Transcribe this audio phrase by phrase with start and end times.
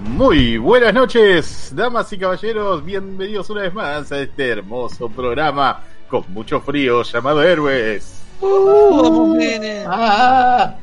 [0.00, 6.24] Muy buenas noches, damas y caballeros, bienvenidos una vez más a este hermoso programa con
[6.28, 8.22] mucho frío llamado Héroes.
[8.40, 9.38] Uh.
[9.86, 10.76] Ah,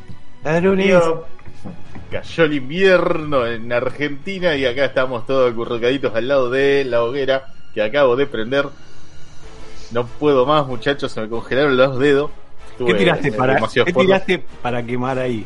[0.44, 1.26] Frío.
[2.10, 7.54] Cayó el invierno en Argentina y acá estamos todos acurrucaditos al lado de la hoguera
[7.74, 8.68] que acabo de prender.
[9.92, 12.32] No puedo más, muchachos, se me congelaron los dedos.
[12.78, 15.46] ¿Qué Tuve, tiraste, para, ¿qué tiraste para quemar ahí?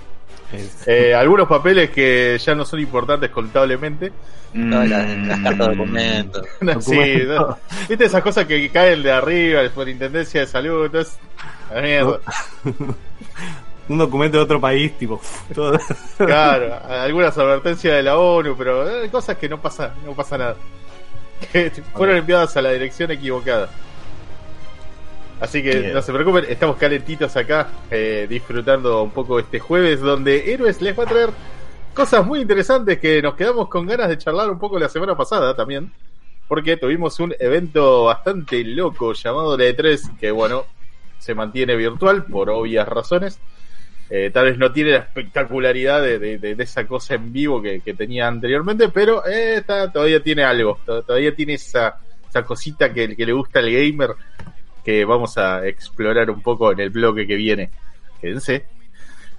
[0.87, 4.11] Eh, algunos papeles que ya no son importantes contablemente.
[4.53, 6.47] No, las, las cartas de documentos.
[6.79, 7.57] sí, ¿no?
[7.89, 11.17] viste esas cosas que caen de arriba, la superintendencia de salud, entonces,
[11.73, 12.19] la mierda.
[13.87, 15.21] Un documento de otro país, tipo.
[15.53, 15.77] todo-
[16.17, 20.55] Claro, algunas advertencias de la ONU, pero eh, cosas que no pasa, no pasa nada.
[21.51, 23.69] Que fueron enviadas a la dirección equivocada.
[25.39, 25.93] Así que Bien.
[25.93, 30.97] no se preocupen, estamos calentitos acá, eh, disfrutando un poco este jueves, donde Héroes les
[30.97, 31.29] va a traer
[31.93, 35.53] cosas muy interesantes que nos quedamos con ganas de charlar un poco la semana pasada
[35.55, 35.91] también,
[36.47, 40.63] porque tuvimos un evento bastante loco llamado la E3, que bueno,
[41.19, 43.37] se mantiene virtual por obvias razones.
[44.09, 47.61] Eh, tal vez no tiene la espectacularidad de, de- de- de esa cosa en vivo
[47.61, 51.97] que, que tenía anteriormente, pero eh, está- todavía tiene algo, to- todavía tiene esa,
[52.29, 54.11] esa cosita que, que le gusta al gamer
[54.85, 57.71] que vamos a explorar un poco en el bloque que viene.
[58.21, 58.65] Quédense.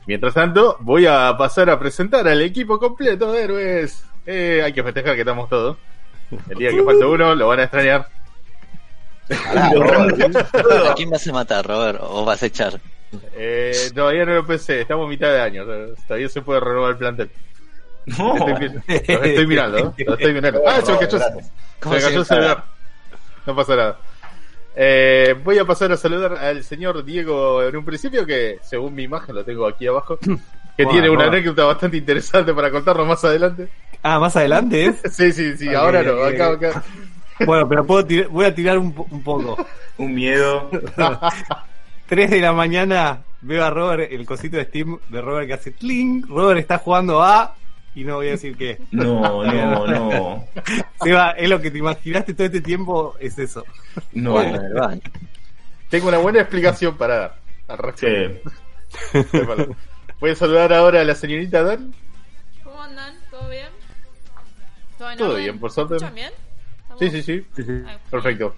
[0.07, 4.05] Mientras tanto, voy a pasar a presentar al equipo completo de héroes.
[4.27, 5.77] Eh, hay que festejar que estamos todos.
[6.51, 8.09] El día que falta uno, lo van a extrañar.
[9.29, 11.99] Pará, ¿A quién vas a matar, Robert?
[12.03, 12.81] ¿O vas a echar?
[13.35, 15.65] Eh, todavía no lo pensé, estamos a mitad de año.
[16.07, 17.31] Todavía se puede renovar el plantel.
[18.07, 19.95] Estoy, mi- los estoy mirando, ¿no?
[19.99, 20.61] Los estoy mirando.
[20.67, 21.53] Ah, se me cayó, Gracias.
[21.83, 22.65] se me cayó el celular.
[23.47, 23.99] No pasa nada.
[24.79, 29.05] Eh, voy a pasar a saludar al señor Diego en un principio, que según mi
[29.05, 30.29] imagen lo tengo aquí abajo, que
[30.85, 31.33] Bueno, tiene una bueno.
[31.33, 33.69] anécdota bastante interesante para contarnos más adelante.
[34.03, 34.97] Ah, más adelante es.
[35.15, 36.83] Sí, sí, sí, ahora no, acá, acá.
[37.45, 39.57] Bueno, pero puedo tir- voy a tirar un, un poco.
[39.99, 40.71] Un miedo.
[42.09, 45.73] 3 de la mañana veo a Robert, el cosito de Steam de Robert que hace
[45.73, 46.27] cling.
[46.29, 47.55] Robert está jugando a.
[47.97, 48.79] Y no voy a decir qué.
[48.93, 50.45] No, no, no.
[51.03, 53.65] Seba, es lo que te imaginaste todo este tiempo, es eso.
[54.13, 54.33] No.
[54.33, 55.01] Bueno, baño.
[55.89, 57.39] Tengo una buena explicación para dar.
[57.69, 58.51] al respecto.
[59.13, 59.19] Sí.
[60.21, 61.95] Voy a saludar ahora a la señorita Dan.
[62.63, 63.15] ¿Cómo andan?
[63.31, 63.69] ¿Todo bien?
[64.99, 65.43] ¿Todo, en Todo orden?
[65.45, 65.93] bien, por suerte.
[65.95, 66.31] ¿Me escuchan bien?
[66.83, 67.01] ¿Estamos?
[67.01, 67.23] Sí, sí,
[67.57, 67.83] sí.
[67.87, 68.57] Ah, Perfecto.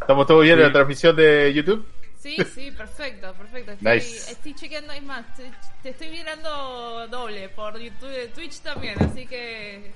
[0.00, 1.86] ¿Estamos todos bien en la transmisión de YouTube?
[2.24, 3.72] Sí, sí, perfecto, perfecto.
[3.72, 4.32] Estoy, Nice.
[4.32, 5.52] estoy chequeando, es más, te,
[5.82, 9.92] te estoy mirando doble por YouTube, Twitch también, así que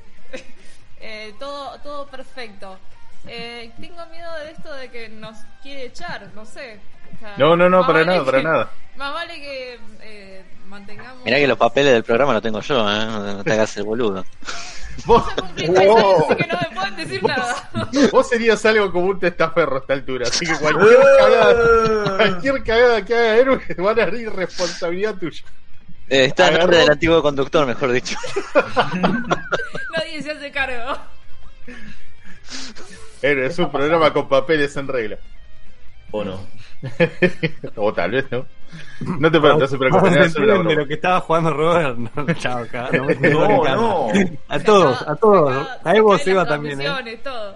[1.00, 2.78] eh, todo, todo perfecto.
[3.26, 6.78] Eh, tengo miedo de esto de que nos quiere echar, no sé.
[7.14, 8.70] O sea, No, no, no, para vale nada, para que- nada.
[8.96, 11.24] Más vale que eh, mantengamos...
[11.24, 13.04] Mirá que los papeles del programa los tengo yo, ¿eh?
[13.06, 14.24] No te hagas el boludo.
[15.04, 17.70] Vos, así que no me pueden decir nada.
[18.12, 23.04] vos serías algo como un testaferro a esta altura, así que cualquier cagada, cualquier cagada
[23.04, 25.44] que haga héroe van a ir responsabilidad tuya.
[26.08, 28.16] Eh, está en nombre del antiguo conductor, mejor dicho.
[29.96, 30.98] Nadie se hace cargo.
[33.22, 35.18] Héroe es un programa con papeles en regla.
[36.10, 36.40] ¿O no?
[37.76, 38.46] o tal vez, ¿no?
[39.18, 41.98] No te preocupes, no se preocupes, la de lo que estaba jugando Robert.
[42.16, 42.90] No, chao, acá.
[42.92, 44.08] No, No, no.
[44.48, 45.66] A todos, a todos.
[45.84, 46.86] A Evo Seba las también, ¿eh?
[47.22, 47.54] todo.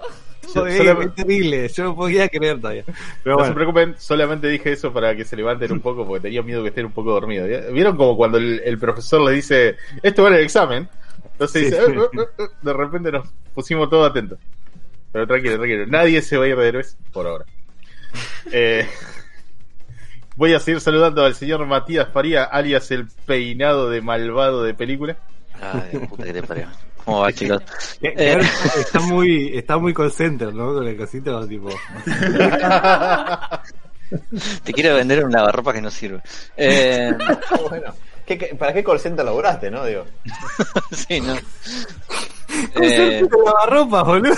[0.55, 1.69] Joder, Solo- es terrible.
[1.69, 2.85] Yo no podía creer todavía.
[3.23, 3.55] Pero No se bueno.
[3.55, 6.87] preocupen, solamente dije eso para que se levanten un poco porque tenía miedo que estén
[6.87, 7.49] un poco dormidos.
[7.73, 10.89] ¿Vieron como cuando el, el profesor le dice, esto va en el examen?
[11.33, 11.71] Entonces Sí.
[11.71, 14.39] dice, "Eh, eh, eh", de repente nos pusimos todos atentos.
[15.13, 17.45] Pero tranquilo, tranquilo, nadie se va a ir de héroes por ahora.
[18.55, 18.87] Eh,
[20.37, 25.17] voy a seguir saludando al señor Matías Faría, alias el peinado de malvado de película.
[25.61, 26.67] Ay, puta que te parió.
[27.05, 27.63] ¿Cómo va, chicos?
[28.03, 28.15] Eh.
[28.15, 30.75] que Está muy, está muy concentrado, ¿no?
[30.75, 31.69] Con el cosito, tipo.
[34.65, 36.21] Te quiero vender un lavarropa que no sirve.
[36.57, 37.13] Eh,
[37.69, 37.95] Bueno,
[38.27, 39.85] ¿qué- qué- para qué call center laburaste, no?
[39.85, 40.05] Digo.
[40.93, 41.35] sí, no.
[42.75, 44.35] ¿Cómo Eh, lavarropas, boludo?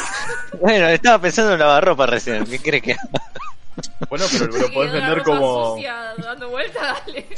[0.61, 2.45] bueno, estaba pensando en lavarropa recién.
[2.47, 2.97] ¿Qué crees que
[4.09, 5.75] Bueno, pero lo una vender como...
[5.75, 7.27] sucia dando vuelta, dale.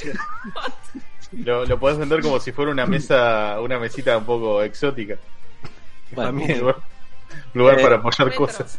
[1.32, 5.16] Lo, lo podés vender como si fuera una mesa, una mesita un poco exótica.
[6.12, 6.60] Bueno, Un También.
[6.60, 6.76] lugar,
[7.54, 8.78] un lugar Eh, para apoyar cosas.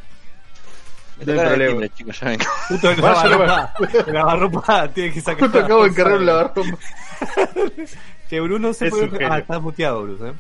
[1.26, 1.88] no hay problema.
[1.90, 2.46] chicos, ya vengo.
[2.70, 3.74] Justo el lavarropa,
[4.08, 5.42] el lavarropa tiene que sacar.
[5.42, 6.62] Justo acabo de encargar un lavarropa.
[8.30, 9.26] Que Bruno se Es puede.
[9.26, 10.34] Ah, está muteado, Bruno, ¿eh?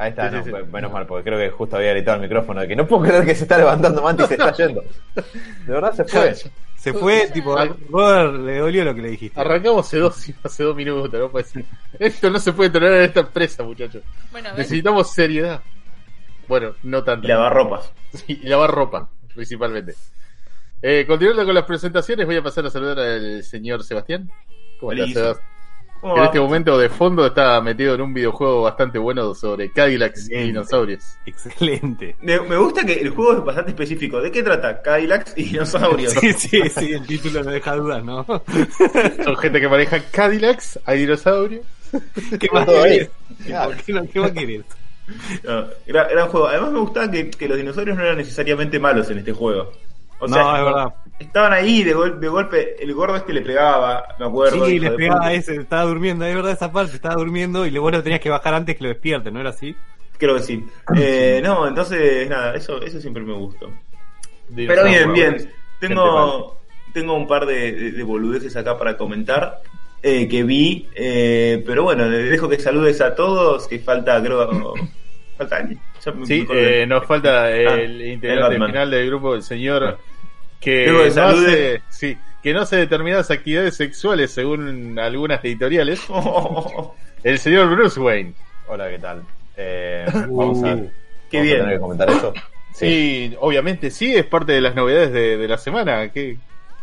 [0.00, 0.56] Ahí está, Sí, no, sí, sí.
[0.72, 3.24] menos mal, porque creo que justo había gritado el micrófono de que no puedo creer
[3.24, 4.84] que se está levantando Manti y se está yendo.
[5.14, 6.34] De verdad se fue.
[6.76, 7.56] Se fue, tipo,
[7.90, 9.40] Robert le dolió lo que le dijiste.
[9.40, 11.64] Arrancamos hace dos, hace dos minutos, no puede ser.
[11.98, 14.04] Esto no se puede tolerar en esta empresa, muchachos.
[14.30, 15.60] Bueno, Necesitamos seriedad.
[16.46, 17.26] Bueno, no tanto.
[17.26, 17.92] Y lavar ropas.
[18.14, 19.94] Sí, y lavar ropa, principalmente.
[20.80, 24.30] Eh, continuando con las presentaciones, voy a pasar a saludar al señor Sebastián.
[24.78, 25.40] ¿Cómo estás, Listo.
[26.02, 26.24] En va?
[26.26, 31.18] este momento de fondo está metido en un videojuego bastante bueno sobre Cadillacs y dinosaurios.
[31.26, 32.16] Excelente.
[32.20, 34.20] Me, me gusta que el juego es bastante específico.
[34.20, 34.80] ¿De qué trata?
[34.80, 36.12] Cadillacs y dinosaurios.
[36.18, 38.24] Sí, sí, sí, el título no deja dudas, ¿no?
[39.24, 41.66] Son gente que maneja Cadillacs, hay dinosaurios.
[42.38, 43.10] ¿Qué más querés?
[43.44, 43.72] Claro.
[43.84, 44.64] ¿Qué, no- qué más querés?
[45.42, 46.46] No, era, era un juego.
[46.48, 49.72] Además me gustaba que, que los dinosaurios no eran necesariamente malos en este juego.
[50.20, 50.94] O No, es verdad.
[51.18, 52.76] Estaban ahí de, gol- de golpe.
[52.82, 54.66] El gordo este le pegaba, me acuerdo.
[54.66, 57.90] Sí, le pegaba a ese, estaba durmiendo, es verdad esa parte, estaba durmiendo y luego
[57.90, 59.74] lo tenías que bajar antes que lo despierte, ¿no era así?
[60.16, 60.64] Creo que sí.
[60.96, 63.70] Eh, no, entonces, nada, eso, eso siempre me gustó.
[64.54, 65.52] Pero bien, bien.
[65.80, 66.58] Tengo,
[66.92, 69.60] tengo un par de, de- de boludeces acá para comentar
[70.02, 70.88] eh, que vi.
[70.94, 73.68] eh, pero bueno, le dejo que saludes a todos.
[73.68, 74.74] Que falta, creo.
[75.36, 75.78] falta alguien.
[76.24, 78.68] Sí, eh, nos falta el Ah, el integrante Batman.
[78.70, 79.98] final del grupo, el señor
[80.60, 81.76] que no salude.
[81.76, 86.00] hace, sí, que no hace determinadas actividades sexuales según algunas editoriales.
[87.24, 88.34] El señor Bruce Wayne.
[88.68, 89.22] Hola, ¿qué tal?
[89.56, 90.76] Eh, Uh, vamos a,
[91.30, 91.58] Qué vamos a bien.
[91.58, 92.32] tener que comentar eso.
[92.74, 93.30] Sí.
[93.30, 96.08] Sí, obviamente sí, es parte de las novedades de, de la semana.
[96.10, 96.36] Que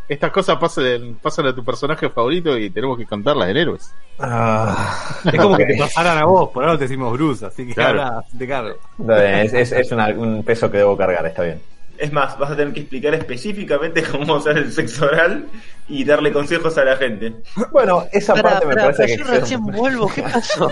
[0.10, 3.92] estas cosas pasan, pasan a tu personaje favorito y tenemos que contarlas en héroes.
[4.20, 7.74] Ah, Es como que te pasaran a vos, por ahora te decimos Bruce, así que
[7.74, 8.02] Claro.
[8.04, 8.76] ahora te cargo.
[8.98, 11.62] Bien, es, es, es una- un peso que debo cargar, está bien.
[11.98, 15.46] Es más, vas a tener que explicar específicamente cómo usar el sexo oral
[15.88, 17.34] y darle consejos a la gente.
[17.72, 20.70] Bueno, esa parte me parece que yo recién vuelvo, ¿qué pasó?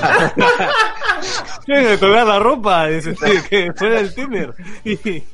[1.68, 3.16] Yo vengo a colgar la ropa, dice,
[3.50, 4.54] que fuera el Tinder.
[4.84, 5.24] Y,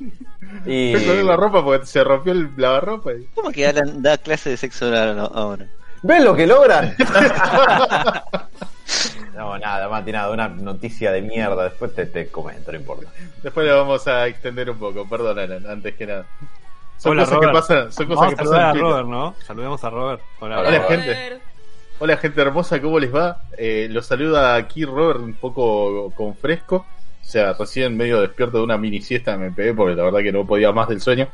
[0.66, 0.94] Y...
[1.24, 3.14] La ropa porque se rompió el lavarropa.
[3.14, 5.68] y- ¿Cómo que Alan da clase de sexo oral no- ahora?
[6.02, 6.96] ¿Ven lo que logran?
[9.40, 11.64] no, nada, Mati, nada, una noticia de mierda.
[11.64, 13.08] Después te, te comento, no importa.
[13.42, 16.26] Después lo vamos a extender un poco, perdón Alan, antes que nada.
[16.98, 17.52] Son Hola, cosas Robert.
[17.52, 18.74] que pasan, son cosas Vamos que a pasan en a.
[18.82, 19.36] Robert, ¿no?
[19.46, 20.22] Saludemos a Robert.
[20.42, 20.88] Hola, Hola, Robert.
[20.90, 21.40] gente.
[22.02, 23.42] Hola gente hermosa, ¿cómo les va?
[23.58, 26.86] Eh, los saluda aquí Robert un poco con fresco.
[27.22, 30.32] O sea, recién medio despierto de una mini siesta me pegué porque la verdad que
[30.32, 31.28] no podía más del sueño.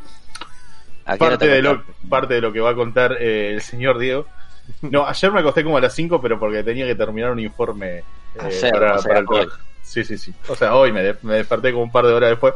[1.05, 3.51] ¿A qué hora Parte te de, lo, parte de lo que va a contar eh,
[3.53, 4.25] el señor Diego.
[4.81, 8.00] No, ayer me acosté como a las 5, pero porque tenía que terminar un informe
[8.00, 8.03] eh,
[8.39, 9.47] Ayer, para, o sea, para el hoy.
[9.81, 10.33] Sí, sí, sí.
[10.47, 12.53] O sea, hoy me, de- me desperté como un par de horas después.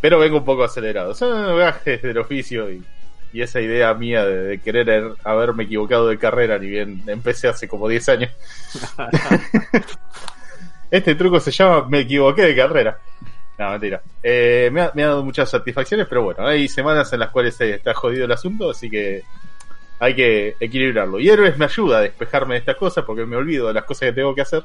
[0.00, 1.14] Pero vengo un poco acelerado.
[1.14, 2.82] Son gajes del oficio y,
[3.32, 7.48] y esa idea mía de, de querer er- haberme equivocado de carrera, ni bien empecé
[7.48, 8.30] hace como 10 años.
[10.90, 12.98] este truco se llama Me equivoqué de carrera.
[13.58, 14.00] No, mentira.
[14.22, 17.60] Eh, me, ha, me ha dado muchas satisfacciones, pero bueno, hay semanas en las cuales
[17.60, 19.22] eh, está jodido el asunto, así que
[20.02, 21.20] hay que equilibrarlo.
[21.20, 24.08] Y Héroes me ayuda a despejarme de estas cosas porque me olvido de las cosas
[24.08, 24.64] que tengo que hacer.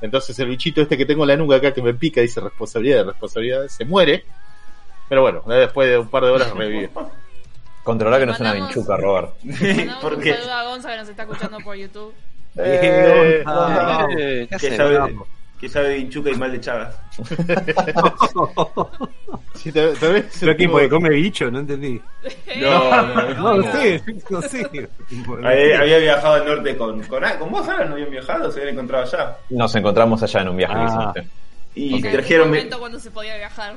[0.00, 3.06] Entonces el bichito este que tengo en la nuca acá que me pica, dice responsabilidad,
[3.06, 4.24] responsabilidad, se muere.
[5.08, 6.90] Pero bueno, después de un par de horas revive.
[7.84, 9.34] Controlar que no es una vinchuca, Robert.
[9.44, 12.12] Mandamos ¿Por un saludo a Gonza que nos está escuchando por YouTube.
[12.54, 13.42] Eh,
[14.18, 14.46] Eh,
[15.62, 16.92] que sabe de hinchuca y mal de chagas.
[19.54, 21.50] Sí, tal- tal vez ¿Pero porque come bicho?
[21.52, 22.00] No entendí.
[22.60, 23.56] No, no, No, no.
[23.62, 24.66] no sé, no sé.
[25.44, 28.58] Había, había viajado al norte con, con, ah, con vos, Alan, no habían viajado, se
[28.60, 29.36] habían encontrado allá.
[29.50, 31.12] Nos encontramos allá en un viaje que Ah.
[31.14, 31.14] hicimos.
[31.14, 31.30] sí.
[31.74, 33.74] Y trajeron, momento cuando se podía viajar.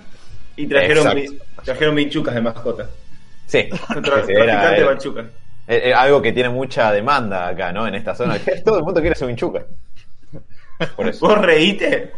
[0.58, 1.24] y trajeron,
[1.64, 2.90] trajeron vinchucas de mascota.
[3.46, 5.30] Sí, Tra- era- traficante de era-
[5.68, 7.88] eh, eh, algo que tiene mucha demanda acá, ¿no?
[7.88, 8.38] En esta zona.
[8.66, 9.64] Todo el mundo quiere su vinchuca.
[10.96, 11.28] Por eso.
[11.28, 12.12] Vos reíste,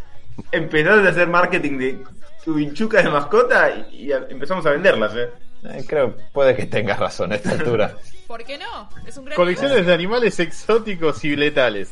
[0.52, 2.04] empezaste a hacer marketing de
[2.44, 5.30] tu vinchuca de mascota y, empezamos a venderlas, eh.
[5.64, 7.96] Eh, creo puede que tengas razón a esta altura.
[8.28, 8.90] ¿Por qué no?
[9.06, 11.92] Es un gran Colecciones de animales exóticos y letales.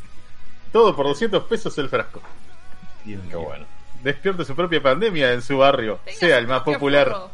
[0.72, 2.22] Todo por 200 pesos el frasco.
[3.06, 3.66] Qué bueno.
[4.04, 6.00] Despierte su propia pandemia en su barrio.
[6.06, 7.08] Tenga sea su el más propio popular.
[7.08, 7.32] furro.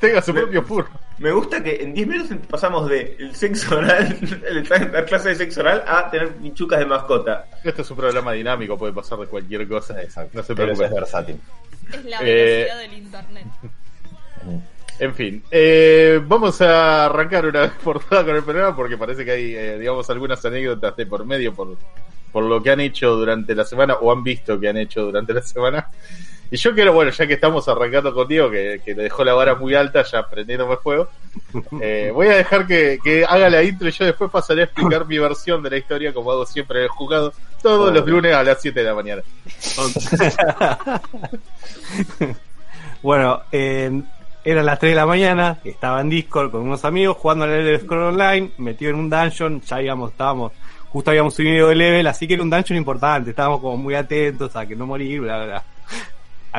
[0.00, 0.88] Tenga su Me- propio furro.
[1.18, 5.34] Me gusta que en 10 minutos pasamos de el sexo oral, el- la clase de
[5.36, 7.46] sexo oral, a tener vinchucas de mascota.
[7.64, 10.00] Esto es un programa dinámico, puede pasar de cualquier cosa.
[10.02, 10.30] Exacto.
[10.34, 10.84] No se preocupe.
[10.84, 11.40] es versátil.
[11.92, 13.46] Es la Eh, velocidad del internet.
[14.98, 19.26] En fin, eh, vamos a arrancar una vez por todas con el programa porque parece
[19.26, 21.76] que hay, eh, digamos, algunas anécdotas de por medio por,
[22.32, 25.34] por lo que han hecho durante la semana o han visto que han hecho durante
[25.34, 25.88] la semana.
[26.50, 29.54] Y yo quiero, bueno, ya que estamos arrancando contigo, que, que le dejó la vara
[29.56, 31.08] muy alta, ya prendiéndome fuego,
[31.80, 35.06] eh, voy a dejar que, que haga la intro y yo después pasaré a explicar
[35.06, 38.42] mi versión de la historia como hago siempre en el juzgado, todos los lunes a
[38.42, 39.22] las 7 de la mañana.
[43.02, 44.02] Bueno, eh,
[44.44, 47.80] eran las 3 de la mañana, estaba en Discord con unos amigos jugando al Elder
[47.80, 50.52] Scroll Online, metido en un dungeon, ya íbamos, estábamos,
[50.88, 54.56] justo habíamos subido de level, así que era un dungeon importante, estábamos como muy atentos
[54.56, 55.64] a que no morir, bla, bla,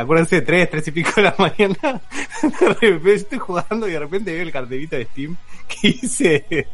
[0.01, 2.01] acuérdense, 3, 3 y pico de la mañana,
[2.41, 5.35] de repente estoy jugando y de repente veo el cartelito de Steam
[5.67, 6.67] que dice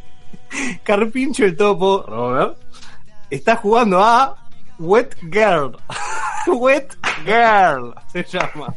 [0.82, 2.56] Carpincho el topo, Robert,
[3.30, 4.36] está jugando a
[4.78, 5.76] Wet Girl.
[6.46, 8.74] Wet Girl se llama.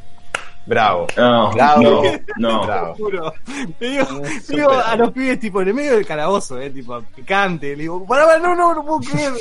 [0.67, 1.07] Bravo.
[1.15, 1.81] No, Bravo.
[1.81, 2.01] no,
[2.37, 2.65] no.
[2.65, 2.95] Bravo.
[2.95, 3.33] Juro.
[3.79, 4.05] Le digo,
[4.49, 7.75] le digo a los pibes, tipo, en el medio del calabozo, eh, tipo, picante.
[7.75, 9.31] Le digo, pará, pará, no, no, no puedo creer.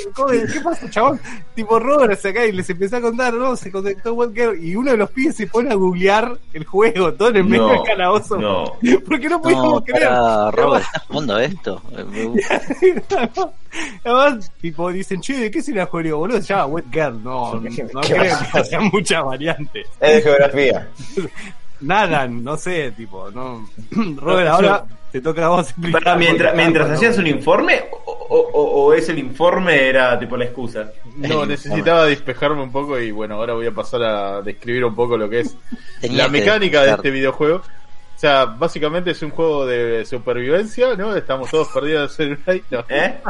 [0.53, 1.19] ¿Qué pasa, chabón?
[1.53, 4.63] Tipo, Robert se acá y les empecé a contar, no, se conectó Wet Girl.
[4.63, 7.63] Y uno de los pibes se pone a googlear el juego, todo en el medio
[7.67, 8.37] No, del calabozo.
[8.37, 8.71] no.
[9.07, 10.07] Porque no podíamos No, creer.
[10.53, 11.81] Robert, ¿estás jugando esto?
[14.03, 16.17] Además, tipo, dicen, che, ¿de qué se la juego?
[16.19, 17.23] Boludo, se llama Wet Girl.
[17.23, 18.01] No, no, no ¿Qué creo
[18.51, 19.87] que haya muchas variantes.
[19.99, 20.87] Es de geografía.
[21.79, 23.69] Nada, no sé, tipo, no.
[24.17, 26.03] Robert, ahora te toca a vos explicar.
[26.03, 30.45] Para, mientras mientras hacías un informe, o, o- o- ese el informe era tipo la
[30.45, 30.91] excusa.
[31.17, 35.17] No, necesitaba despejarme un poco y bueno, ahora voy a pasar a describir un poco
[35.17, 35.55] lo que es
[36.01, 37.61] Tenía la mecánica de este videojuego.
[38.17, 41.15] O sea, básicamente es un juego de supervivencia, ¿no?
[41.15, 42.83] Estamos todos perdidos en un ay, no.
[42.89, 43.21] ¿Eh?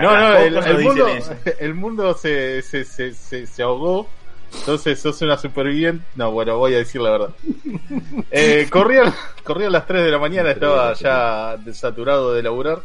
[0.00, 1.08] No, no, el, mundo,
[1.58, 4.08] el mundo se, se, se, se, se ahogó.
[4.54, 6.04] Entonces sos una superviviente.
[6.14, 7.30] No, bueno, voy a decir la verdad.
[8.30, 9.12] Eh, corrían,
[9.42, 12.82] corrían las 3 de la mañana, estaba ya saturado de laburar.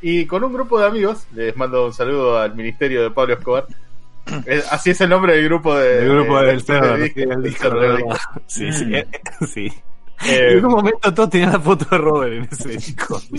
[0.00, 3.66] Y con un grupo de amigos, les mando un saludo al ministerio de Pablo Escobar.
[4.46, 8.04] Eh, Así es el nombre del grupo de, El grupo de- del de-
[8.46, 8.70] sí.
[8.70, 9.06] Sí, sí, eh,
[9.46, 9.72] sí.
[10.26, 13.20] Eh, en un momento todos tenían la foto de Robert en ese disco.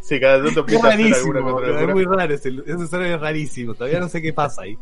[0.00, 2.84] Sí, cada tanto empieza a hacer alguna rarísimo, contra es muy raro, ese, ese
[3.14, 4.76] es rarísimo, todavía no sé qué pasa ahí.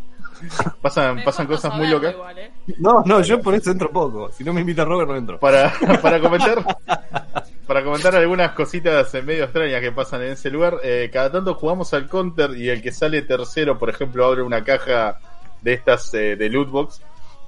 [0.81, 2.15] Pasan, pasan cosas muy locas.
[2.15, 2.51] igual, ¿eh?
[2.79, 4.33] No, no, yo por eso entro poco.
[4.33, 5.39] Si no me invita Robert, no entro.
[5.39, 6.59] para, para comentar
[7.73, 11.95] para comentar algunas cositas medio extrañas que pasan en ese lugar eh, cada tanto jugamos
[11.95, 15.19] al counter y el que sale tercero por ejemplo abre una caja
[15.63, 17.01] de estas eh, de loot box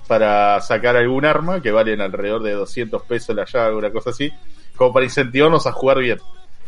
[0.08, 4.32] para sacar algún arma que valen alrededor de 200 pesos la llave una cosa así
[4.74, 6.18] como para incentivarnos a jugar bien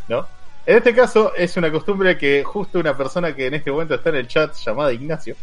[0.06, 0.26] ¿no?
[0.66, 4.10] en este caso es una costumbre que justo una persona que en este momento está
[4.10, 5.34] en el chat llamada Ignacio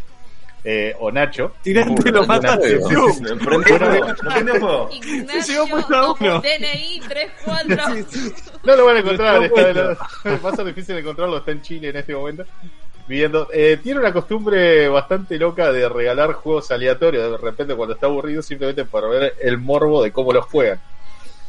[0.64, 2.80] eh, o Nacho Tirante lo mataste.
[2.80, 3.12] juego.
[3.14, 3.26] Zoom.
[3.26, 4.08] ¿Lo prendió fuego?
[4.08, 4.90] ¿Lo prendió fuego?
[4.92, 6.42] Ignacio, uno.
[6.42, 7.76] DNI 34.
[8.64, 12.46] No lo van a encontrar, a ser difícil encontrarlo, está en Chile en este momento.
[13.08, 13.50] Viviendo.
[13.52, 18.42] Eh, tiene una costumbre bastante loca de regalar juegos aleatorios de repente cuando está aburrido,
[18.42, 20.80] simplemente para ver el morbo de cómo los juegan.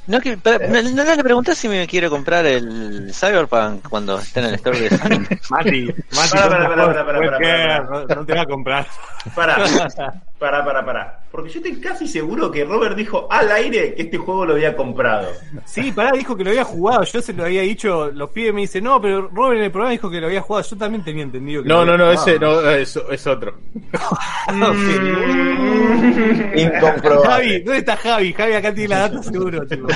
[0.06, 4.40] No, que, pero, no, no le pregunté si me quiero comprar el Cyberpunk cuando esté
[4.40, 5.08] en el store de Sony.
[5.50, 8.86] Mati, Mati, Para, para, para, para, no te va a comprar.
[9.34, 9.56] Para,
[10.38, 11.20] para, para, para.
[11.30, 14.76] Porque yo estoy casi seguro que Robert dijo al aire que este juego lo había
[14.76, 15.28] comprado.
[15.64, 17.04] Sí, pará, dijo que lo había jugado.
[17.04, 18.10] Yo se lo había dicho.
[18.10, 20.66] Los pibes me dicen, no, pero Robert en el programa dijo que lo había jugado.
[20.68, 22.62] Yo también tenía entendido que No, lo no, había no, ese jugado.
[22.62, 23.54] no, es, es otro.
[26.54, 27.28] Incomprobable.
[27.28, 28.32] Javi, ¿dónde está Javi?
[28.32, 29.88] Javi acá tiene la data seguro, tipo.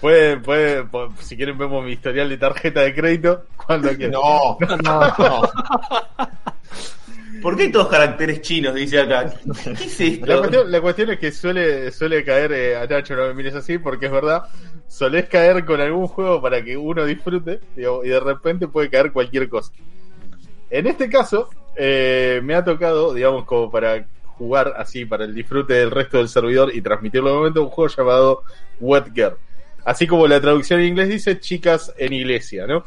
[0.00, 0.84] Puede, puede,
[1.20, 4.12] si quieren vemos mi historial de tarjeta de crédito cuando quieran.
[4.12, 5.42] No, no.
[7.42, 8.74] ¿Por qué todos caracteres chinos?
[8.74, 9.32] Dice acá.
[9.64, 10.64] ¿Qué es esto?
[10.64, 14.06] La cuestión, es que suele, suele caer, eh, a Nacho no me mires así, porque
[14.06, 14.44] es verdad,
[14.86, 19.12] solés caer con algún juego para que uno disfrute, digo, y de repente puede caer
[19.12, 19.72] cualquier cosa.
[20.70, 25.74] En este caso, eh, me ha tocado, digamos, como para jugar así, para el disfrute
[25.74, 28.42] del resto del servidor y transmitirlo el momento, un juego llamado
[28.80, 29.36] Wet Girl.
[29.84, 32.84] Así como la traducción en inglés dice, chicas en iglesia, ¿no?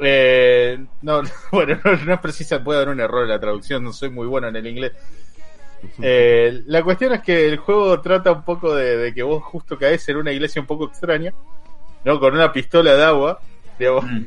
[0.00, 3.92] Eh, no, bueno, no, no es precisa, puede haber un error en la traducción, no
[3.92, 4.92] soy muy bueno en el inglés.
[6.02, 9.78] Eh, la cuestión es que el juego trata un poco de, de que vos justo
[9.78, 11.32] caes en una iglesia un poco extraña,
[12.04, 12.20] ¿no?
[12.20, 13.40] Con una pistola de agua,
[13.78, 14.04] digamos.
[14.04, 14.24] Mm.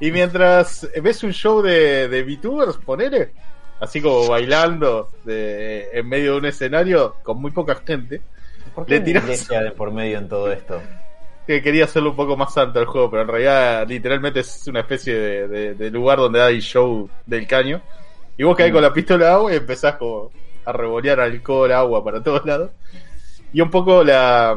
[0.00, 3.30] Y mientras ves un show de, de VTubers, ponele,
[3.78, 8.20] así como bailando de, en medio de un escenario con muy poca gente,
[8.74, 10.82] ¿Por Le qué iglesia de por medio en todo esto?
[11.46, 14.80] Que quería hacerlo un poco más santo el juego, pero en realidad literalmente es una
[14.80, 17.80] especie de, de- de lugar donde hay show del caño.
[18.36, 20.30] Y vos caes con la pistola de agua y empezás como
[20.64, 22.70] a revolear alcohol, agua para todos lados.
[23.52, 24.56] Y un poco la,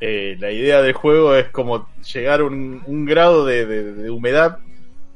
[0.00, 4.10] eh, la idea del juego es como llegar a un, un grado de, de- de
[4.10, 4.58] humedad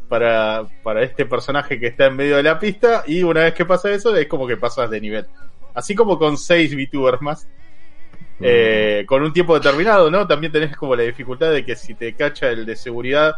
[0.08, 3.64] para, para este personaje que está en medio de la pista y una vez que
[3.64, 5.26] pasa eso es como que pasas de nivel.
[5.74, 7.48] Así como con 6 VTubers más.
[8.40, 10.26] Eh, con un tiempo determinado, ¿no?
[10.26, 13.36] También tenés como la dificultad de que si te cacha el de seguridad,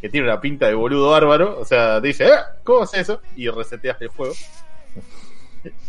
[0.00, 2.30] que tiene una pinta de boludo bárbaro, o sea, te dice, "Eh,
[2.64, 3.20] ¿cómo haces eso?
[3.36, 4.34] Y reseteas el juego.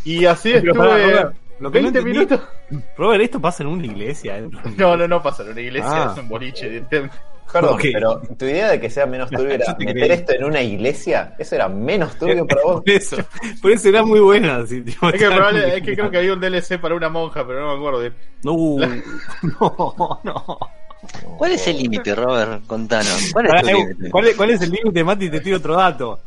[0.04, 2.40] Y así Pero Robert, lo que no 20 entendí- minutos.
[2.96, 4.38] Robert, esto pasa en una iglesia.
[4.38, 4.48] ¿eh?
[4.76, 6.12] No, no, no pasa en una iglesia, Ah.
[6.14, 6.82] es un boliche.
[7.52, 10.10] Perdón, pero tu idea de que sea menos turbio era meter creí.
[10.10, 12.80] esto en una iglesia, eso era menos turbio para vos.
[12.82, 13.16] Por eso,
[13.62, 14.56] por eso era muy buena.
[14.56, 16.94] así, tipo, Es que, estaba probable- como- es que creo que había un DLC para
[16.94, 18.14] una monja, pero no me acuerdo.
[18.42, 18.76] No,
[19.60, 20.58] no, no.
[21.36, 22.66] ¿Cuál es el límite, Robert?
[22.66, 23.30] Contanos.
[23.32, 24.10] ¿Cuál es tu?
[24.10, 25.28] ¿Cuál es, cuál es el límite, Mati?
[25.30, 26.18] Te tiro otro dato.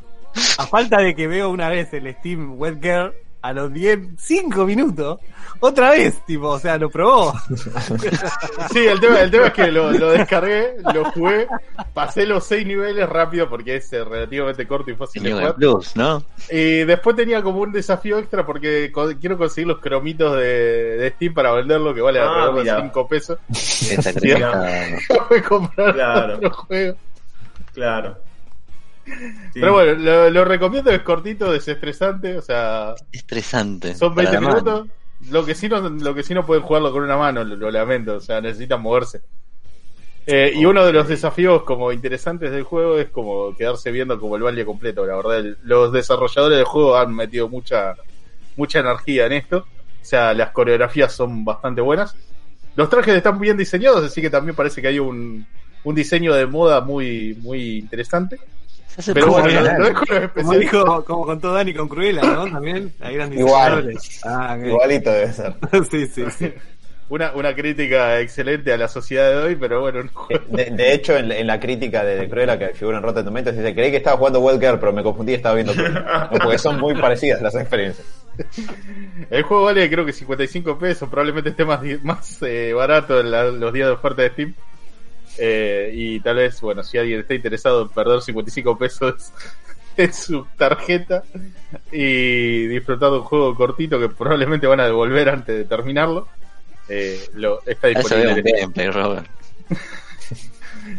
[0.60, 4.66] A falta de que veo una vez el Steam Web Girl, a los 10, 5
[4.66, 5.20] minutos,
[5.60, 7.34] otra vez, tipo, o sea, lo probó.
[8.72, 11.48] Sí, el tema, el tema es que lo, lo descargué, lo jugué,
[11.94, 15.46] pasé los seis niveles rápido porque es eh, relativamente corto y fácil de jugar.
[15.46, 16.24] Game Plus, ¿no?
[16.52, 21.10] Y después tenía como un desafío extra porque co- quiero conseguir los cromitos de, de
[21.12, 22.82] Steam para venderlo, que vale Ah, alrededor de mira.
[22.82, 23.40] 5 pesos.
[23.50, 26.36] Esa Sí, creo que está- Voy a comprar Claro.
[26.36, 26.98] otro juego.
[27.74, 28.18] Claro.
[29.54, 29.60] Sí.
[29.62, 33.96] Pero bueno, lo, lo recomiendo, es cortito, desestresante, o sea, estresante.
[33.96, 34.72] son para 20 la mano.
[34.72, 34.88] minutos.
[35.32, 37.72] Lo que sí no, lo que sí no pueden jugarlo con una mano, lo, lo
[37.72, 39.22] lamento, o sea, necesitan moverse.
[40.26, 44.36] Eh, y uno de los desafíos como interesantes del juego es como quedarse viendo como
[44.36, 45.38] el valle completo, la verdad.
[45.40, 47.96] el- los desarrolladores del juego han metido mucha,
[48.58, 49.60] mucha energía en esto.
[50.02, 52.16] O sea, las coreografías son bastante buenas.
[52.76, 55.48] Los trajes están bien diseñados, así que también parece que hay un,
[55.84, 58.38] un diseño de moda muy, muy interesante.
[59.14, 59.64] Pero bueno, bien.
[59.64, 62.46] lo, lo dejo Como dijo, como contó Dani con Cruella, ¿no?
[62.52, 63.94] También, ahí eran Igual.
[64.24, 64.58] Ah.
[64.64, 65.54] Igualito debe ser.
[65.92, 66.54] sí, sí, sí.
[67.10, 71.16] Una, una crítica excelente a la sociedad de hoy, pero bueno, juego- De, de hecho,
[71.16, 73.98] en, en la crítica de, de Cruella que figura en Rotten Tomatoes dice, creí que
[73.98, 76.28] estaba jugando Welker, pero me confundí y estaba viendo Cruella".
[76.34, 78.06] No, porque son muy parecidas las experiencias.
[79.30, 83.46] El juego vale creo que 55 pesos, probablemente esté más, más eh, barato en la-
[83.46, 84.54] los días de oferta de Steam.
[85.38, 89.32] Eh, y tal vez, bueno, si alguien está interesado en perder 55 pesos
[89.98, 91.24] en su tarjeta
[91.92, 96.28] y disfrutar de un juego cortito que probablemente van a devolver antes de terminarlo,
[96.90, 98.42] eh, lo, está disponible.
[98.42, 99.28] gameplay, Robert.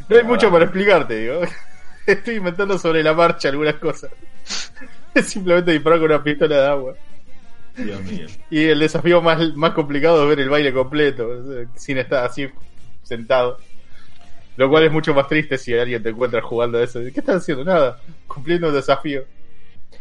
[0.08, 1.40] No hay mucho para explicarte, digo.
[2.06, 4.10] Estoy inventando sobre la marcha algunas cosas.
[5.14, 6.94] Es simplemente disparar con una pistola de agua.
[7.76, 8.26] Dios mío.
[8.50, 12.48] Y el desafío más, más complicado es ver el baile completo, eh, sin estar así
[13.02, 13.58] sentado.
[14.58, 16.98] Lo cual es mucho más triste si alguien te encuentra jugando a eso.
[16.98, 17.64] ¿Qué estás haciendo?
[17.64, 19.22] Nada, cumpliendo un desafío.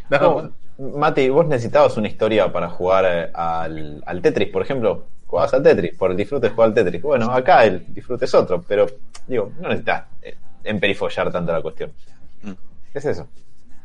[0.10, 0.52] Nada.
[0.80, 5.06] No, Mati, vos necesitabas una historia para jugar eh, al, al Tetris, por ejemplo.
[5.28, 7.04] Jugabas al Tetris, por el disfrute jugar al Tetris.
[7.04, 8.88] Bueno, acá el disfrute es otro, pero
[9.28, 11.92] digo, no necesitas eh, emperifollar tanto la cuestión.
[12.42, 12.52] Mm.
[12.94, 13.28] ¿Qué es eso?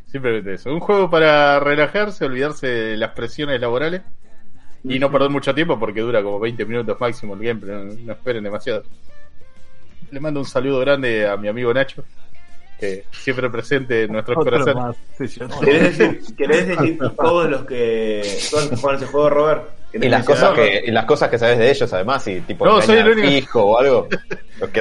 [0.07, 0.73] Simplemente eso.
[0.73, 4.01] Un juego para relajarse, olvidarse de las presiones laborales
[4.85, 7.77] y no perder mucho tiempo porque dura como 20 minutos máximo el gameplay.
[7.77, 8.85] No, no esperen demasiado
[10.13, 12.05] le mando un saludo grande a mi amigo Nacho,
[12.79, 14.97] que siempre presente en nuestros corazones.
[15.17, 18.23] Sí, ¿Querés, decir, ¿Querés todos los que
[18.81, 19.69] juegan ese juego, Robert?
[19.95, 22.81] Y las, cosas que, y las cosas que sabes de ellos, además, y tipo no,
[22.81, 23.63] soy el único.
[23.63, 24.09] O algo.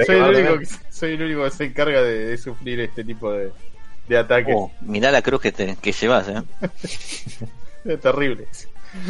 [0.06, 4.56] Soy el, único que, se encarga de, sufrir este tipo de, ataques.
[4.58, 6.42] Oh, mirá la cruz que, te, que llevas, ¿eh?
[7.86, 8.48] es terrible.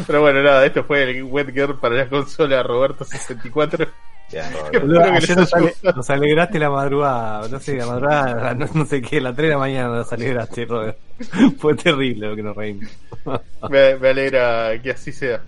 [0.05, 3.89] Pero bueno, nada, esto fue el Wet Girl para la consola Roberto64.
[5.95, 9.57] Nos, alegraste la madrugada, no sé, la madrugada, no, sé qué, la 3 de la
[9.57, 10.97] mañana nos alegraste, Robert.
[11.57, 12.89] Fue terrible lo que nos reímos.
[13.69, 15.41] Me, me, alegra que así sea.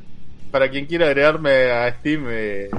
[0.52, 2.70] Para quien quiera agregarme a Steam, eh,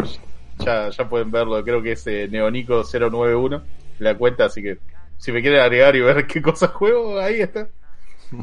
[0.59, 3.63] ya, ya pueden verlo, creo que es eh, Neonico091,
[3.99, 4.79] la cuenta, así que
[5.19, 7.69] si me quieren agregar y ver qué cosas juego, ahí está.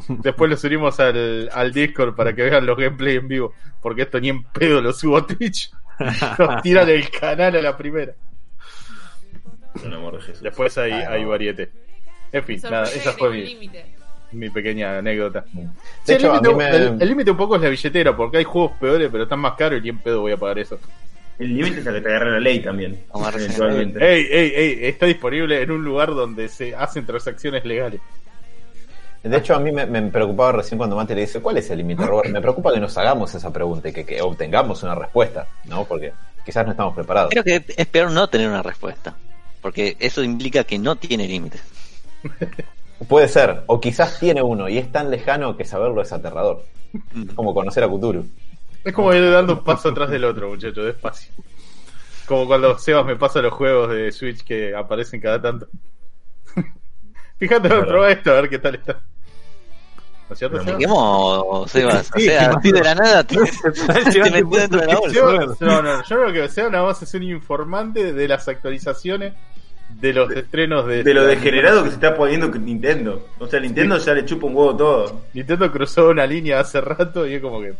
[0.08, 4.20] Después lo subimos al, al Discord para que vean los gameplay en vivo, porque esto
[4.20, 5.70] ni en pedo lo subo a Twitch.
[6.38, 8.12] Nos tiran el canal a la primera.
[9.80, 10.42] Con amor de Jesús.
[10.42, 11.10] Después hay, Ah, no.
[11.14, 11.70] hay variete.
[12.32, 13.70] En fin, nada, esa fue un
[14.32, 15.44] mi, pequeña anécdota.
[15.52, 15.66] De
[16.04, 16.42] Sí, hecho, a el
[17.08, 17.30] límite- me...
[17.32, 19.98] un poco es la billetera, porque hay juegos peores, pero están más caros y en
[19.98, 20.78] pedo voy a pagar eso.
[21.38, 23.04] El límite es el que te agarra la ley también.
[23.14, 23.98] Eventualmente.
[24.02, 28.00] Ey, ey, ey, está disponible en un lugar donde se hacen transacciones legales.
[29.22, 31.78] De hecho, a mí me, me preocupaba recién cuando Mati le dice, ¿cuál es el
[31.78, 32.30] límite, Robert?
[32.30, 35.84] Me preocupa que nos hagamos esa pregunta y que, que obtengamos una respuesta, ¿no?
[35.84, 36.12] Porque
[36.44, 37.30] quizás no estamos preparados.
[37.30, 39.14] Creo que es peor no tener una respuesta.
[39.60, 41.62] Porque eso implica que no tiene límites.
[43.08, 46.64] Puede ser, o quizás tiene uno y es tan lejano que saberlo es aterrador.
[47.12, 47.30] Mm.
[47.30, 48.26] Es como conocer a Cthulhu.
[48.84, 51.32] Es como ir dando un paso atrás del otro, muchacho, despacio.
[52.26, 55.68] Como cuando Sebas me pasa los juegos de Switch que aparecen cada tanto.
[57.38, 59.00] Fíjate, prueba esto, a ver qué tal está.
[60.32, 60.80] ¿No es cierto, Pero ¿Te Sebas?
[60.80, 62.10] quemó, Sebas?
[62.16, 63.36] O sea, así de la nada te,
[64.12, 65.20] te metió dentro de la bolsa.
[65.20, 69.34] Sebas- No, no, yo creo que Sebas nada más es un informante de las actualizaciones
[70.00, 71.04] de los estrenos de...
[71.04, 73.28] De lo degenerado que se está poniendo con Nintendo.
[73.38, 75.20] O sea, Nintendo ya le chupa un huevo todo.
[75.34, 77.74] Nintendo cruzó una línea hace rato y es como que...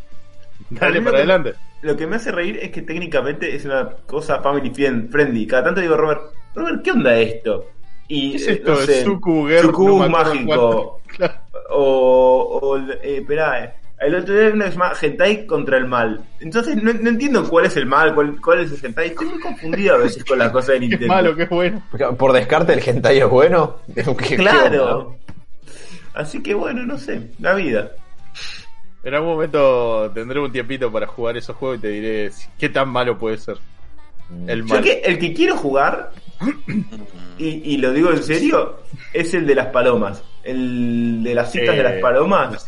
[0.71, 1.55] Dale para que- adelante.
[1.81, 5.47] Lo que me hace reír es que técnicamente es una cosa family friend- friendly.
[5.47, 6.21] Cada tanto digo, Robert,
[6.55, 7.65] Robert, ¿qué onda esto?
[8.09, 8.71] y ¿Qué es eh, esto?
[8.73, 11.35] no sé, Girl, acuerdo mágico Claro.
[11.71, 15.87] O, o eh, esperá, eh, el otro día una que se llama Hentai contra el
[15.87, 16.21] mal.
[16.41, 19.09] Entonces no, no entiendo cuál es el mal, cuál, cuál es el hentai.
[19.09, 21.15] Estoy muy confundido a veces con las cosas de Qué Nintendo.
[21.15, 21.83] malo, qué bueno.
[22.19, 23.77] Por descarte, el hentai es bueno.
[23.95, 24.37] ¿Qué- qué?
[24.37, 25.17] Claro.
[26.15, 27.93] Así que bueno, no sé, la vida.
[29.05, 32.89] En algún momento tendré un tiempito para jugar esos juegos y te diré qué tan
[32.89, 33.57] malo puede ser.
[34.47, 34.83] El Yo mal.
[34.83, 36.11] que el que quiero jugar,
[37.39, 38.81] y, y lo digo en serio,
[39.13, 40.23] es el de las palomas.
[40.45, 42.67] El de las citas de las Eh, palomas.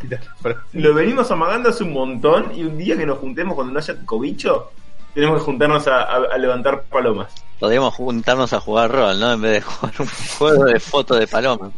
[0.73, 3.97] Lo venimos amagando hace un montón y un día que nos juntemos cuando no haya
[4.05, 4.71] cobicho,
[5.15, 7.33] tenemos que juntarnos a, a- a levantar palomas.
[7.59, 9.33] Podríamos juntarnos a jugar rol, ¿no?
[9.33, 10.09] En vez de jugar un
[10.39, 11.71] juego de fotos de paloma.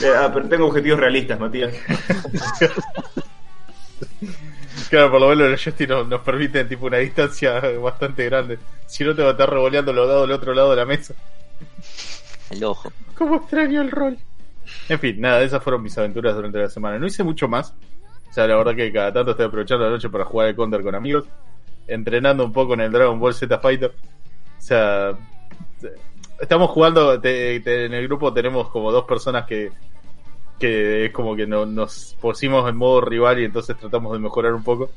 [0.00, 1.74] Eh, ah, pero tengo objetivos realistas, Matías.
[4.90, 8.58] Claro, por lo menos los joystick nos, nos permiten tipo una distancia bastante grande.
[8.86, 11.14] Si no te va a estar revoleando los dados del otro lado de la mesa.
[12.50, 12.90] El ojo.
[13.16, 14.18] ¿Cómo extraño el rol?
[14.88, 16.98] En fin, nada, esas fueron mis aventuras durante la semana.
[16.98, 17.74] No hice mucho más.
[18.28, 20.82] O sea, la verdad que cada tanto estoy aprovechando la noche para jugar el counter
[20.82, 21.24] con amigos.
[21.86, 23.90] Entrenando un poco en el Dragon Ball Z Fighter.
[23.90, 25.12] O sea,
[26.40, 27.20] estamos jugando.
[27.20, 29.70] te- te- en el grupo tenemos como dos personas que.
[30.58, 34.52] Que es como que no, nos pusimos en modo rival y entonces tratamos de mejorar
[34.54, 34.90] un poco.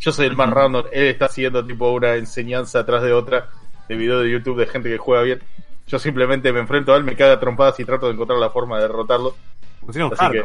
[0.00, 0.84] Yo soy el más random.
[0.92, 3.48] Él está siguiendo tipo una enseñanza atrás de otra
[3.88, 5.40] de video de YouTube de gente que juega bien.
[5.86, 8.50] Yo simplemente me enfrento a él, me caga a trompadas y trato de encontrar la
[8.50, 9.36] forma de derrotarlo.
[9.84, 10.44] Pusieron Así que-.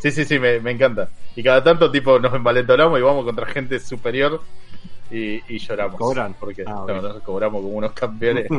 [0.00, 1.08] Sí, sí, sí, me, me encanta.
[1.34, 4.40] Y cada tanto tipo nos envalentonamos y vamos contra gente superior
[5.10, 5.96] y, y lloramos.
[5.96, 6.34] ¿Cobran?
[6.38, 8.48] Porque Ah, no, nos cobramos como unos campeones.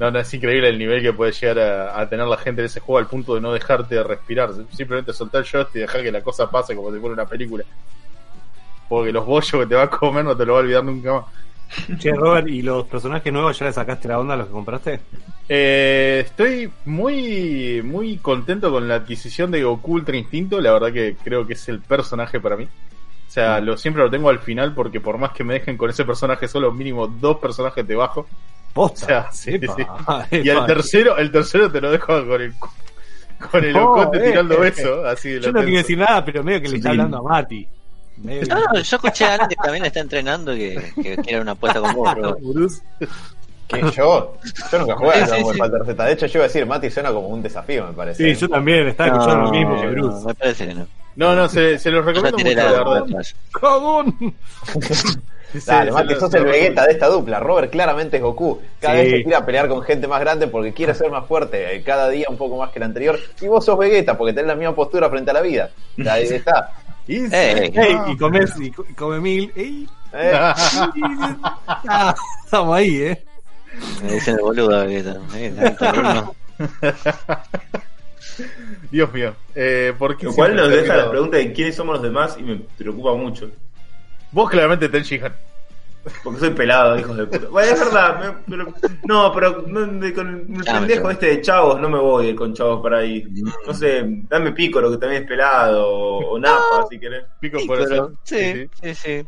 [0.00, 2.66] No, no, es increíble el nivel que puede llegar a, a tener la gente en
[2.66, 4.50] ese juego al punto de no dejarte de respirar.
[4.72, 7.64] Simplemente soltar el joystick y dejar que la cosa pase como si fuera una película.
[8.88, 11.12] Porque los bollos que te va a comer no te lo va a olvidar nunca
[11.12, 11.24] más.
[11.98, 15.00] Che, Robert, ¿y los personajes nuevos ya le sacaste la onda a los que compraste?
[15.48, 20.60] Eh, estoy muy muy contento con la adquisición de Goku Ultra Instinto.
[20.60, 22.64] La verdad que creo que es el personaje para mí.
[22.64, 25.90] O sea, lo, siempre lo tengo al final porque por más que me dejen con
[25.90, 28.26] ese personaje solo, mínimo dos personajes debajo.
[28.72, 29.04] Posta.
[29.04, 29.86] O sea, sí, sí.
[30.44, 32.54] Y el tercero, el tercero te lo dejo con el
[33.50, 34.60] con el Oh, ocote eh, tirando eh.
[34.60, 35.04] beso.
[35.06, 37.68] Así de Yo no quiero decir nada, pero medio que le está hablando a Mati.
[38.22, 41.80] No, no, yo escuché a alguien que también está entrenando que, que quiere una apuesta
[41.80, 42.36] con vos, bro.
[42.40, 42.82] Bruce.
[43.68, 43.80] ¿Qué?
[43.96, 44.36] ¿Yo?
[44.72, 45.58] Yo nunca jugué Sí, a sí, Dragon Ball sí.
[45.60, 46.04] Fighter Z.
[46.04, 48.34] De hecho, yo iba a decir, Mati suena como un desafío, me parece.
[48.34, 50.26] Sí, yo también, estaba escuchando lo mismo que Bruce.
[50.26, 50.86] me parece que no.
[51.16, 53.04] No, no, se, se los recomiendo mucho, la, la verdad.
[55.66, 57.40] Dale, Mati, lo- sos el Vegeta de esta dupla.
[57.40, 58.60] Robert claramente es Goku.
[58.80, 59.00] Cada Sí.
[59.02, 61.76] vez se quiere a pelear con gente más grande porque quiere ser más fuerte.
[61.76, 63.18] eh, Cada día un poco más que el anterior.
[63.40, 65.70] Y vos sos Vegeta porque tenés la misma postura frente a la vida.
[66.10, 66.72] Ahí está.
[67.08, 67.82] Y sí, Ey, no.
[67.82, 69.52] Ey, y comes, y, co- y come mil.
[69.54, 72.14] Ey, Eh, ah,
[72.44, 73.24] estamos ahí, eh.
[74.02, 74.86] Me dicen el boludo.
[74.86, 76.34] que está- eh, está uno.
[78.90, 79.34] Dios mío.
[79.54, 82.42] Eh, ¿por qué Lo cual nos deja la pregunta de quiénes somos los demás y
[82.42, 83.50] me preocupa mucho.
[84.32, 85.32] Vos claramente ten Shihan.
[86.22, 87.48] Porque soy pelado, hijos de puta.
[87.48, 88.72] Bueno, es verdad, me- pero,
[89.08, 92.34] no, pero no, de- con el Ya me pendejo este de chavos no me voy
[92.34, 93.24] con chavos para ahí.
[93.66, 97.24] No sé, dame Pícoro que también es pelado, o, o Napa, si querés.
[97.40, 98.02] Pico por hacer.
[98.22, 99.26] sí, sí, sí.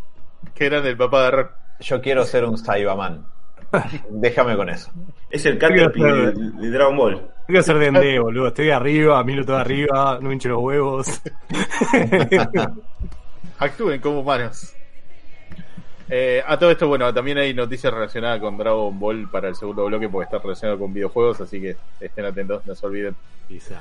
[0.55, 1.49] Que eran el papá de Ron.
[1.81, 3.27] yo quiero ser un Saibaman.
[4.11, 4.91] Déjame con eso.
[5.31, 7.31] Es el Caterpie de, de Dragon Ball.
[7.49, 8.49] Que ser D&D, boludo.
[8.49, 11.21] Estoy arriba, minuto de arriba, no hincho los huevos.
[13.59, 14.75] Actúen como humanos.
[16.11, 19.85] Eh, a todo esto, bueno, también hay noticias relacionadas con Dragon Ball para el segundo
[19.87, 23.15] bloque porque está relacionado con videojuegos, así que estén atentos, no se olviden.
[23.47, 23.81] Quizá.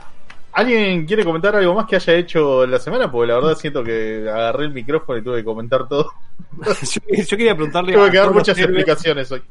[0.54, 3.12] ¿Alguien quiere comentar algo más que haya hecho la semana?
[3.12, 6.12] Porque la verdad siento que agarré el micrófono y tuve que comentar todo.
[6.58, 9.44] yo, yo quería preguntarle Tuve a que dar muchas explicaciones hoy.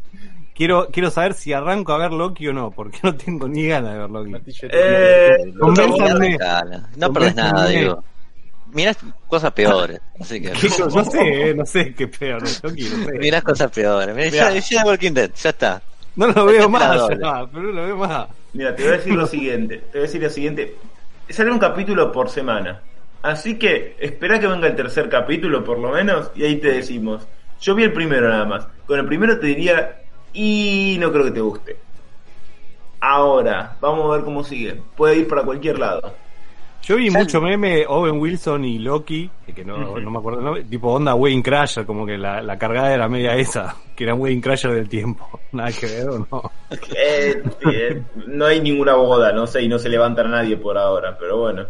[0.55, 3.93] Quiero, quiero saber si arranco a ver Loki o no, porque no tengo ni ganas
[3.93, 4.33] de ver Loki.
[4.62, 5.37] Eh,
[6.97, 8.03] No perdés nada, digo.
[8.77, 10.01] Mirás cosas peores.
[10.21, 10.51] Así que.
[10.61, 13.12] ¿Qué- No sé, eh, no sé qué peor, Loki, no sé.
[13.19, 14.15] Mirás cosas peores.
[14.15, 14.61] Mirá, ya, Mirá.
[14.71, 15.83] ya Walking Dead, ya está.
[16.15, 18.29] No lo veo más, ya, pero no lo veo más.
[18.53, 19.77] Mira, te voy a decir lo siguiente.
[19.79, 20.75] Te voy a decir lo siguiente.
[21.29, 22.81] Sale un capítulo por semana.
[23.23, 27.27] Así que espera que venga el tercer capítulo por lo menos y ahí te decimos.
[27.61, 28.67] Yo vi el primero nada más.
[28.87, 31.77] Con el primero te diría y no creo que te guste.
[33.01, 34.81] Ahora, vamos a ver cómo sigue.
[34.97, 36.15] Puede ir para cualquier lado.
[36.87, 40.92] Yo vi mucho meme Owen Wilson y Loki, que no, me acuerdo el nombre, tipo
[40.92, 44.70] onda Wedding Crasher, como que la, la cargada era media esa, que era Wedding Crasher
[44.72, 45.40] del tiempo.
[45.53, 46.51] Nada que ver, ¿o no?
[46.96, 50.57] Eh, sí, eh, no hay ninguna boda, no sé, y no se levanta a nadie
[50.57, 51.66] por ahora, pero bueno.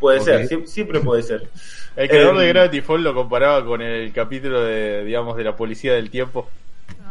[0.00, 1.48] Puede ser, sie- siempre puede ser.
[1.96, 5.56] El creador Eh, de Gravity Falls lo comparaba con el capítulo de, digamos, de la
[5.56, 6.48] policía del tiempo.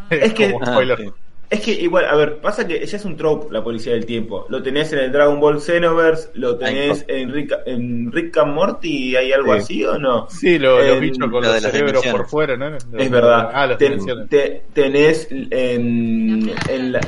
[0.10, 0.98] Es que- Como spoiler.
[1.00, 1.12] Ah, sí.
[1.50, 4.46] Es que igual, a ver, pasa que ella es un trope, la policía del tiempo.
[4.50, 9.16] Lo tenés en el Dragon Ball Xenoverse, lo tenés en Rick, en Rick and Morty,
[9.16, 9.60] ¿hay algo Sí.
[9.60, 10.30] así o no?
[10.30, 12.76] Sí, lo- los En- bichos con lo los cerebros por fuera, ¿no?
[12.76, 13.50] Es verdad.
[13.54, 17.00] Ah, las Ten- te- tenés en, en la,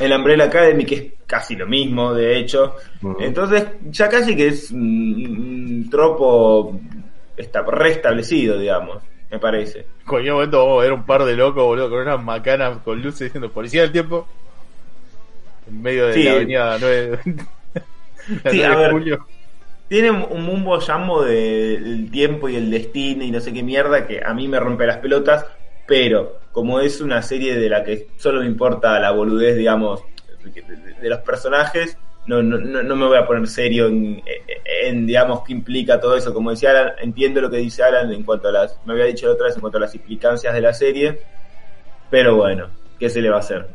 [0.00, 2.74] en la Umbrella Academy, que es casi lo mismo, de hecho.
[3.20, 4.80] Entonces, ya casi que es un,
[5.82, 6.80] un tropo
[7.36, 9.80] está restablecido, digamos, me parece.
[9.80, 13.00] En cualquier momento vamos a ver un par de locos, boludo, con unas macanas con
[13.02, 14.26] luces diciendo policía del tiempo.
[15.68, 16.22] En medio de Sí.
[16.24, 17.18] la avenida 9,
[18.44, 18.92] la Sí, 9 a de ver.
[18.92, 19.26] julio.
[19.88, 20.78] Tiene un mumbo
[21.24, 24.60] de- del tiempo y el destino y no sé qué mierda que a mí me
[24.60, 25.46] rompe las pelotas,
[25.86, 30.02] pero como es una serie de la que solo me importa la boludez, digamos,
[30.44, 31.96] de, de- de los personajes,
[32.28, 34.22] no, no, no, me voy a poner serio en,
[34.84, 36.34] en, digamos, qué implica todo eso.
[36.34, 39.26] Como decía Alan, entiendo lo que dice Alan en cuanto a las, me había dicho
[39.26, 41.20] la otra vez, en cuanto a las implicancias de la serie,
[42.10, 43.66] pero bueno, ¿qué se le va a hacer?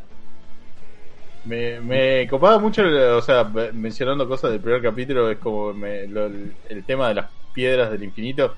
[1.45, 2.83] Me, me copaba mucho,
[3.17, 7.29] o sea, mencionando cosas del primer capítulo, es como me- lo- el, tema de las
[7.53, 8.55] piedras del infinito.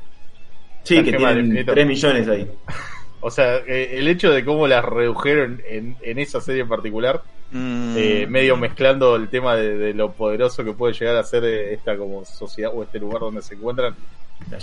[0.83, 1.73] Sí, que tienen infinito.
[1.73, 2.51] 3 millones ahí.
[3.21, 7.23] O sea, eh, el hecho de cómo las redujeron en, en esa serie en particular,
[7.51, 11.43] Mm, eh, medio mezclando el tema de, de lo poderoso que puede llegar a ser
[11.45, 13.95] eh, esta como sociedad o este lugar donde se encuentran,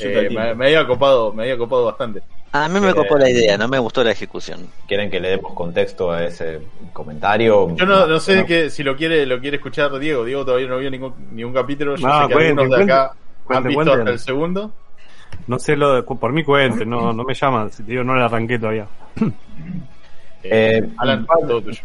[0.00, 2.22] eh, me, había copado, me había copado bastante.
[2.52, 4.68] A mí me copó la idea, no me gustó la ejecución.
[4.86, 6.60] ¿Quieren que le demos contexto a ese
[6.92, 7.74] comentario?
[7.76, 10.24] Yo no, no sé que si lo quiere lo quiere escuchar Diego.
[10.24, 11.96] Diego todavía no vio ningún, ningún capítulo.
[11.96, 13.12] Yo No, sé que algunos de acá
[13.48, 14.70] han visto hasta el segundo.
[15.46, 18.58] No sé lo de, por mi cuente, no, no me llaman, digo, no la arranqué
[18.58, 18.86] todavía.
[20.44, 21.80] Eh, Alan, todo tuyo.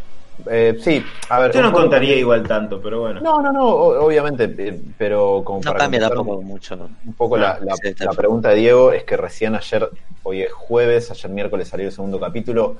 [0.50, 1.52] Eh, sí, a ver.
[1.54, 3.21] Yo no contaría igual tanto, pero bueno.
[3.21, 6.76] No, no, no, obviamente, eh, pero como No para cambia contestar tampoco mucho.
[6.76, 9.89] Un poco la, la- Sí, pregunta de Diego es que recién ayer,
[10.23, 12.78] hoy es jueves, ayer miércoles salió el segundo capítulo.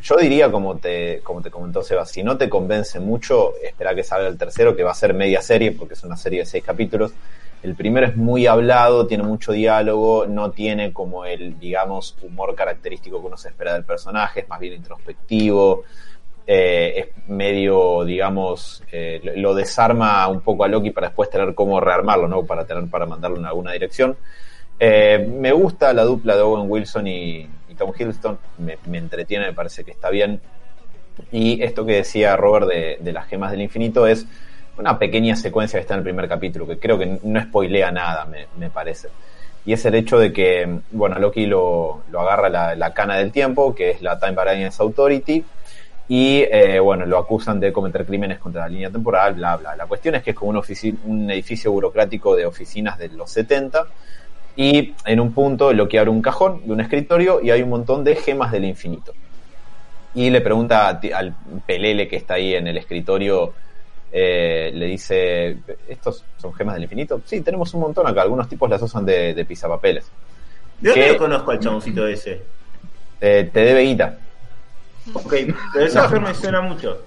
[0.00, 4.02] Yo diría, como te, como te comentó Seba, si no te convence mucho, espera que
[4.02, 6.64] salga el tercero, que va a ser media serie, porque es una serie de seis
[6.64, 7.14] capítulos.
[7.62, 13.20] El primero es muy hablado, tiene mucho diálogo, no tiene como el, digamos, humor característico
[13.20, 15.84] que uno se espera del personaje, es más bien introspectivo,
[16.48, 21.80] eh, es medio, digamos, eh, lo, desarma un poco a Loki para después tener cómo
[21.80, 22.44] rearmarlo, ¿no?
[22.44, 24.16] Para tener, para mandarlo en alguna dirección.
[24.78, 29.84] Eh, me gusta la dupla de Owen Wilson y, Tom Hiddleston, me, entretiene, me parece
[29.84, 30.40] que está bien.
[31.32, 34.24] Y esto que decía Robert de, las gemas del infinito es
[34.78, 38.24] una pequeña secuencia que está en el primer capítulo, que creo que no spoilea nada,
[38.24, 39.08] me, me parece.
[39.66, 43.32] Y es el hecho de que, bueno, Loki lo, lo agarra la, la cana del
[43.32, 45.44] tiempo, que es la Time Variance Authority,
[46.08, 49.74] y eh, bueno, lo acusan de cometer crímenes contra la línea temporal, bla, bla.
[49.74, 53.86] La cuestión es que es como un, edificio burocrático de oficinas de los 70,
[54.56, 58.04] y en un punto Loki abre un cajón de un escritorio y hay un montón
[58.04, 59.12] de gemas del infinito.
[60.14, 61.34] Y le pregunta al
[61.66, 63.52] pelele que está ahí en el escritorio,
[64.12, 67.20] eh, le dice, ¿estos son gemas del infinito?
[67.24, 70.10] Sí, tenemos un montón acá, algunos tipos las usan de, de pisapapeles.
[70.80, 71.12] ¿De dónde ¿Qué?
[71.12, 72.42] lo conozco al chaboncito ese?
[73.20, 74.18] Eh, te debe guita.
[75.12, 75.34] Ok,
[75.72, 77.02] pero esa fe me suena mucho.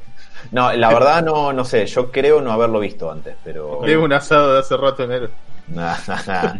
[0.51, 3.81] No, la verdad no, no sé, yo creo no haberlo visto antes, pero...
[3.85, 5.29] Tengo un asado de hace rato en enero.
[5.69, 6.53] Nah, nah, nah.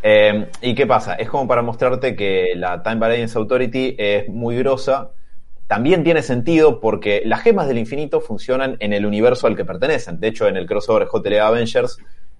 [0.00, 1.14] Eh, ¿Y qué pasa?
[1.14, 5.10] Es como para mostrarte que la Time Variance Authority es muy grosa.
[5.66, 10.20] También tiene sentido porque las gemas del infinito funcionan en el universo al que pertenecen.
[10.20, 11.98] De hecho, en el crossover JLA Avengers,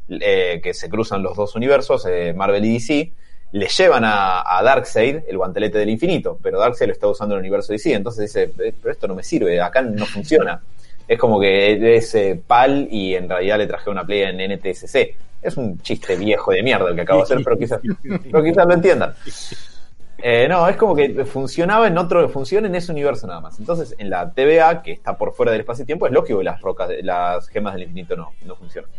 [0.09, 3.12] eh, que se cruzan los dos universos, eh, Marvel y DC,
[3.53, 7.43] le llevan a, Darkseid el guantelete del infinito, pero Darkseid lo está usando en el
[7.43, 7.95] universo DC.
[7.95, 10.61] Entonces dice, "Eh, pero esto no me sirve, acá no funciona.
[11.07, 15.17] Es como que es eh, PAL y en realidad le traje una play en NTSC.
[15.41, 17.81] Es un chiste viejo de mierda el que acabo de hacer, pero quizás,
[18.31, 19.15] pero quizás lo entiendan.
[20.21, 23.59] Eh, no, es como que funcionaba en otro, funciona en ese universo nada más.
[23.59, 26.45] Entonces, en la TVA, que está por fuera del espacio y tiempo, es lógico que
[26.45, 28.91] las rocas, las gemas del infinito no, no funcionan.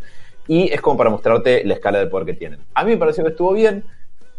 [0.47, 2.61] Y es como para mostrarte la escala de poder que tienen.
[2.73, 3.83] A mí me pareció que estuvo bien,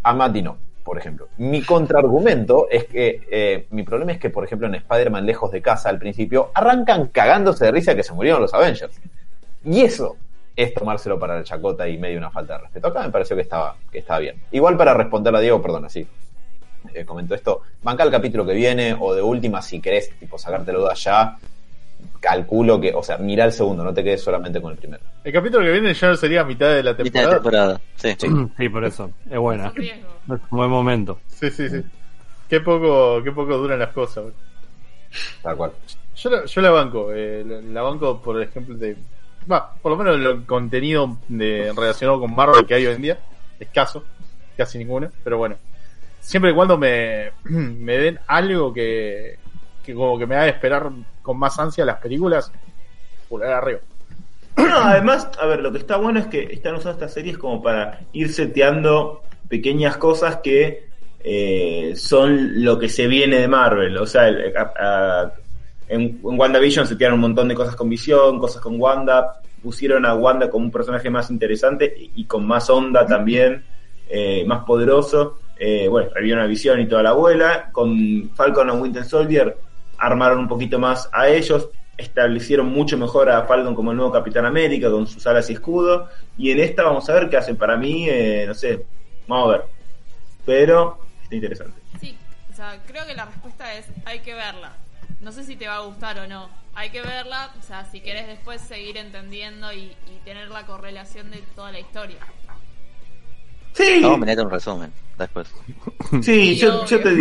[0.02, 1.28] a Mati no, por ejemplo.
[1.38, 5.62] Mi contraargumento es que, eh, mi problema es que, por ejemplo, en Spider-Man Lejos de
[5.62, 9.00] Casa, al principio, arrancan cagándose de risa que se murieron los Avengers.
[9.64, 10.16] Y eso
[10.56, 12.88] es tomárselo para la chacota y medio una falta de respeto.
[12.88, 14.42] Acá me pareció que estaba, que estaba bien.
[14.50, 16.06] Igual para responder a Diego, perdón, así.
[16.94, 20.72] Eh, comento esto, banca el capítulo que viene, o de última, si querés, tipo, sacarte
[20.72, 21.36] la duda ya,
[22.20, 25.02] calculo que, o sea, mira el segundo, no te quedes solamente con el primero.
[25.24, 27.78] El capítulo que viene ya no sería mitad de la Mitad de temporada.
[27.78, 27.80] temporada.
[27.96, 28.16] Sí.
[28.56, 29.11] Sí, por eso.
[29.30, 29.66] Es buena.
[29.66, 30.09] Es un riesgo.
[30.26, 31.18] Es un buen momento.
[31.28, 31.83] Sí, sí, sí.
[32.48, 34.24] Qué poco, qué poco duran las cosas.
[34.24, 34.38] boludo.
[35.42, 35.72] Tal cual.
[36.16, 38.96] Yo la, yo la banco, eh, la, la banco por ejemplo de,
[39.50, 43.18] va, por lo menos el contenido de, relacionado con Marvel que hay hoy en día,
[43.59, 44.04] escaso,
[44.56, 45.56] casi ninguno, pero bueno,
[46.20, 49.38] siempre y cuando me, me den algo que,
[49.84, 50.90] que como que me haga esperar
[51.22, 52.52] con más ansia las películas,
[53.28, 53.80] pulgar arriba.
[54.56, 58.00] Además, a ver, lo que está bueno es que están usando estas series como para
[58.12, 60.90] ir seteando pequeñas cosas que
[61.22, 63.96] eh, son lo que se viene de Marvel.
[63.98, 64.28] O sea,
[65.88, 70.50] en, WandaVision setearon un montón de cosas con Visión, cosas con Wanda, pusieron a Wanda
[70.50, 73.64] como un personaje más interesante y, con más onda también,
[74.08, 75.38] eh, más poderoso.
[75.58, 77.70] Eh, bueno, revivieron a Visión y toda la abuela.
[77.70, 79.56] Con Falcon and Winter Soldier
[80.00, 84.46] armaron un poquito más a ellos, establecieron mucho mejor a Falcon como el nuevo Capitán
[84.46, 86.08] América con sus alas y escudo.
[86.38, 87.56] Y en esta vamos a ver qué hacen.
[87.56, 88.84] Para mí, eh, no sé,
[89.28, 89.64] vamos a ver.
[90.46, 91.80] Pero está interesante.
[92.00, 92.16] Sí,
[92.50, 94.72] o sea, creo que la respuesta es hay que verla.
[95.20, 96.48] No sé si te va a gustar o no.
[96.74, 101.30] Hay que verla, o sea, si querés después seguir entendiendo y, y tener la correlación
[101.30, 102.18] de toda la historia.
[103.72, 105.48] Sí, Vamos a meter un resumen después.
[106.10, 107.16] sí, Sí, yo, yo te,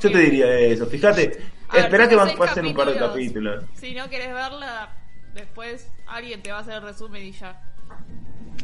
[0.00, 0.86] yo te diría eso.
[0.86, 1.38] Fíjate,
[1.76, 3.64] ver, espera que van pasen un par de capítulos.
[3.74, 4.90] Si no querés verla,
[5.34, 7.60] después alguien te va a hacer el resumen y ya.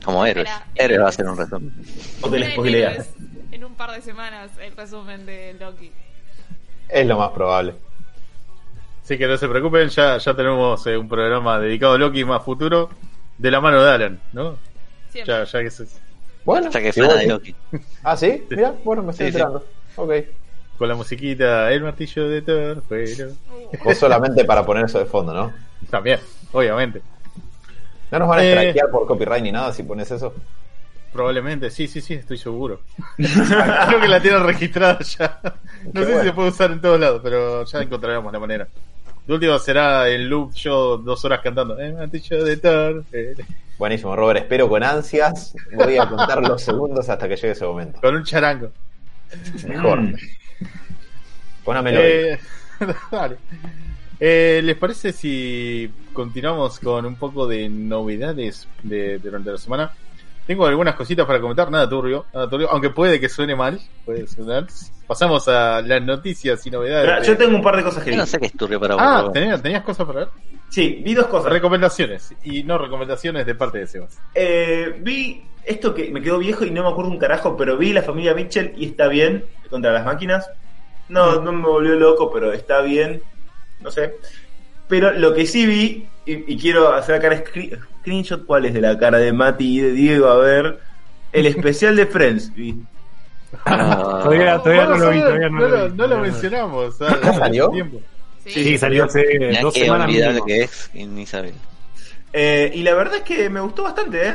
[0.05, 0.49] Como héroes.
[0.75, 1.73] Héroes va a ser un resumen.
[2.21, 3.15] O te les.
[3.53, 5.93] En un par de semanas el resumen de Loki.
[6.89, 7.75] Es lo más probable.
[9.03, 12.43] Así que no se preocupen, ya, ya tenemos eh, un programa dedicado a Loki más
[12.43, 12.89] futuro
[13.37, 14.57] de la mano de Alan, ¿no?
[15.11, 15.35] Siempre.
[15.35, 15.87] Ya, ya que se-
[16.45, 17.55] Bueno, Ya que vos de Loki.
[18.03, 18.45] Ah, ¿sí?
[18.51, 19.39] Mira, bueno, me estoy Sí, sí.
[19.39, 19.67] enterando.
[19.97, 20.13] Ok.
[20.79, 23.29] Con la musiquita, el martillo de Thor, pero
[23.85, 25.53] Vos solamente para poner eso de fondo, ¿no?
[25.91, 26.19] también,
[26.53, 27.03] obviamente.
[28.11, 28.75] No nos van a Eh.
[28.91, 30.35] por copyright ni nada si pones eso.
[31.13, 32.81] Probablemente, sí, sí, sí, estoy seguro.
[33.17, 35.41] Creo que la tienen registrada ya.
[35.93, 38.69] No Qué sé si se puede usar en todos lados, pero ya encontraremos la manera.
[39.27, 41.79] De último será el loop yo dos horas cantando.
[41.79, 43.05] El martillo de Thor.
[43.13, 43.35] eh,
[43.79, 44.41] Buenísimo, Robert.
[44.41, 45.55] Espero con ansias.
[45.73, 48.01] Voy a contar los segundos hasta que llegue ese momento.
[48.01, 48.71] Con un charango.
[49.67, 50.01] Mejor.
[51.65, 51.67] Mm.
[51.67, 52.09] Pon a melodía.
[52.35, 52.39] Eh,
[53.11, 53.37] dale.
[54.21, 59.93] Eh, ¿Les parece si continuamos con un poco de novedades de, durante la semana?
[60.47, 64.27] Tengo algunas cositas para comentar, nada turbio, nada turbio, aunque puede que suene mal, puede
[64.27, 64.67] sonar.
[65.07, 67.05] Pasamos a las noticias y novedades.
[67.05, 68.79] Espera, de- Yo tengo un par de cosas que Yo no sé qué es turbio
[68.79, 69.03] para vos.
[69.05, 70.29] Ah, pero- ¿tenías, tenías cosas para ver?
[70.69, 71.51] Sí, vi dos cosas.
[71.51, 74.19] Recomendaciones, y no recomendaciones de parte de Sebas.
[74.35, 77.93] Eh, vi esto que me quedó viejo y no me acuerdo un carajo, pero vi
[77.95, 80.49] la familia Mitchell y está bien contra las máquinas.
[81.09, 83.23] No, no me volvió loco, pero está bien.
[83.81, 84.15] No sé.
[84.89, 88.81] Pero lo que sí vi, y, y quiero hacer acá screen- screenshot, ¿cuál es de
[88.81, 90.29] la cara de Mati y de Diego?
[90.29, 90.79] A ver.
[91.33, 92.55] El especial de Friends.
[92.55, 92.77] vi.
[93.65, 95.97] Ah, Todavía, todavía no lo vi, todavía no, no, lo vi.
[95.97, 96.99] no lo mencionamos.
[96.99, 97.71] ¿Ya hace salió?
[98.45, 98.53] sí.
[98.53, 100.11] Sí, salió hace dos semanas.
[100.47, 100.91] que es
[101.27, 101.53] sabía.
[102.33, 104.35] Eh, y la verdad es que me gustó bastante, ¿eh?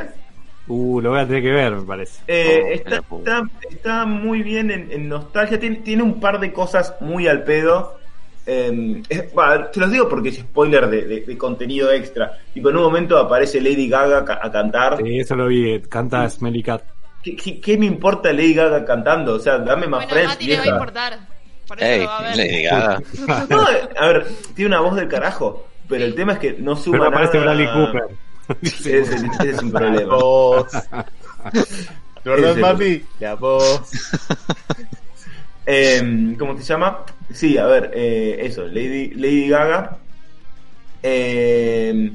[0.72, 2.22] Uh, lo voy a tener que ver, me parece.
[2.28, 5.58] Eh, Oh, está, está, está muy bien en, en nostalgia.
[5.58, 7.98] Tiene, tiene un par de cosas muy al pedo.
[8.46, 12.38] Eh, es- va, te los digo porque es spoiler de, de- de contenido extra.
[12.54, 14.98] Y en un momento aparece Lady Gaga ca- a cantar.
[15.02, 16.82] Sí, eso lo vi, eh, canta Smelly Cat.
[17.22, 19.34] ¿Qué, qué, qué me importa Lady Gaga cantando?
[19.34, 21.18] O sea, dame más Bueno, Friends, le va a importar.
[21.66, 22.36] Por eso Ey, lo va a ver.
[22.36, 23.02] Lady Gaga.
[23.50, 25.66] No, eh, a ver, tiene una voz del carajo.
[25.88, 27.54] Pero el tema es que no suma Pero aparece nada.
[27.54, 28.16] Bradley Cooper.
[28.62, 30.00] Ese, ese es un problema.
[30.00, 30.72] La voz.
[32.24, 32.56] ¿Verdad.
[32.56, 33.02] Mati?
[33.18, 33.82] La voz.
[35.66, 37.04] Eh, ¿Cómo se llama?
[37.32, 39.98] Sí, a ver, eh, eso, Lady, Lady Gaga.
[41.02, 42.10] Eh,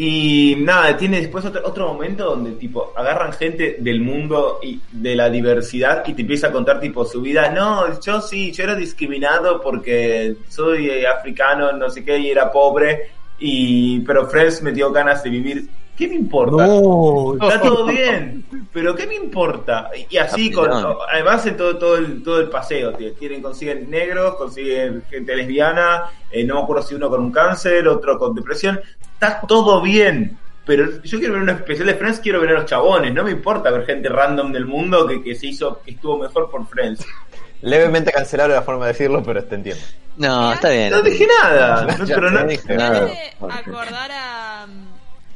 [0.00, 5.16] y nada, tiene después otro, otro momento donde tipo agarran gente del mundo y de
[5.16, 7.50] la diversidad y te empieza a contar tipo su vida.
[7.50, 12.52] No, yo sí, yo era discriminado porque soy eh, africano, no sé qué, y era
[12.52, 13.10] pobre.
[13.38, 15.68] Y pero Friends me dio ganas de vivir.
[15.96, 16.64] ¿Qué me importa?
[16.64, 19.90] No, Está todo bien, pero ¿qué me importa?
[20.08, 20.70] Y así, con,
[21.12, 23.14] además en todo, todo, el, todo el paseo, tío.
[23.14, 27.88] tienen, consiguen negros, consiguen gente lesbiana, eh, no me acuerdo si uno con un cáncer,
[27.88, 28.80] otro con depresión,
[29.12, 30.38] está todo bien.
[30.64, 33.32] Pero yo quiero ver un especial de Friends, quiero ver a los chabones, no me
[33.32, 37.04] importa ver gente random del mundo que, que se hizo, que estuvo mejor por Friends.
[37.62, 39.82] Levemente cancelable la forma de decirlo, pero te entiendo.
[40.16, 40.90] No, está bien.
[40.90, 43.08] No dije nada, no, pero no, no dije nada.
[43.50, 44.66] acordar a,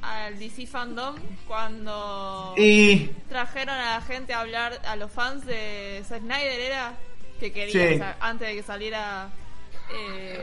[0.02, 1.16] al DC Fandom
[1.46, 6.92] cuando Y trajeron a la gente a hablar, a los fans de Snyder, ¿era?
[7.40, 7.94] Que querían, Sí.
[7.94, 9.28] o sea, antes de que saliera
[9.92, 10.42] eh,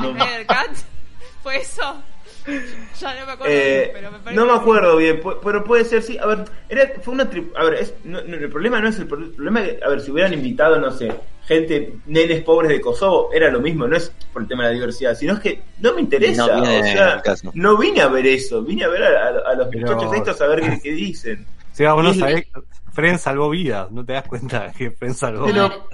[0.00, 0.12] No.
[0.12, 0.76] Snyder Cut.
[1.42, 2.02] Fue eso.
[3.00, 5.64] Ya no me acuerdo, Eh, pero me parece no me que- acuerdo bien, pu- pero
[5.64, 6.18] puede ser, sí.
[6.18, 8.98] A ver, era, fue una tri- A ver, es, no- no, el problema no es
[8.98, 9.62] el, pro- el problema.
[9.62, 11.12] es que, a ver, si hubieran invitado, no sé,
[11.46, 14.74] gente, nenes pobres de Kosovo, era lo mismo, no es por el tema de la
[14.74, 16.46] diversidad, sino es que no me interesa.
[16.46, 17.22] No viene o sea,
[17.54, 20.40] no vine a ver eso, vine a ver a, a- a los Pero- muchachos estos
[20.40, 21.46] a ver qué, qué dicen.
[21.72, 22.46] Si vos no sabés,
[22.92, 25.88] Friends salvó vidas, no te das cuenta que Friends salvó Pero- Claro.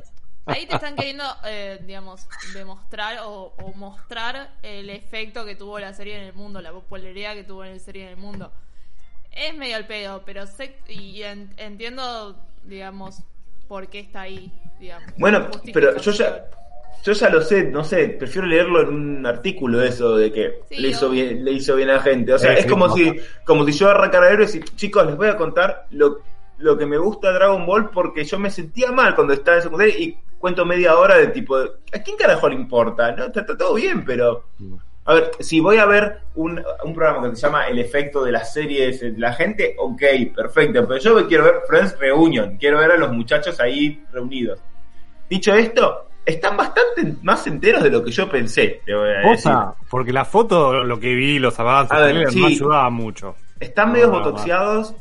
[0.46, 5.92] Ahí te están queriendo, eh, digamos, demostrar o, o mostrar el efecto que tuvo la
[5.92, 8.52] serie en el mundo, la popularidad que tuvo en la serie en el mundo.
[9.32, 13.22] Es medio al pedo, pero sé y en- entiendo, digamos,
[13.68, 15.10] por qué está ahí, digamos.
[15.18, 16.46] Bueno, pero yo ya,
[17.04, 20.76] yo ya lo sé, no sé, prefiero leerlo en un artículo eso de que Sí,
[20.80, 22.32] le hizo bien, le hizo bien a la gente.
[22.32, 22.94] O sea, Sí, es sí, como no.
[22.94, 26.18] si, como si yo arrancara a héroes y chicos, les voy a contar lo,
[26.58, 29.98] lo que me gusta Dragon Ball porque yo me sentía mal cuando estaba en secundaria
[29.98, 33.12] y cuento media hora de tipo, ¿a quién carajo le importa?
[33.12, 34.44] No, está, está todo bien, pero
[35.04, 38.32] a ver, si voy a ver un, un programa que se llama El efecto de
[38.32, 40.02] las series de la gente, ok,
[40.34, 40.86] perfecto.
[40.86, 44.58] Pero yo quiero ver Friends Reunion, quiero ver a los muchachos ahí reunidos.
[45.30, 49.30] Dicho esto, están bastante más enteros de lo que yo pensé, te voy a decir.
[49.30, 52.40] Posta, porque la foto, lo que vi, los avances, A ver, trailer, sí.
[52.40, 53.36] no ayudaba mucho.
[53.60, 54.18] Están medio No, no.
[54.24, 54.94] botoxeados,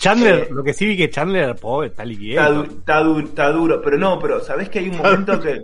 [0.00, 3.98] Chandler, lo que sí vi que Chandler, pobre, está du- está du- está duro, pero
[3.98, 5.62] no, pero ¿sabés que hay un momento que,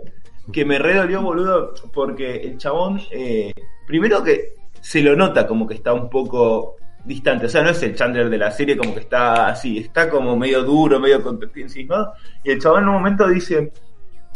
[0.53, 1.73] que me redolió, boludo?
[1.93, 3.51] Porque el chabón, eh,
[3.85, 7.81] primero que se lo nota como que está un poco distante, o sea, no es
[7.83, 11.39] el Chandler de la serie como que está así, está como medio duro, medio con-
[11.55, 12.13] encima,
[12.43, 13.71] y el chabón en un momento dice,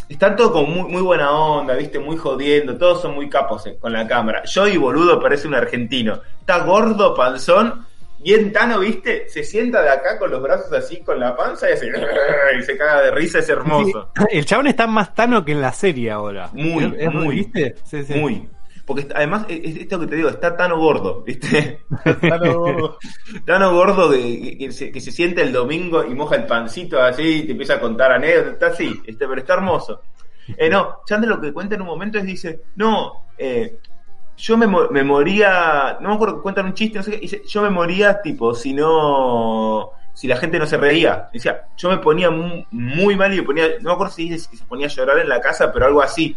[0.10, 3.78] están todos como muy, muy buena onda, viste, muy jodiendo, todos son muy capos eh,
[3.80, 4.44] con la cámara.
[4.46, 7.86] Yo y boludo parece un argentino, está gordo, panzón,
[8.24, 11.74] bien tano, viste, se sienta de acá con los brazos así, con la panza y,
[11.74, 11.92] hace,
[12.60, 14.12] y se caga de risa, es hermoso.
[14.16, 16.50] Sí, el chabón está más tano que en la serie ahora.
[16.54, 17.36] Muy, ¿Es- es- muy.
[17.36, 17.76] ¿Viste?
[17.84, 18.14] Sí, sí.
[18.16, 18.50] Muy.
[18.86, 21.82] Porque además, es es esto que te digo, está tan gordo, ¿viste?
[22.28, 22.98] Tano gordo.
[23.46, 27.42] Tan gordo que, que se, que se siente el domingo y moja el pancito así
[27.44, 30.02] y te empieza a contar anécdotas, está así, este, pero está hermoso.
[30.58, 33.78] Eh, no, Chandler lo que cuenta en un momento es, dice, no, eh,
[34.42, 37.62] yo me, me moría, no me acuerdo, cuentan un chiste, no sé qué, dice, yo
[37.62, 41.30] me moría tipo, si no, si la gente no se reía.
[41.32, 44.50] Decía, yo me ponía mu- muy, mal y me ponía, no me acuerdo si dice
[44.50, 46.36] que se ponía a llorar en la casa, pero algo así,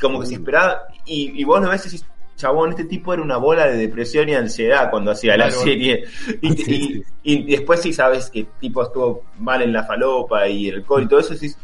[0.00, 2.04] como que se esperaba, y, y vos lo ves y decís,
[2.36, 6.04] chabón, este tipo era una bola de depresión y ansiedad cuando hacía la serie.
[6.42, 7.04] Y, Sí, y- sí.
[7.22, 11.06] y después sí sabes que tipo estuvo mal en la falopa y el alcohol y
[11.08, 11.56] todo eso, decís,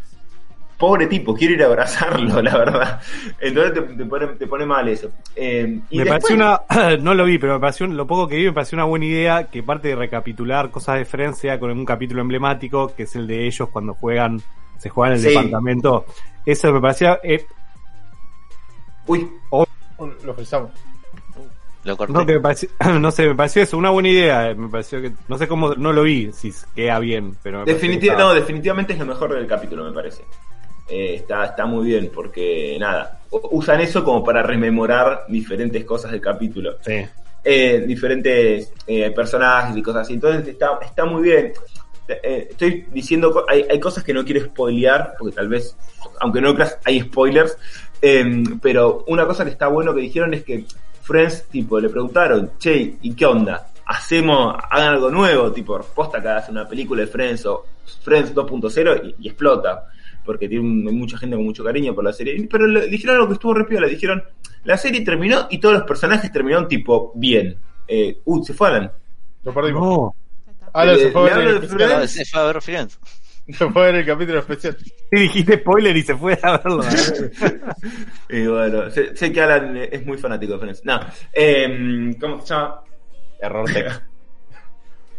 [0.81, 3.01] pobre tipo, quiero ir a abrazarlo, la verdad.
[3.39, 5.11] Entonces te, te pone, te pone mal eso.
[5.37, 8.37] Eh, y me después- pareció una, no lo vi, pero me pareció, lo poco que
[8.37, 11.71] vi me pareció una buena idea que parte de recapitular cosas de Friends sea con
[11.71, 14.41] un capítulo emblemático, que es el de ellos cuando juegan,
[14.79, 15.29] se juegan en el Sí.
[15.37, 16.07] departamento.
[16.47, 17.45] Eso me parecía, eh,
[19.07, 19.29] Uy,
[20.25, 20.71] Lo frisamos.
[21.83, 22.13] Lo corté.
[22.13, 22.69] no, que me pareció,
[23.01, 25.75] no sé, me pareció eso, una buena idea, eh, me pareció que, no sé cómo,
[25.75, 29.85] no lo vi, si queda bien, pero estaba- no, definitivamente es lo mejor del capítulo,
[29.85, 30.23] me parece.
[30.91, 36.21] Eh, está, está muy bien, porque nada, usan eso como para rememorar diferentes cosas del
[36.21, 36.77] capítulo.
[36.81, 37.07] Sí.
[37.45, 40.15] eh, diferentes eh, personajes y cosas así.
[40.15, 41.53] Entonces está, está muy bien.
[42.09, 45.77] Eh, estoy diciendo, hay, hay cosas que no quiero spoilear, porque tal vez,
[46.21, 47.57] aunque no creas, hay spoilers.
[48.03, 50.65] eh, pero una cosa que está bueno que dijeron es que
[51.03, 53.69] Friends, tipo, le preguntaron, che, ¿y qué onda?
[53.87, 57.65] Hacemos, hagan algo nuevo, tipo, posta que hace una película de Friends o
[58.03, 59.87] Friends 2.0 y, y explota.
[60.25, 62.47] Porque tiene un- mucha gente con mucho cariño por la serie.
[62.51, 64.23] Pero le dijeron algo que estuvo re piola, le dijeron,
[64.65, 67.57] la serie terminó y todos los personajes terminaron tipo bien.
[67.89, 68.93] Eh, uy, se fue Alan.
[69.43, 69.83] Lo perdimos.
[69.83, 70.15] No.
[70.73, 72.99] Alan se fue, el de se fue a ver Friends.
[73.51, 74.77] Se fue a ver el capítulo especial.
[74.79, 76.85] sí, dijiste spoiler y se fue a verlo.
[78.29, 80.85] Y bueno, sé, sé que Alan es muy fanático de Friends.
[80.85, 81.01] No,
[81.33, 82.83] eh, ¿cómo se llama?
[83.41, 83.97] Error técnico.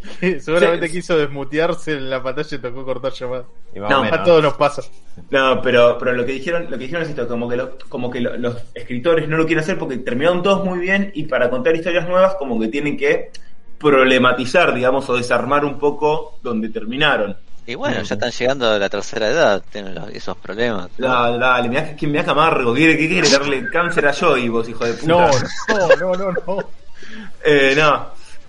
[0.40, 0.92] Seguramente Sí.
[0.94, 3.44] quiso desmutearse en la pantalla y tocó cortar llamada.
[3.74, 4.02] Y más No.
[4.04, 4.82] A todos nos pasa.
[5.30, 8.10] No, pero, pero lo que dijeron, lo que dijeron es esto, como que, lo- como
[8.10, 11.48] que lo- los escritores no lo quieren hacer porque terminaron todos muy bien y para
[11.50, 13.30] contar historias nuevas como que tienen que
[13.78, 17.36] problematizar, digamos, o desarmar un poco donde terminaron.
[17.66, 20.88] Y bueno, ya están llegando a la tercera edad, tienen los- esos problemas.
[20.98, 24.48] Dale, dale, mirá que mirá que amargo, ¿qué quiere, qué quiere darle cáncer a Joey,
[24.48, 25.06] vos hijo de puta?
[25.06, 25.30] No,
[25.68, 26.68] no, no, no, no.
[27.44, 28.06] Eh, no.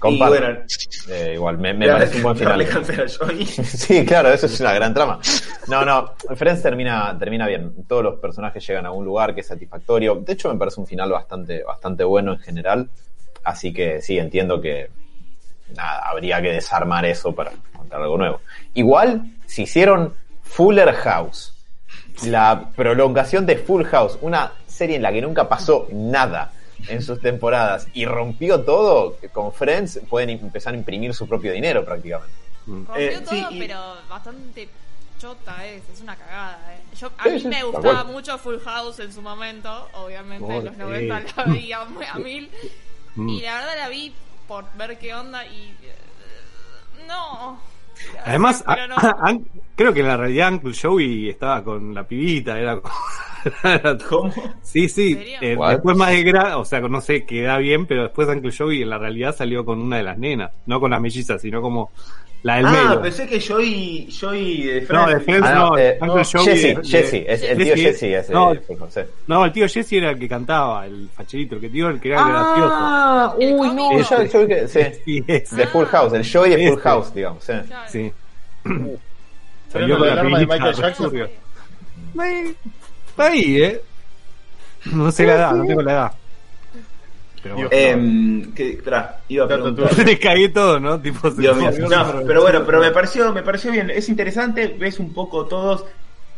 [0.09, 0.59] Y bueno,
[1.09, 2.65] Eh, igual, me, parece un buen final.
[3.47, 5.19] Sí, claro, eso es una gran trama.
[5.67, 7.85] No, no, Friends termina, termina bien.
[7.87, 10.15] Todos los personajes llegan a un lugar que es satisfactorio.
[10.15, 12.89] De hecho, me parece un final bastante, bastante bueno en general.
[13.43, 14.89] Así que sí, entiendo que
[15.75, 18.41] nada, habría que desarmar eso para contar algo nuevo.
[18.73, 21.53] Igual, si hicieron Fuller House,
[22.25, 26.51] la prolongación de Full House, una serie en la que nunca pasó nada
[26.87, 31.83] en sus temporadas y rompió todo, con Friends pueden empezar a imprimir su propio dinero
[31.85, 32.33] prácticamente.
[32.67, 34.69] Rompió Eh, todo, sí, y- pero bastante
[35.19, 36.59] chota es, es una cagada.
[36.73, 36.95] Eh.
[36.97, 38.13] Yo, a Sí, mí sí, me gustaba cual.
[38.13, 41.33] mucho Full House en su momento, obviamente en los Oh, 90 sí.
[41.37, 42.49] la vi a, a mil.
[43.15, 43.29] Mm.
[43.29, 44.13] Y la verdad la vi
[44.47, 45.75] por ver qué onda y...
[45.83, 45.95] eh,
[47.07, 47.59] No,
[48.25, 48.95] Además, Pero no.
[48.95, 49.37] a- a-
[49.75, 53.12] creo que en la realidad Uncle Joey estaba con la pibita, era como- era-
[54.09, 54.31] ¿Cómo?
[54.61, 55.17] Sí, sí.
[55.41, 58.81] Eh, después más de grande, o sea, no sé, queda bien, pero después Uncle Joey
[58.83, 61.91] en la realidad salió con una de las nenas, no con las mellizas, sino como
[62.43, 63.01] la del Ah, medio.
[63.01, 65.13] pensé que Joy, Joy de No, Friends.
[65.13, 67.57] de Friends Ah, no, no, eh, Uncle no, Joey Jesse, de- de- Jesse, es el
[67.57, 69.01] tío Jesse, es no, eh, Full House, sí.
[69.27, 72.09] no, el tío Jesse era el que cantaba, el facherito, el que tío, el que
[72.09, 72.69] era gracioso.
[72.73, 74.09] Ah, ¿El uy, no, cómico?
[74.09, 74.79] ya, yo que, sí.
[75.05, 76.81] Sí, ese, De Full House, el Joey de Full Este.
[76.81, 77.53] House, digamos, sí.
[77.65, 77.89] Claro.
[77.89, 78.11] sí.
[78.63, 78.99] Pero
[79.69, 81.29] Salió no, con la arma de Michael Jackson.
[83.17, 83.33] Returbio.
[83.33, 83.81] Ahí, eh.
[84.91, 86.11] No sé la edad, no tengo la edad.
[87.41, 87.69] Pero Dios.
[87.69, 87.87] bueno.
[87.87, 89.89] Em, que, espera, iba a preguntar.
[89.95, 90.99] Te cagué todo, ¿no?
[90.99, 91.71] Tipo, se Dios mío.
[91.89, 93.89] No, pero bueno, pero me pareció, me pareció bien.
[93.89, 95.85] Es interesante, ves un poco todos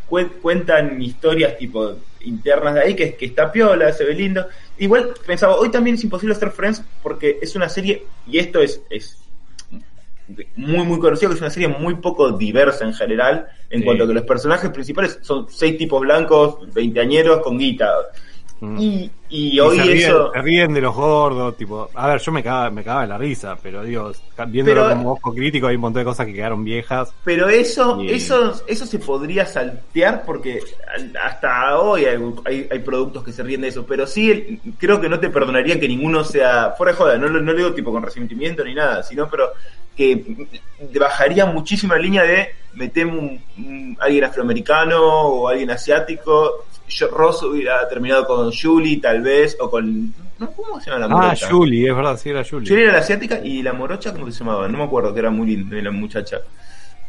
[0.10, 4.48] cuen- cuentan historias tipo internas de ahí que, que está piola, se ve lindo.
[4.80, 8.82] Igual pensaba, hoy también es imposible hacer Friends porque es una serie y esto es
[8.90, 9.18] es
[10.56, 13.86] muy muy conocido que es una serie muy poco diversa en general en Sí.
[13.86, 17.92] cuanto a que los personajes principales son seis tipos blancos, veinteañeros con guita.
[18.62, 18.80] Mm.
[18.80, 22.22] Y, y Y hoy se ríen, eso se ríen de los gordos, tipo, a ver,
[22.22, 24.14] yo me cagaba, me cagaba de la risa, pero digo,
[24.48, 27.14] viéndolo Pero- como ojo crítico hay un montón de cosas que quedaron viejas.
[27.26, 30.62] Pero eso, eso, eso se podría saltear porque
[31.22, 33.86] hasta hoy hay, hay, hay productos que se ríen de eso.
[33.86, 37.18] Pero sí, creo que no te perdonarían que ninguno sea fuera de joda.
[37.18, 39.50] No, no lo digo tipo con resentimiento ni nada, sino pero
[39.96, 40.24] que
[41.00, 46.66] bajaría muchísimo la línea de metemos un, un- alguien afroamericano o alguien asiático.
[46.88, 50.14] Yo, Ross hubiera terminado con Julie, tal vez, o con.
[50.38, 50.52] ¿no?
[50.52, 51.50] ¿Cómo se llama la Ah, morocha?
[51.50, 52.68] Julie, es verdad, sí era Julie.
[52.70, 54.68] Julie era la asiática y la morocha, ¿cómo se llamaba?
[54.68, 56.42] No me acuerdo, que era muy linda la muchacha.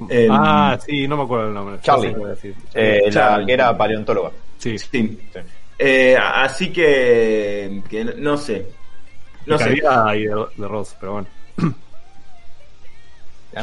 [0.09, 1.79] Em, ah, sí, no me acuerdo el nombre.
[1.83, 2.13] Charlie.
[2.13, 2.55] No sé.
[2.75, 3.47] Eh, la Charlie.
[3.47, 4.31] que era paleontóloga.
[4.59, 4.87] Sí, Sí.
[5.33, 5.41] Sí.
[5.79, 8.67] Eh, así que, que no- sé.
[9.47, 9.73] No sé.
[9.75, 11.29] y de, de Ross, pero bueno.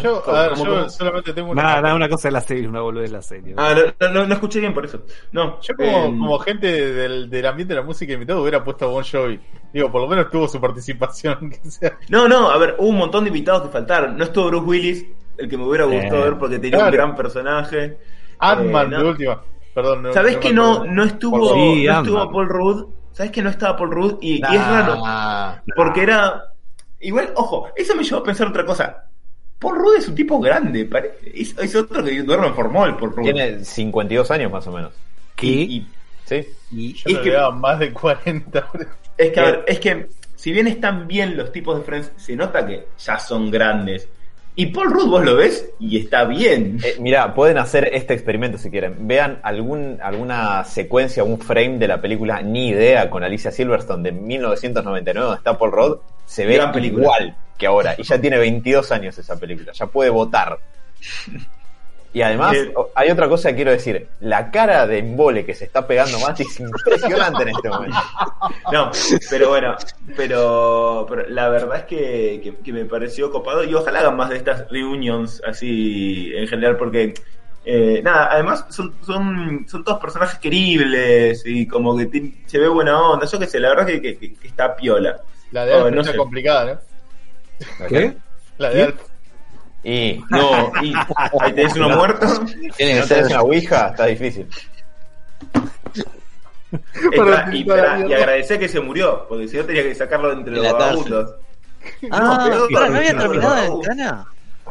[0.02, 1.62] Yo, a solamente tengo una.
[1.62, 3.54] Nada, nada, una cosa de la serie, una boludez de la serie.
[3.58, 5.02] Ah, no, no, no escuché bien por eso.
[5.32, 8.86] No, Yo como, em, como gente del, del ambiente de la música invitado hubiera puesto
[8.86, 9.40] a Bon Jovi.
[9.74, 11.50] Digo, por lo menos tuvo su participación.
[11.64, 11.98] Que sea.
[12.10, 14.18] No, no, a ver, hubo un montón de invitados que faltaron.
[14.18, 15.06] No estuvo Bruce Willis,
[15.38, 16.86] el que me hubiera gustado Eh, ver porque tenía claro.
[16.90, 17.98] un gran personaje.
[18.40, 19.42] Ant-Man, Eh, de última.
[19.74, 20.04] Perdón.
[20.04, 22.86] No, ¿Sabés no que no, no estuvo, Sí, no estuvo Paul Rudd?
[23.12, 24.18] ¿Sabés que no estaba Paul Rudd?
[24.22, 24.96] Y, y es raro.
[24.96, 25.56] Nah.
[25.76, 26.50] Porque era.
[27.00, 29.06] Igual, ojo, eso me llevó a pensar otra cosa.
[29.64, 30.88] Paul Rudd es un tipo grande,
[31.34, 33.24] es, es otro que duerme en formol, Paul Rudd.
[33.24, 34.92] Tiene 52 años más o menos.
[35.36, 35.48] ¿Qué?
[35.48, 35.88] Y- y
[36.26, 36.48] ¿Sí?
[36.72, 38.68] Y- Yo es que- más de 40.
[39.18, 42.36] es que, a ver, es que si bien están bien los tipos de Friends, se
[42.36, 44.08] nota que ya son grandes.
[44.56, 46.80] Y Paul Rudd vos lo ves y está bien.
[46.84, 49.08] Eh, mira, pueden hacer este experimento si quieren.
[49.08, 54.12] Vean algún, alguna secuencia, un frame de la película Ni Idea con Alicia Silverstone de
[54.12, 55.98] 1999, donde está Paul Rudd.
[56.26, 57.04] Se ve película.
[57.04, 57.96] igual que ahora.
[57.98, 59.72] Y ya tiene 22 años esa película.
[59.74, 60.60] Ya puede votar.
[62.14, 64.08] Y además, Eh, hay otra cosa que quiero decir.
[64.20, 67.98] La cara de embole que se está pegando Mati es impresionante en este momento.
[68.72, 68.92] No,
[69.30, 69.76] pero bueno,
[70.16, 74.30] pero, pero la verdad es que, que- que me pareció copado y ojalá hagan más
[74.30, 77.14] de estas reunions así en general porque
[77.66, 83.02] eh, nada, además son, son, son todos personajes queribles y como que se ve buena
[83.02, 85.22] onda, yo qué sé, la verdad que, que- que está piola.
[85.52, 86.18] La de Oh, no está sé.
[86.18, 86.74] complicada,
[87.80, 87.88] ¿no?
[87.88, 88.14] ¿Qué?
[88.58, 88.94] La de ¿Qué?
[89.84, 90.94] Y No, y
[91.42, 92.26] ahí tenés uno muerto.
[92.78, 93.26] Tiene que no ser.
[93.26, 94.48] una ouija, está difícil.
[97.52, 100.64] Y, la agradecer que se murió, porque si no tenía que sacarlo de entre En
[100.64, 101.36] los la vagabundos.
[102.12, 103.74] Ah, pero- pará, ¿no había no, terminado no.
[103.76, 104.26] en cana?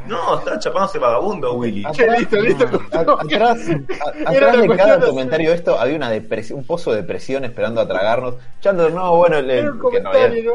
[0.08, 1.84] No, estaba chapándose vagabundo, Willy.
[1.92, 2.64] Che, listo, listo.
[2.92, 6.90] A- atrás a- atrás de cada de- comentario de esto había una depresión, un pozo
[6.90, 8.34] de depresión esperando a tragarnos.
[8.60, 10.52] Chandler, no, bueno, que no había- ¿no?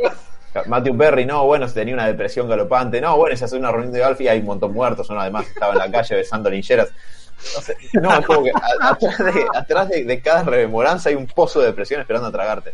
[0.66, 3.00] Matthew Perry, no, bueno, tenía una depresión galopante.
[3.02, 5.10] No, bueno, se hace una reunión de golf y hay un montón muertos.
[5.10, 6.90] Uno además estaba en la calle besando lincheras.
[7.56, 8.52] No, sé, no, es como que
[9.54, 12.74] atrás, de cada rememoranza hay un pozo de depresión esperando a tragarte.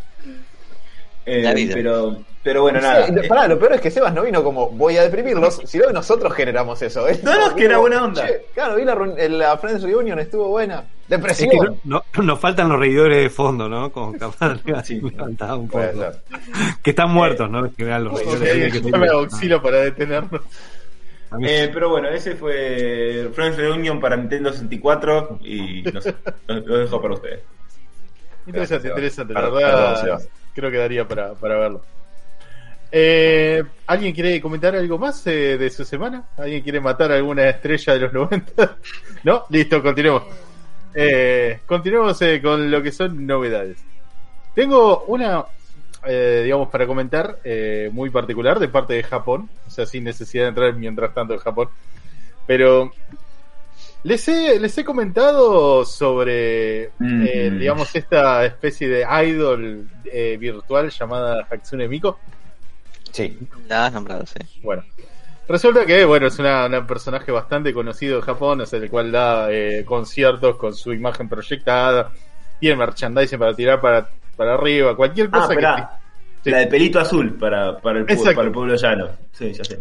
[1.26, 3.08] Eh, pero, pero bueno, Sí, nada.
[3.08, 5.94] y- pará, lo peor es que Sebas no vino como voy a deprimirlos, sino que
[5.94, 7.08] nosotros generamos eso.
[7.08, 7.18] ¿eh?
[7.24, 8.26] No, no, es que era buena onda.
[8.28, 10.80] Che, claro, vi la, reun- la Friends Reunion, estuvo buena.
[11.04, 11.50] Es Depresión.
[11.50, 13.92] que no, no- nos faltan los reidores de fondo, ¿no?
[13.92, 15.00] Como capaz de Sí.
[15.02, 15.84] levantar un poco.
[16.82, 17.66] Que están muertos, ¿no?
[17.66, 20.42] En general, los reidores que llame a auxilio para detenernos.
[21.42, 26.14] Eh, pero bueno, ese fue Friends Reunion para Nintendo 64 y no sé,
[26.48, 27.40] lo, dejo para ustedes.
[28.46, 29.34] Interesante, Gracias, interesante.
[29.34, 30.30] La verdad, Sebas.
[30.54, 31.82] Creo que daría para, para verlo.
[32.96, 36.26] Eh, ¿Alguien quiere comentar algo más eh, de su semana?
[36.38, 38.78] ¿Alguien quiere matar alguna estrella de los 90?
[39.24, 39.46] ¿No?
[39.50, 40.24] Listo, continuemos.
[40.94, 43.80] Eh, continuemos con lo que son novedades.
[44.54, 45.44] Tengo una,
[46.06, 47.40] digamos, para comentar
[47.92, 51.40] muy particular de parte de Japón, o sea, sin necesidad de entrar mientras tanto en
[51.40, 51.70] Japón.
[52.46, 52.92] Pero
[54.04, 57.26] les he, les he comentado sobre, Mm.
[57.28, 62.20] eh, digamos, esta especie de idol eh, virtual llamada Hatsune Miko.
[63.12, 63.38] Sí.
[63.70, 64.40] La has nombrado, sí.
[64.62, 64.84] Bueno,
[65.48, 69.52] resulta que, bueno, es una, una personaje bastante conocido en Japón, es el cual da
[69.52, 72.12] eh, conciertos con su imagen proyectada,
[72.60, 75.54] tiene merchandising para tirar para, para arriba, cualquier Ah, cosa que...
[75.56, 76.00] esperá.
[76.44, 76.50] Sí.
[76.50, 79.08] La de pelito azul para, para, el, para el pueblo llano.
[79.32, 79.78] Sí, ya sé.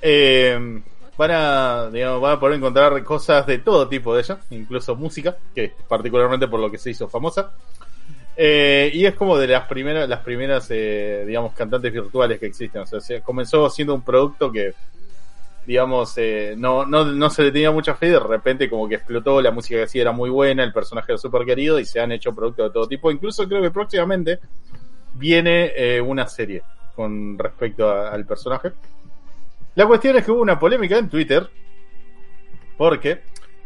[0.00, 0.82] Eh,
[1.16, 5.36] van a, digamos, van a poder encontrar cosas de todo tipo de ella, incluso música,
[5.54, 7.52] que particularmente por lo que se hizo famosa.
[8.36, 12.82] Eh, y es como de las primeras, las primeras, eh, digamos, cantantes virtuales que existen.
[12.82, 14.74] O sea, se- comenzó siendo un producto que,
[15.66, 19.40] digamos, eh, no, no, no se le tenía mucha fe de repente como que explotó,
[19.40, 22.12] la música que hacía era muy buena, el personaje era súper querido y se han
[22.12, 23.10] hecho productos de todo tipo.
[23.10, 24.38] Incluso creo que próximamente
[25.14, 26.62] viene eh, una serie
[26.94, 28.72] con respecto al personaje.
[29.76, 31.48] La cuestión es que hubo una polémica en Twitter.
[32.76, 33.20] Porque,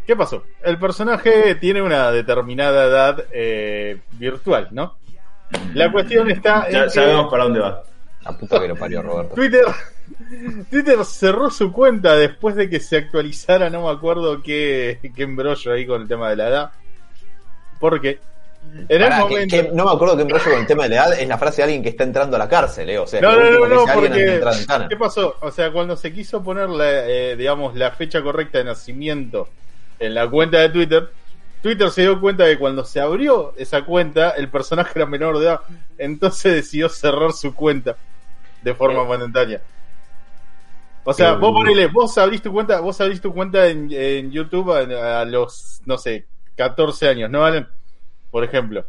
[0.06, 0.44] ¿qué pasó?
[0.62, 4.96] El personaje tiene una determinada edad eh, virtual, ¿no?
[5.74, 7.82] La cuestión está en Ya que sabemos para dónde va.
[8.22, 9.34] La puta que lo parió Roberto.
[9.34, 9.64] Twitter,
[10.70, 15.72] Twitter cerró su cuenta después de que se actualizara, no me acuerdo qué, qué embrollo
[15.72, 16.70] ahí con el tema de la edad.
[17.78, 18.18] Porque
[18.72, 19.56] en el Pará, que- momento...
[19.56, 21.56] que no me acuerdo que embrollo con el tema de la edad es la frase
[21.58, 22.98] de alguien que está entrando a la cárcel, eh.
[22.98, 24.88] O sea, No, no, no, porque en.
[24.88, 25.36] ¿qué pasó?
[25.40, 29.48] O sea, cuando se quiso poner la, eh, digamos, la fecha correcta de nacimiento
[29.98, 31.10] en la cuenta de Twitter,
[31.62, 35.38] Twitter se dio cuenta de que cuando se abrió esa cuenta, el personaje era menor
[35.38, 35.60] de edad,
[35.98, 37.96] entonces decidió cerrar su cuenta
[38.62, 39.60] de forma momentánea.
[41.04, 44.70] O sea, vos ponele, vos abrís tu cuenta, vos abrís tu cuenta en, en YouTube
[44.72, 47.66] a, a los, no sé, 14 años, ¿no, Valen?
[48.30, 48.84] Por ejemplo.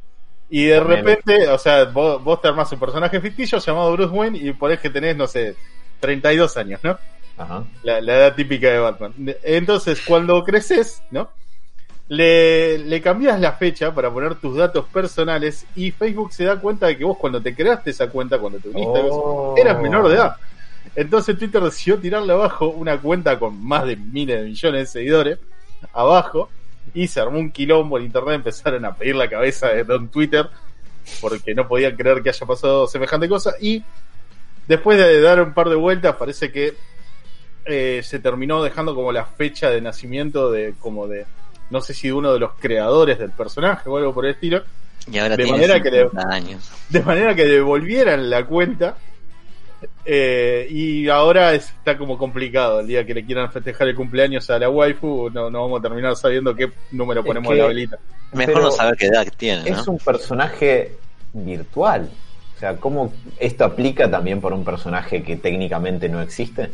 [0.49, 4.13] Y de Por repente, o sea, vos, vos te armás un personaje ficticio llamado Bruce
[4.13, 5.55] Wayne y ponés que tenés, no sé,
[6.01, 6.97] 32 años, ¿no?
[7.37, 7.63] Ajá.
[7.83, 9.13] La, la edad típica de Batman.
[9.43, 11.29] Entonces, cuando creces, ¿no?
[12.09, 16.87] Le, le cambias la fecha para poner tus datos personales y Facebook se da cuenta
[16.87, 19.55] de que vos cuando te creaste esa cuenta, cuando te uniste, Oh.
[19.57, 20.35] eras menor de edad.
[20.93, 25.39] Entonces Twitter decidió tirarle abajo una cuenta con más de miles de millones de seguidores,
[25.93, 26.49] abajo,
[26.93, 30.49] y se armó un quilombo en internet, empezaron a pedir la cabeza de Don Twitter,
[31.19, 33.83] porque no podían creer que haya pasado semejante cosa, y
[34.67, 36.73] después de dar un par de vueltas, parece que
[37.65, 41.25] eh, se terminó dejando como la fecha de nacimiento de, como de,
[41.69, 44.63] no sé si de uno de los creadores del personaje o algo por el estilo,
[45.11, 46.71] Y ahora De manera que le- 50 años.
[46.89, 48.97] de manera que devolvieran la cuenta.
[50.05, 52.79] Eh, y ahora está como complicado.
[52.81, 55.81] El día que le quieran festejar el cumpleaños a la waifu, no, no vamos a
[55.83, 57.97] terminar sabiendo qué número Es ponemos que- a la velita.
[58.33, 59.77] Mejor Pero no saber qué edad tiene, ¿no?
[59.81, 60.95] Es un personaje
[61.33, 62.09] virtual.
[62.55, 66.69] O sea, ¿cómo esto aplica también por un personaje que técnicamente no existe?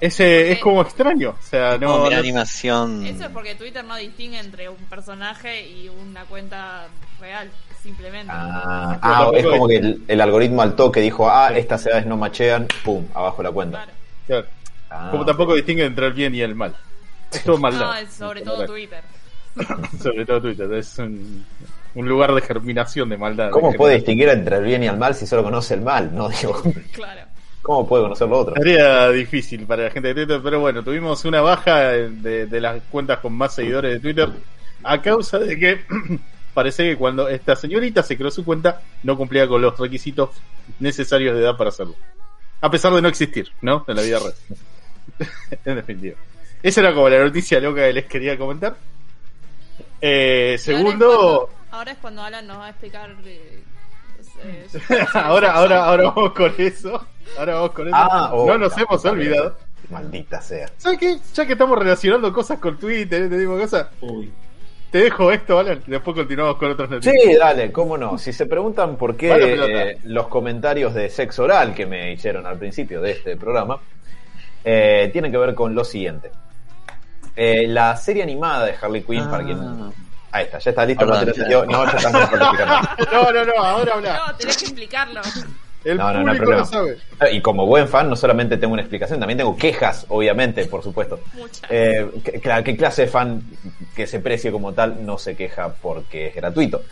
[0.00, 1.30] Ese es como extraño.
[1.38, 3.04] O sea, No, no- animación.
[3.06, 6.86] Eso es porque Twitter no distingue entre un personaje y una cuenta
[7.20, 7.50] real,
[7.88, 8.30] simplemente.
[8.34, 12.16] Ah, ah, es como que el, el algoritmo al toque dijo, ah, estas edades no
[12.16, 13.78] machean, pum, abajo la cuenta.
[13.78, 13.92] Claro.
[14.26, 14.46] claro.
[14.90, 16.74] Ah, como tampoco distingue entre el bien y el mal.
[17.32, 17.86] Es todo maldad.
[17.86, 19.02] No, es sobre todo Twitter.
[20.00, 20.72] Sobre todo Twitter.
[20.74, 21.44] Es un,
[21.96, 23.50] un lugar de germinación de maldad.
[23.50, 26.14] ¿Cómo De puede distinguir entre el bien y el mal si solo conoce el mal?
[26.14, 26.62] No digo,
[26.92, 27.22] Claro.
[27.60, 28.54] ¿cómo puede conocer lo otro?
[28.54, 32.80] Tarea difícil para la gente de Twitter, pero bueno, tuvimos una baja de, de las
[32.84, 34.28] cuentas con más seguidores de Twitter
[34.84, 35.80] a causa de que
[36.58, 40.30] parece que cuando esta señorita se creó su cuenta no cumplía con los requisitos
[40.80, 41.94] necesarios de edad para hacerlo.
[42.60, 43.84] A pesar de no existir, ¿no?
[43.86, 44.34] En la vida real.
[45.64, 46.16] en definitiva.
[46.60, 48.76] Esa era como la noticia loca que les quería comentar.
[50.00, 53.16] Eh, segundo, Ahora es, cuando, ahora es cuando Alan nos va a explicar.
[53.24, 53.62] eh,
[54.42, 54.66] eh,
[55.14, 57.06] ahora, ahora, ahora vamos con eso.
[57.38, 57.96] Ahora vamos con eso.
[57.96, 59.56] Ah, oh, no nos la hemos olvidado.
[59.90, 60.68] Maldita sea.
[60.76, 61.18] ¿Sabes qué?
[61.34, 64.32] Ya que estamos relacionando cosas con Twitter, este tipo de cosas, Uy.
[64.90, 65.82] Te dejo esto, Alan.
[65.86, 67.14] Después continuamos con otras noticias.
[67.22, 68.16] Sí, dale, cómo no.
[68.18, 72.46] Si se preguntan por qué Vale, eh, los comentarios de sexo oral que me hicieron
[72.46, 73.78] al principio de este programa,
[74.64, 76.30] eh, tienen que ver con lo siguiente.
[77.36, 79.30] Eh, la serie animada de Harley Quinn, Ah.
[79.30, 79.58] para quien...
[80.30, 81.06] Ahí está, ya está listo.
[81.06, 81.66] No, Perdón, te lo entendió.
[81.66, 82.96] no ya está.
[83.12, 84.22] No, no, no, ahora habla.
[84.28, 85.20] No, tenés que explicarlo.
[85.84, 86.64] El No, no, no lo problema.
[86.64, 86.98] sabe.
[87.32, 91.20] Y como buen fan, no solamente tengo una explicación, también tengo quejas, obviamente, por supuesto.
[91.34, 91.62] Muchas.
[91.70, 92.08] Eh,
[92.64, 93.42] ¿qué clase de fan
[93.94, 96.82] que se precie como tal no se queja porque es gratuito?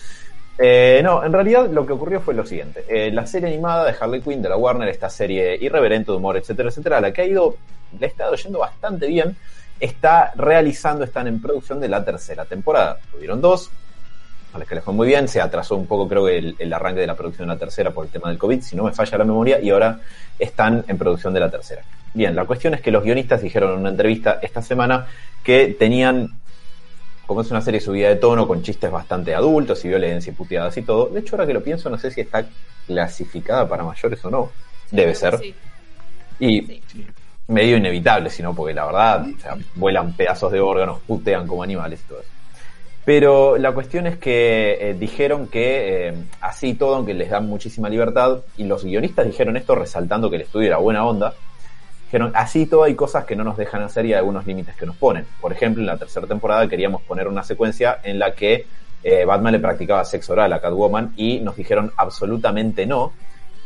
[0.58, 2.84] Eh, no, en realidad lo que ocurrió fue lo siguiente.
[2.88, 6.36] Eh, la serie animada de Harley Quinn de la Warner, esta serie irreverente de humor,
[6.36, 7.56] etcétera, etcétera, la que ha ido,
[7.98, 9.36] le ha estado yendo bastante bien,
[9.78, 12.98] está realizando, están en producción de la tercera temporada.
[13.12, 13.70] Tuvieron dos,
[14.56, 15.28] a las que les fue muy bien.
[15.28, 17.90] Se atrasó un poco, creo que el, el arranque de la producción de la tercera
[17.90, 20.00] por el tema del COVID, si no me falla la memoria, y ahora
[20.38, 21.82] están en producción de la tercera.
[22.14, 25.06] Bien, la cuestión es que los guionistas dijeron en una entrevista esta semana
[25.42, 26.28] que tenían,
[27.26, 30.76] como es una serie subida de tono, con chistes bastante adultos y violencia y puteadas
[30.76, 31.06] y todo.
[31.06, 32.44] De hecho, ahora que lo pienso, no sé si está
[32.86, 34.50] clasificada para mayores o no.
[34.90, 35.38] Debe ser.
[35.38, 35.54] sí.
[36.38, 37.06] Y Sí.
[37.48, 42.00] medio inevitable, sino porque la verdad, o sea, vuelan pedazos de órganos, putean como animales
[42.04, 42.28] y todo eso.
[43.06, 47.88] Pero la cuestión es que eh, dijeron que eh, así todo, aunque les dan muchísima
[47.88, 51.32] libertad, y los guionistas dijeron esto resaltando que el estudio era buena onda,
[52.06, 54.96] dijeron así todo hay cosas que no nos dejan hacer y algunos límites que nos
[54.96, 55.24] ponen.
[55.40, 58.66] Por ejemplo, en la tercera temporada queríamos poner una secuencia en la que
[59.04, 63.12] eh, Batman le practicaba sexo oral a Catwoman y nos dijeron absolutamente no.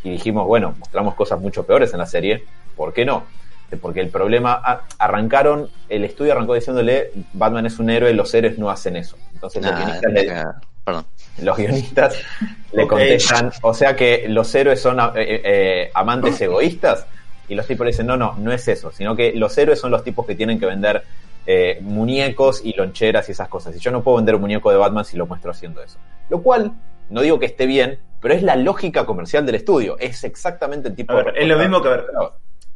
[0.05, 2.45] Y dijimos, bueno, mostramos cosas mucho peores en la serie,
[2.77, 3.25] ¿por qué no?
[3.71, 8.33] Eh, Porque el problema, ah, arrancaron, el estudio arrancó diciéndole, Batman es un héroe, los
[8.35, 9.17] héroes no hacen eso.
[9.35, 10.45] Entonces los Nah, guionistas, le,
[10.85, 11.05] perdón.
[11.43, 12.19] los guionistas
[12.73, 17.07] le contestan, o sea que los héroes son eh, eh, amantes egoístas,
[17.49, 19.91] y los tipos le dicen, no, no, no es eso, sino que los héroes son
[19.91, 21.03] los tipos que tienen que vender
[21.47, 23.75] eh, muñecos y loncheras y esas cosas.
[23.75, 25.99] Y yo no puedo vender un muñeco de Batman si lo muestro haciendo eso.
[26.29, 26.73] Lo cual,
[27.09, 29.97] no digo que esté bien, pero es la lógica comercial del estudio.
[29.99, 32.05] Es exactamente el tipo ver, de es lo mismo que, a ver.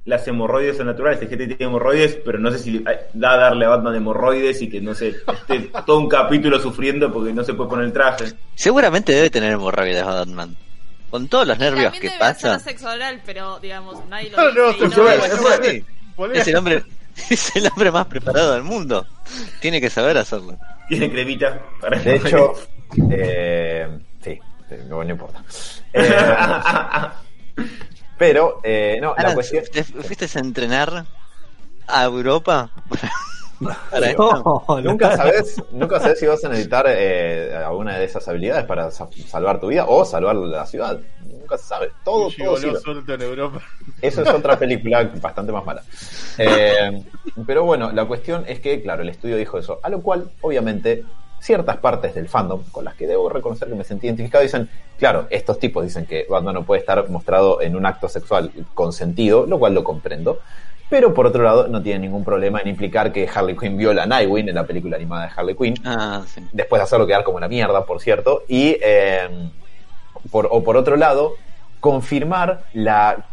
[0.06, 1.20] Las hemorroides son naturales.
[1.22, 2.84] Hay gente que tiene hemorroides, pero no sé si
[3.14, 7.12] da a darle a Batman hemorroides y que no sé, esté todo un capítulo sufriendo
[7.12, 8.26] porque no se puede poner el traje.
[8.54, 10.56] Seguramente debe tener hemorroides Batman.
[11.10, 12.58] Con todos los nervios También que pasan.
[12.60, 14.96] sexo oral, pero digamos, nadie lo No, dice.
[14.96, 15.20] no, oral.
[15.62, 15.84] sí,
[16.16, 16.82] Ponele- Es el hombre,
[17.30, 19.06] es el hombre más preparado del mundo.
[19.60, 20.58] Tiene que saber hacerlo.
[20.88, 22.52] Tiene cremita para De hecho,
[23.10, 23.88] eh,
[24.22, 24.38] sí,
[24.68, 25.42] sí, no, no importa.
[27.56, 27.62] Eh,
[28.18, 29.64] pero, eh, no, la cuestión...
[29.72, 31.04] ¿te fuiste a entrenar
[31.86, 32.70] a Europa?
[32.88, 33.12] Para?
[34.18, 38.90] No, Nunca sabes, nunca sabes si vas a necesitar eh, alguna de esas habilidades para
[38.90, 41.00] sa- salvar tu vida o salvar la ciudad.
[41.20, 41.92] Nunca se sabe.
[42.02, 43.62] Todo, todo suelto en Europa.
[44.02, 45.82] Eso es otra película bastante más mala.
[46.38, 47.04] Eh,
[47.46, 49.80] pero bueno, la cuestión es que, claro, el estudio dijo eso.
[49.82, 51.04] A lo cual, obviamente,
[51.44, 54.68] ciertas partes del fandom, con las que debo reconocer que me sentí identificado, dicen,
[54.98, 59.44] claro, estos tipos dicen que Batman no puede estar mostrado en un acto sexual consentido,
[59.46, 60.38] lo cual lo comprendo.
[60.88, 64.06] Pero por otro lado, no tiene ningún problema en implicar que Harley Quinn viola a
[64.06, 66.40] Nightwing en la película animada de Harley Quinn Ah, sí.
[66.52, 69.28] después de hacerlo quedar como una mierda, por cierto, y eh,
[70.30, 71.34] por, o por otro lado,
[71.80, 73.24] confirmar la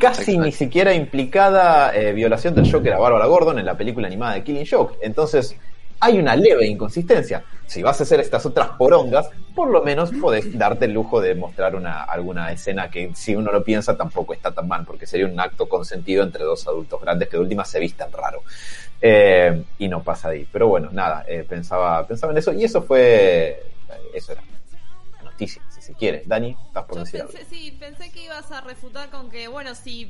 [0.00, 0.42] casi Exacto.
[0.44, 4.44] ni siquiera implicada eh, violación del Joker a Bárbara Gordon en la película animada de
[4.44, 4.96] Killing Joke.
[5.00, 5.56] Entonces,
[6.00, 7.44] hay una leve inconsistencia.
[7.66, 11.34] Si vas a hacer estas otras porongas, por lo menos podés darte el lujo de
[11.34, 15.26] mostrar una, alguna escena que, si uno lo piensa, tampoco está tan mal, porque sería
[15.26, 18.42] un acto consentido entre dos adultos grandes que de última se vistan raro.
[19.00, 20.46] Eh, y no pasa ahí.
[20.50, 23.62] Pero bueno, nada, eh, pensaba, pensaba en eso, y eso fue.
[24.14, 24.42] Eso era
[25.18, 26.22] la noticia, si se quiere.
[26.26, 27.32] Dani, estás por Yo decir algo.
[27.32, 30.06] pensé, sí, pensé que ibas a refutar con que, bueno, si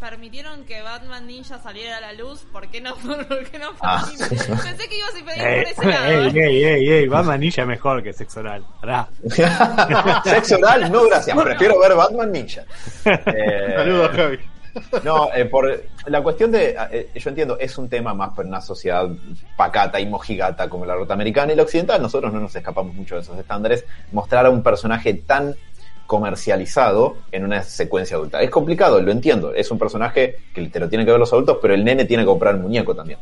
[0.00, 2.94] permitieron que Batman Ninja saliera a la luz, ¿por qué no?
[3.28, 3.70] ¿Por qué no?
[3.80, 4.04] Ah.
[4.08, 6.06] Pensé que ibas a pedir Ey, por ese lado.
[6.06, 6.46] ey, ¿eh?
[6.46, 8.64] ey, ey, ey, Batman Ninja es mejor que sexo oral.
[10.24, 11.36] Sexo oral, no gracias.
[11.44, 12.64] Prefiero ver Batman Ninja.
[13.04, 14.38] Eh, Saludos, Javi.
[15.04, 18.60] No, eh, por la cuestión de, eh, yo entiendo, es un tema más para una
[18.60, 19.08] sociedad
[19.56, 22.00] pacata y mojigata como la norteamericana y la occidental.
[22.00, 23.84] Nosotros no nos escapamos mucho de esos estándares.
[24.12, 25.54] Mostrar a un personaje tan
[26.06, 28.42] comercializado en una secuencia adulta.
[28.42, 29.54] Es complicado, lo entiendo.
[29.54, 32.24] Es un personaje que te lo tienen que ver los adultos, pero el nene tiene
[32.24, 33.18] que comprar el muñeco también.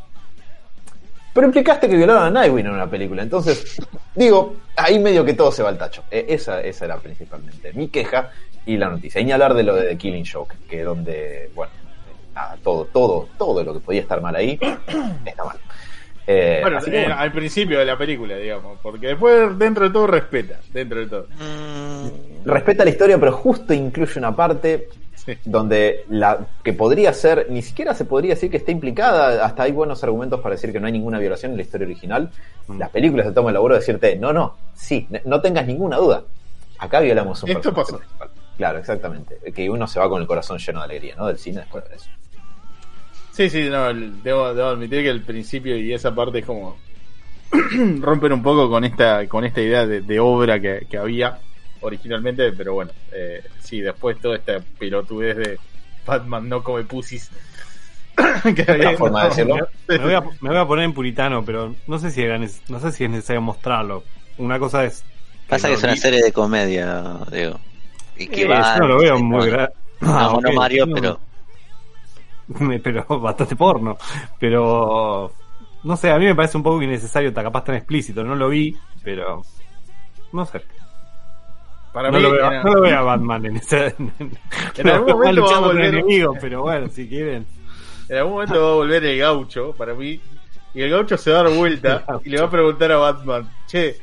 [1.31, 3.21] Pero implicaste que violaron a Nightwing en una película.
[3.21, 3.77] Entonces,
[4.15, 6.03] digo, ahí medio que todo se va al tacho.
[6.09, 8.31] Eh, esa, esa era principalmente mi queja
[8.65, 9.19] y la noticia.
[9.21, 11.71] Y ni hablar de lo de The Killing Joke, que donde, bueno,
[12.35, 14.59] nada, todo, todo, todo lo que podía estar mal ahí,
[15.25, 15.57] está mal.
[16.27, 19.85] Eh, Bueno, así que, eh, bueno, al principio de la película, digamos, porque después dentro
[19.85, 21.27] de todo respeta, dentro de todo.
[21.39, 25.37] Mm, respeta la historia, pero justo incluye una parte Sí.
[25.43, 29.71] donde la que podría ser, ni siquiera se podría decir que esté implicada, hasta hay
[29.73, 32.29] buenos argumentos para decir que no hay ninguna violación en la historia original.
[32.67, 32.77] Mm.
[32.79, 36.23] Las películas se toman el laburo de decirte, no, no, sí, no tengas ninguna duda.
[36.77, 37.97] Acá violamos un Esto personaje pasó.
[37.97, 38.28] principal.
[38.59, 39.39] Claro, exactamente.
[39.53, 41.27] Que uno se va con el corazón lleno de alegría, ¿no?
[41.27, 42.09] Del cine después de eso.
[43.31, 46.75] Sí, sí, no, el- debo, debo admitir que el principio y esa parte es como
[48.01, 51.39] rompen un poco con esta con esta idea de, de obra que, que había
[51.81, 55.59] originalmente, pero bueno, eh, sí, después toda esta pelotudez de
[56.05, 56.85] Batman no come
[58.55, 59.69] que había- forma de decirlo.
[59.87, 62.79] Me voy, a, me voy a poner en puritano, pero no sé si era no
[62.79, 64.03] sé si es necesario mostrarlo.
[64.37, 65.05] Una cosa es.
[65.47, 67.59] pasa que es una serie de comedia, digo.
[68.19, 68.77] Y que Eh, va.
[68.77, 69.73] no lo veo no, muy grave.
[70.01, 71.19] No, no Mario, pero.
[72.83, 73.97] pero bastante porno.
[74.39, 75.31] Pero
[75.83, 78.23] no sé, a mí me parece un poco innecesario, ta- capaz tan explícito.
[78.23, 79.41] No lo vi, pero
[80.31, 80.61] No sé.
[81.93, 83.95] Para No mí, lo, veo, no lo veo a Batman en ese.
[84.77, 87.45] En, algún momento va a volver- enemigos, pero bueno, si quieren.
[88.09, 90.19] en algún momento va a volver el gaucho, para mí.
[90.75, 93.49] Y el gaucho se va a dar vuelta y le va a preguntar a Batman,
[93.65, 93.97] che,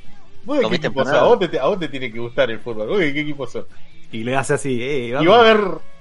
[0.45, 1.15] ¿vos de qué ¿Comiste equipo sos?
[1.15, 3.47] A vos, te, a vos te tiene que gustar el fútbol, ¿vos de qué equipo
[3.47, 3.67] sos?
[4.13, 5.61] Y le hace así, eh, Y va a haber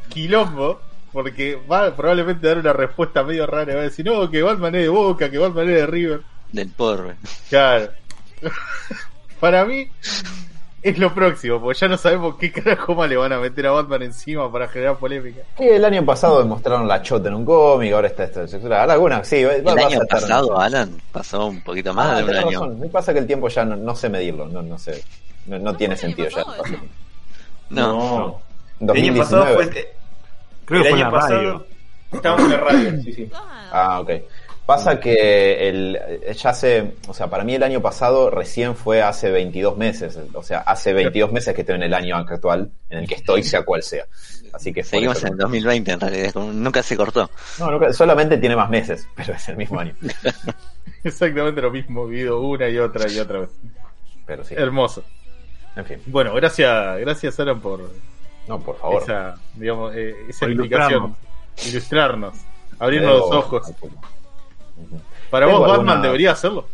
[0.10, 0.80] quilombo,
[1.12, 3.74] porque va a probablemente dar una respuesta medio rara.
[3.74, 6.22] Va a decir, no, que Batman es de Boca, que Batman es de River.
[6.52, 7.14] Del porro.
[7.50, 7.90] Claro.
[9.40, 9.88] Para mí
[10.82, 13.72] es lo próximo, porque ya no sabemos qué carajo más le van a meter a
[13.72, 15.42] Batman encima para generar polémica.
[15.58, 18.90] Que el año pasado demostraron la chota en un cómic, ahora está esto de sexual.
[18.90, 22.24] Alguna, sí, va, El va a año pasado, Alan, pasó un poquito más Ah, de
[22.24, 22.60] un tenés año.
[22.60, 22.80] razón.
[22.80, 25.04] Me pasa que el tiempo ya no, no sé medirlo, no, no sé.
[25.48, 26.44] No, no tiene sentido ya.
[27.70, 28.42] No,
[28.80, 29.56] El año pasado 2019.
[29.56, 29.96] fue.
[30.66, 31.40] Creo que el fue año la pasado.
[31.42, 31.66] radio.
[32.12, 33.32] Estábamos en la radio, sí, sí.
[33.72, 34.12] Ah, ok.
[34.66, 36.00] Pasa que el,
[36.36, 40.42] ya hace, o sea, para mí el año pasado recién fue hace 22 meses, o
[40.42, 43.64] sea, hace 22 meses que estoy en el año actual en el que estoy, sea
[43.64, 44.06] cual sea.
[44.54, 47.30] Así que seguimos en el 2020 en realidad, nunca se cortó.
[47.60, 49.94] No, no, solamente tiene más meses, pero es el mismo año.
[51.04, 53.50] Exactamente lo mismo, vivido una y otra y otra vez.
[54.26, 55.04] Pero sí, Hermoso.
[55.76, 56.02] En fin.
[56.08, 57.90] Bueno, gracias, gracias Alan por
[58.48, 59.02] No, por favor.
[59.04, 61.16] esa, digamos, eh, esa explicación.
[61.68, 62.36] Ilustrarnos,
[62.80, 63.72] abrirnos los ojos.
[65.30, 66.68] Para Tengo vos, Batman alguna- debería hacerlo.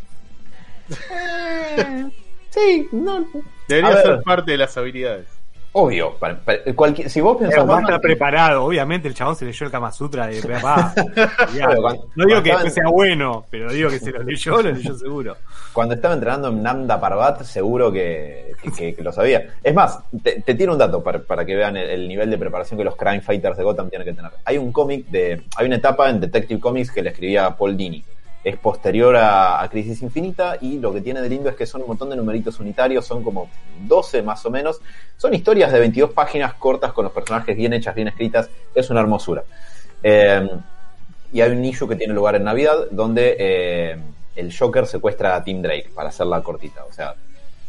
[2.51, 3.25] Sí, no.
[3.69, 5.25] Debería ser parte de las habilidades.
[5.73, 6.15] Obvio.
[6.19, 7.63] para- para- cualquier- si vos pensás.
[7.63, 10.93] Pero estar preparado, obviamente el chabón se leyó el Kama Sutra de papá.
[12.15, 15.37] No digo que después sea bueno, pero digo que se lo leyó, lo leyó seguro.
[15.73, 19.53] Cuando estaba entrenando en Namda Parbat, seguro que, que- que lo sabía.
[19.63, 22.37] Es más, te, te tiro un dato para, para que vean el, el nivel de
[22.37, 24.31] preparación que los crime fighters de Gotham tienen que tener.
[24.43, 25.43] Hay un cómic de.
[25.55, 28.03] Hay una etapa en Detective Comics que le escribía Paul Dini.
[28.43, 31.89] Es posterior a, Crisis Infinita y lo que tiene de lindo es que son un
[31.89, 33.49] montón de numeritos unitarios, son como
[33.87, 34.81] 12 más o menos.
[35.17, 38.49] Son historias de 22 páginas cortas con los personajes bien hechas, bien escritas.
[38.73, 39.43] Es una hermosura.
[40.01, 40.49] Eh,
[41.33, 43.97] y hay un issue que tiene lugar en Navidad donde eh,
[44.35, 46.83] el Joker secuestra a Tim Drake, para hacerla cortita.
[46.85, 47.15] O sea,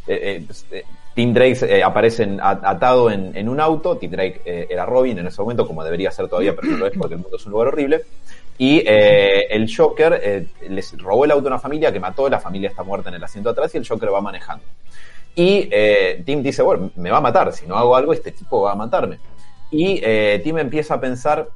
[0.07, 3.97] eh, eh, pues, eh, Tim Drake aparece en- atado en, en un auto.
[3.97, 6.93] Tim Drake era Robin en ese momento, como debería ser todavía, pero no lo es
[6.97, 8.03] porque el mundo es un lugar horrible.
[8.57, 12.39] Y eh, el Joker eh, les robó el auto a una familia que mató, la
[12.39, 14.63] familia está muerta en el asiento atrás y el Joker va manejando.
[15.35, 18.61] Y eh, Tim dice, bueno, me va a matar, si no hago algo, este tipo
[18.61, 19.19] va a matarme.
[19.71, 21.49] Y eh, Tim empieza a pensar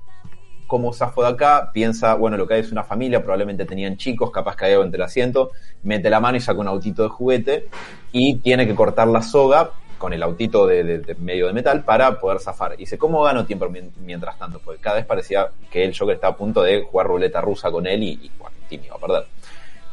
[0.65, 4.31] cómo zafo de acá, piensa, bueno, lo que hay es una familia, probablemente tenían chicos,
[4.31, 5.51] capaz que hay entre el asiento,
[5.83, 7.69] mete la mano y saca un autito de juguete
[8.11, 12.39] y tiene que cortar la soga con el autito de, medio de metal para poder
[12.39, 12.73] zafar.
[12.73, 14.59] Y dice, ¿cómo gano tiempo mien- mientras tanto?
[14.63, 17.85] Porque cada vez parecía que el Joker estaba a punto de jugar ruleta rusa con
[17.87, 19.25] él y, bueno, Tim iba a perder.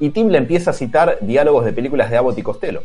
[0.00, 2.82] Y Tim le empieza a citar diálogos de películas de Abbott y Costello.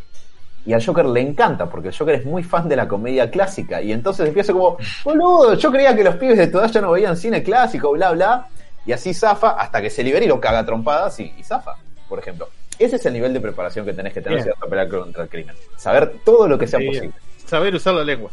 [0.65, 3.81] Y al Joker le encanta, porque el Joker es muy fan de la comedia clásica.
[3.81, 7.15] Y entonces empieza como, boludo, yo creía que los pibes de toda ya no veían
[7.17, 8.47] cine clásico, bla, bla.
[8.85, 11.75] Y así zafa hasta que se libera y lo caga trompadas y zafa,
[12.07, 12.49] por ejemplo.
[12.79, 15.23] Ese es el nivel de preparación que tenés que tener si vas a pelear contra
[15.23, 15.53] el crimen.
[15.75, 17.11] Saber todo lo que sea Sí, posible.
[17.45, 18.31] Saber usar la lengua.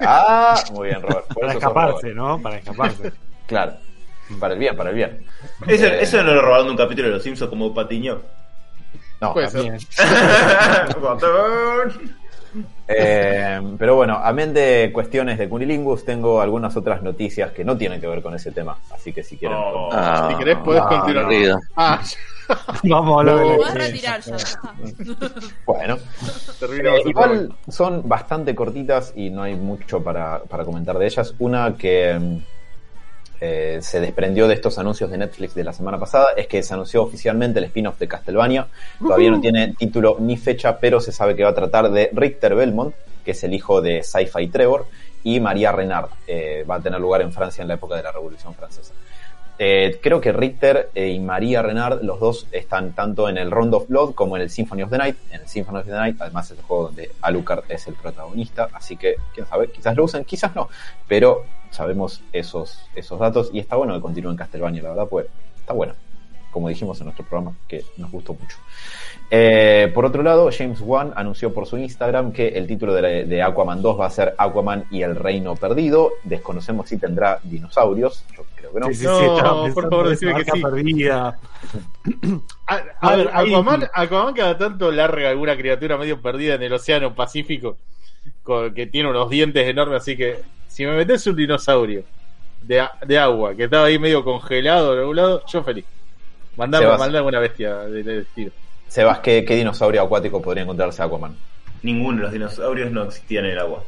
[0.00, 1.26] Ah, muy bien, Robert.
[1.28, 2.16] Por Para eso escaparse, Robert.
[2.16, 2.42] ¿no?
[2.42, 3.12] Para escaparse.
[3.46, 3.74] Claro.
[4.40, 5.26] Para el bien, para el bien.
[5.66, 8.22] Eso, Eh, eso no lo robaron de un capítulo de Los Simpsons como Patiño.
[9.20, 9.64] No, Puede ser.
[12.86, 18.00] Eh, pero bueno, amén de cuestiones de Cunilingus, tengo algunas otras noticias que no tienen
[18.00, 18.76] que ver con ese tema.
[18.90, 19.58] Así que si quieren.
[19.58, 19.88] Oh.
[19.92, 21.58] Ah, Si querés, podés Ah, continuar.
[21.76, 22.02] Ah,
[22.84, 24.36] Vamos a Lo retirar ya.
[24.36, 24.74] está.
[25.66, 25.96] Bueno,
[26.60, 31.34] terminamos Eh, igual son bastante cortitas y no hay mucho para, para comentar de ellas.
[31.38, 32.36] Una que mm,
[33.46, 36.72] eh, se desprendió de estos anuncios de Netflix de la semana pasada es que se
[36.72, 38.68] anunció oficialmente el spin-off de Castlevania.
[38.98, 42.54] Todavía no tiene título ni fecha, pero se sabe que va a tratar de Richter
[42.54, 44.86] Belmont, que es el hijo de Sci-Fi Trevor,
[45.24, 46.08] y María Renard.
[46.26, 48.94] Eh, va a tener lugar en Francia en la época de la Revolución Francesa.
[49.58, 53.72] Eh, creo que Richter eh, y María Renard, los dos están tanto en el Round
[53.74, 55.16] of Blood como en el Symphony of the Night.
[55.30, 58.96] En el Symphony of the Night, además el juego donde Alucard es el protagonista, así
[58.96, 60.68] que quién sabe, quizás lo usen, quizás no,
[61.06, 65.26] pero sabemos esos, esos datos y está bueno que continúe en Castlevania, la verdad, pues
[65.56, 65.94] está bueno,
[66.54, 68.56] como dijimos en nuestro programa, que nos gustó mucho.
[69.30, 73.08] Eh, por otro lado, James Wan anunció por su Instagram que el título de, la-
[73.08, 76.12] de Aquaman 2 va a ser Aquaman y el Reino Perdido.
[76.22, 78.86] Desconocemos si tendrá dinosaurios, yo creo que no.
[78.86, 80.62] Sí, sí, No, sí, estaba por favor, decime que sí.
[80.62, 81.38] perdida.
[82.66, 86.72] A, a ver, Ahí- Aquaman, Aquaman cada tanto larga alguna criatura medio perdida en el
[86.72, 87.76] océano Pacífico
[88.42, 90.38] con- que tiene unos dientes enormes, así que
[90.68, 92.04] si me metes un dinosaurio
[92.62, 95.84] de, de agua que estaba ahí medio congelado en algún lado, yo feliz.
[96.56, 96.98] Mandame, Sebas.
[97.00, 98.52] mandame una bestia de, de estilo.
[98.88, 101.36] Sebas, ¿qué, qué dinosaurio acuático podría encontrarse Aquaman?
[101.82, 103.82] Ninguno, los dinosaurios no existían en el agua.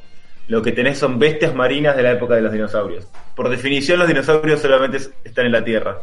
[0.48, 3.06] Lo que tenés son bestias marinas de la época de los dinosaurios.
[3.34, 5.96] Por definición, los dinosaurios solamente es- están en la Tierra.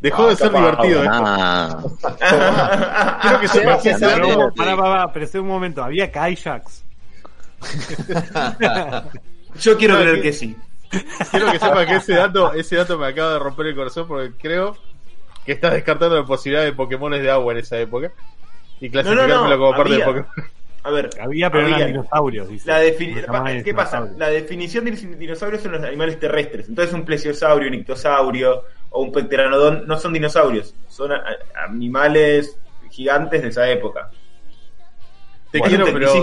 [0.00, 1.08] Dejó de ser divertido, ¿eh?
[1.12, 1.78] Ah,
[3.22, 6.10] Quiero que sepas que ese Pero- dato, Pero, pará, pará, pará, pero un momento, había
[6.10, 6.84] kayaks.
[9.60, 10.56] Yo quiero No, creer que- que sí.
[11.30, 14.32] quiero que sepas que ese dato, ese dato me acaba de romper el corazón porque
[14.38, 14.76] creo
[15.46, 18.12] que estás descartando la posibilidad de Pokémones de agua en esa época.
[18.80, 20.04] Y clasificármelo como parte de.
[20.04, 20.26] Pokémon.
[20.82, 21.76] A ver, Había, pero había.
[21.78, 22.48] eran dinosaurios.
[22.48, 22.68] dice.
[22.70, 24.08] La llamaban ¿Qué pasa?
[24.16, 26.68] La definición de dinosaurios son los animales terrestres.
[26.68, 31.10] Entonces un plesiosaurio, un ictosaurio o un pteranodón no son dinosaurios, son
[31.66, 32.56] animales
[32.90, 34.10] gigantes de esa época.
[35.50, 36.12] Te Bueno, quiero, pero.
[36.12, 36.22] sí.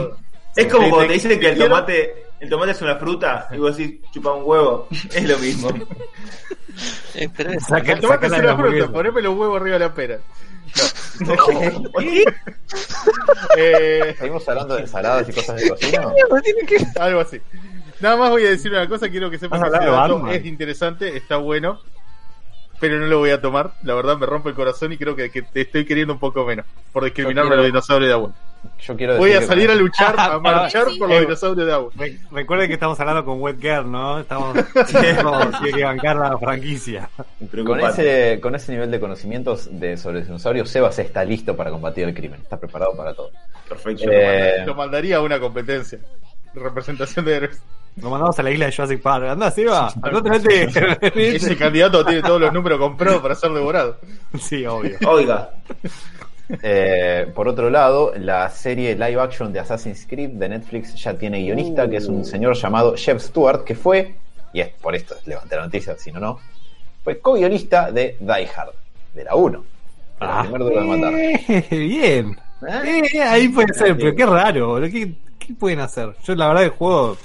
[0.55, 3.47] Es como te- cuando te- dicen te que el tomate, el tomate es una fruta
[3.51, 4.87] y vos decís chupa un huevo.
[5.13, 5.69] Es lo mismo.
[7.59, 10.19] Saca- El tomate es una fruta, poneme los huevos arriba de la pera.
[11.99, 12.23] ¿Qué?
[13.57, 16.11] Eh, ¿Seguimos hablando de ensaladas y cosas de cocina?
[16.99, 17.39] algo así.
[17.99, 21.15] Nada más voy a decir una cosa, quiero que sepas que de dato es interesante,
[21.15, 21.79] está bueno,
[22.79, 23.73] pero no lo voy a tomar.
[23.83, 26.43] La verdad me rompe el corazón y creo que, que te estoy queriendo un poco
[26.45, 28.31] menos por discriminarme a los dinosaurios de agua.
[28.79, 31.91] Yo quiero Voy a que salir a luchar, a marchar por los dinosaurios de agua.
[31.95, 34.19] Re- Recuerden que estamos hablando con Wet Girl, ¿no?
[34.19, 34.57] Estamos.
[35.61, 37.09] tiene que bancar la franquicia.
[37.65, 41.71] Con ese, con ese nivel de conocimientos de, sobre los dinosaurios, Sebas está listo para
[41.71, 42.41] combatir el crimen.
[42.41, 43.31] Está preparado para todo.
[43.69, 44.03] Perfecto.
[44.11, 45.99] Eh, Lo mandaría a una competencia
[46.55, 47.61] representación de héroes.
[48.01, 49.25] Lo mandamos a la isla de Jurassic Park.
[49.25, 49.91] Anda, Seba.
[51.15, 53.97] Ese candidato tiene todos los números comprados para ser devorado.
[54.39, 54.97] Sí, obvio.
[55.07, 55.51] Oiga,
[56.61, 61.41] Eh, por otro lado, la serie live action de Assassin's Creed de Netflix ya tiene
[61.41, 64.15] guionista, que es un señor llamado Jeff Stewart, que fue,
[64.53, 66.39] y es por esto levanté la noticia, si no, no,
[67.03, 68.73] fue co-guionista de Die Hard,
[69.13, 69.59] de la 1.
[70.19, 70.41] de la Ah.
[70.43, 71.13] primer duro de matar.
[71.17, 72.37] Eh, bien.
[72.85, 73.01] ¿Eh?
[73.13, 74.79] Eh, ahí puede ser, pero qué raro.
[74.81, 76.15] ¿Qué, ¿Qué pueden hacer?
[76.23, 77.17] Yo, la verdad, el juego.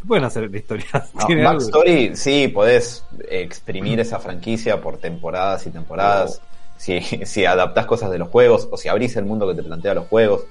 [0.00, 0.86] ¿Qué pueden hacer en la historia?
[1.14, 1.42] No, algo.
[1.44, 6.40] backstory, sí, podés exprimir esa franquicia por temporadas y temporadas.
[6.82, 9.94] Si, si adaptás cosas de los juegos o si abrís el mundo que te plantea
[9.94, 10.46] los juegos.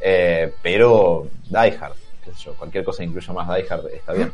[0.00, 1.94] Eh, pero Die Hard,
[2.24, 4.32] qué sé yo, cualquier cosa que incluya más Die Hard está bien.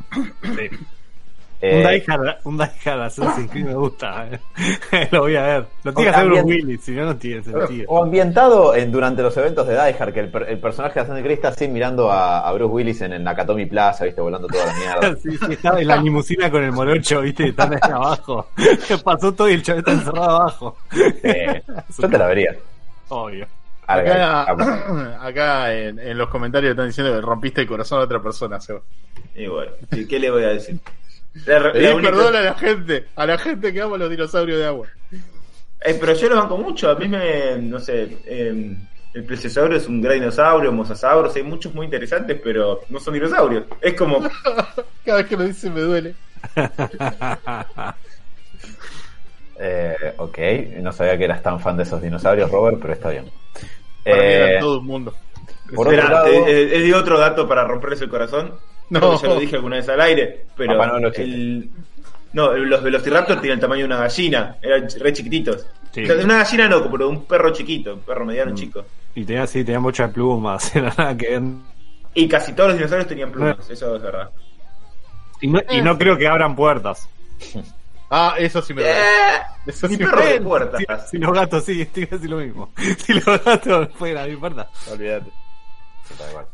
[1.60, 4.26] Eh, Un Die Hard, un Die Hard Assassin's Creed me gusta.
[4.30, 5.08] eh.
[5.12, 5.66] Lo voy a ver.
[5.82, 7.86] Lo tiene que hacer Bruce Willis, si no, no tiene sentido.
[7.88, 11.00] O ambientado en, durante los eventos de Die Hard, que el, per- el personaje de
[11.00, 14.46] Assassin's Creed está así mirando a, a Bruce Willis en el Nakatomi Plaza, viste, volando
[14.48, 15.16] toda la mierda.
[15.22, 18.48] Sí, sí, estaba en la limusina con el morocho, viste, están ahí abajo.
[19.04, 20.76] Pasó todo y el chaval está encerrado abajo.
[21.22, 21.62] Eh,
[21.98, 22.54] yo te la vería.
[23.08, 23.46] Obvio.
[23.86, 28.20] Arga- Acá, acá en, en los comentarios están diciendo que rompiste el corazón a otra
[28.22, 28.80] persona, Seba.
[29.34, 30.78] y bueno, ¿qué qué le voy a decir?
[31.46, 34.58] La, la Pedí única- perdón a la gente, a la gente que ama los dinosaurios
[34.58, 34.86] de agua.
[35.80, 36.90] Eh, pero yo lo banco mucho.
[36.90, 37.58] A mí me.
[37.58, 38.18] No sé.
[38.24, 38.76] eh,
[39.14, 41.34] el plesiosaurio es un gran dinosaurio, mosasauros.
[41.36, 43.64] Hay muchos muy interesantes, pero no son dinosaurios.
[43.80, 44.20] Es como.
[45.04, 46.14] Cada vez que lo dice me duele.
[49.56, 50.38] Eh, ok,
[50.82, 53.26] no sabía que eras tan fan de esos dinosaurios, Robert, pero está bien.
[54.04, 55.14] Para mí Eh, era todo el mundo.
[55.74, 58.54] por otro Espera, lado, eh, eh, eh, di otro dato para romperles el corazón.
[58.90, 59.00] No.
[59.00, 60.76] Creo que ya lo dije alguna vez al aire, pero.
[60.78, 61.70] Papá no el,
[62.32, 64.56] no, los Velociraptor tienen el tamaño de una gallina.
[64.60, 65.66] Eran re chiquititos.
[65.92, 66.02] Sí.
[66.02, 68.54] O sea, de una gallina no, pero de un perro chiquito, un perro mediano Mm.
[68.56, 68.84] chico.
[69.14, 71.40] Y tenía, sí, tenía muchas plumas, era nada que.
[72.14, 74.30] Y casi todos los dinosaurios tenían plumas, eso es verdad.
[75.40, 77.08] Y no, y no creo que abran puertas.
[78.16, 78.96] Ah, eso sí me duele.
[78.96, 80.80] Eh, Eso mi sí me perro de puertas.
[81.10, 82.70] Si, si los gatos, sí, estoy casi lo mismo.
[83.04, 84.68] Si los gatos fueran abrir puertas.
[84.92, 85.30] Olvídate.
[86.06, 86.46] Sí, tal cual.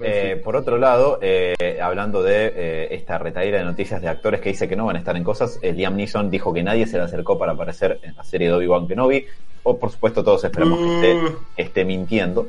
[0.00, 4.48] Eh, por otro lado, eh, hablando de eh, esta retaíla de noticias de actores que
[4.48, 6.96] dice que no van a estar en cosas, eh, Liam Neeson dijo que nadie se
[6.96, 9.24] le acercó para aparecer en la serie de Obi-Wan Kenobi,
[9.62, 12.48] o por supuesto todos esperamos que esté, esté mintiendo.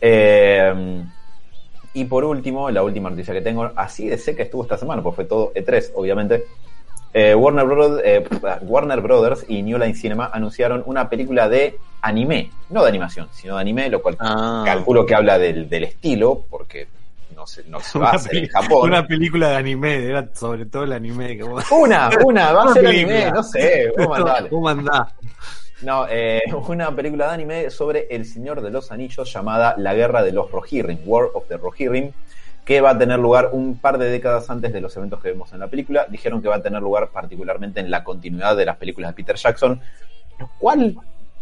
[0.00, 1.02] Eh,
[1.92, 5.16] y por último, la última noticia que tengo, así de seca estuvo esta semana, pues
[5.16, 6.44] fue todo E3, obviamente.
[7.12, 8.24] Eh, Warner, Brothers, eh,
[8.62, 13.56] Warner Brothers y New Line Cinema anunciaron una película de anime, no de animación, sino
[13.56, 14.62] de anime, lo cual Ah.
[14.64, 16.86] calculo que habla del, del estilo, porque
[17.34, 18.90] no se, no se va a hacer en Japón.
[18.90, 21.36] una película de anime, era sobre todo el anime.
[21.36, 24.48] Que vos, Una, una, va a ser anime, no sé, vos mandale.
[24.48, 25.12] vos mandá.
[25.82, 30.22] No, eh, una película de anime sobre El Señor de los Anillos llamada La Guerra
[30.22, 32.12] de los Rohirrim, War of the Rohirrim,
[32.70, 35.52] que va a tener lugar un par de décadas antes de los eventos que vemos
[35.52, 36.06] en la película.
[36.08, 39.34] Dijeron que va a tener lugar particularmente en la continuidad de las películas de Peter
[39.34, 39.80] Jackson,
[40.38, 40.96] lo cual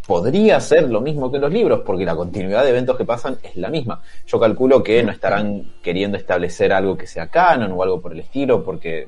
[0.06, 3.54] podría ser lo mismo que los libros, porque la continuidad de eventos que pasan es
[3.56, 4.00] la misma.
[4.26, 8.20] Yo calculo que no estarán queriendo establecer algo que sea canon o algo por el
[8.20, 9.06] estilo, porque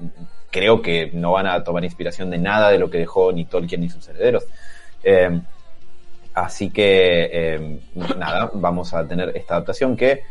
[0.50, 3.80] creo que no van a tomar inspiración de nada de lo que dejó ni Tolkien
[3.80, 4.44] ni sus herederos.
[5.02, 5.40] Eh,
[6.34, 7.80] Así que, eh,
[8.16, 10.22] nada, vamos a tener esta adaptación que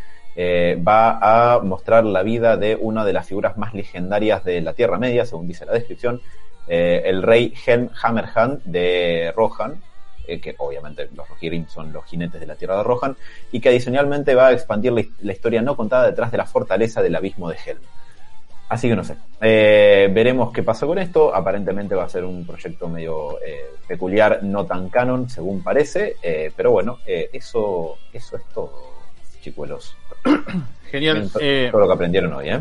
[0.42, 1.18] eh, va
[1.56, 5.26] a mostrar la vida de una de las figuras más legendarias de la Tierra Media,
[5.26, 6.22] según dice la descripción,
[6.66, 9.82] eh, el rey Helm Hammerhand de Rohan,
[10.26, 13.18] eh, que obviamente los Rohirrim son los jinetes de la Tierra de Rohan,
[13.52, 17.18] y que adicionalmente va a expandir la, historia no contada detrás de la fortaleza del
[17.18, 17.82] abismo de Helm.
[18.70, 19.18] Así que no sé.
[19.42, 21.36] Veremos qué pasa con esto.
[21.36, 23.40] Aparentemente va a ser un proyecto medio
[23.88, 26.16] peculiar, no tan canon, según parece.
[26.56, 28.89] Pero bueno, eso, eso es todo,
[29.50, 29.96] chicuelos.
[30.92, 31.30] Genial.
[31.32, 32.60] Todo, Eh, todo lo que aprendieron hoy, ¿eh?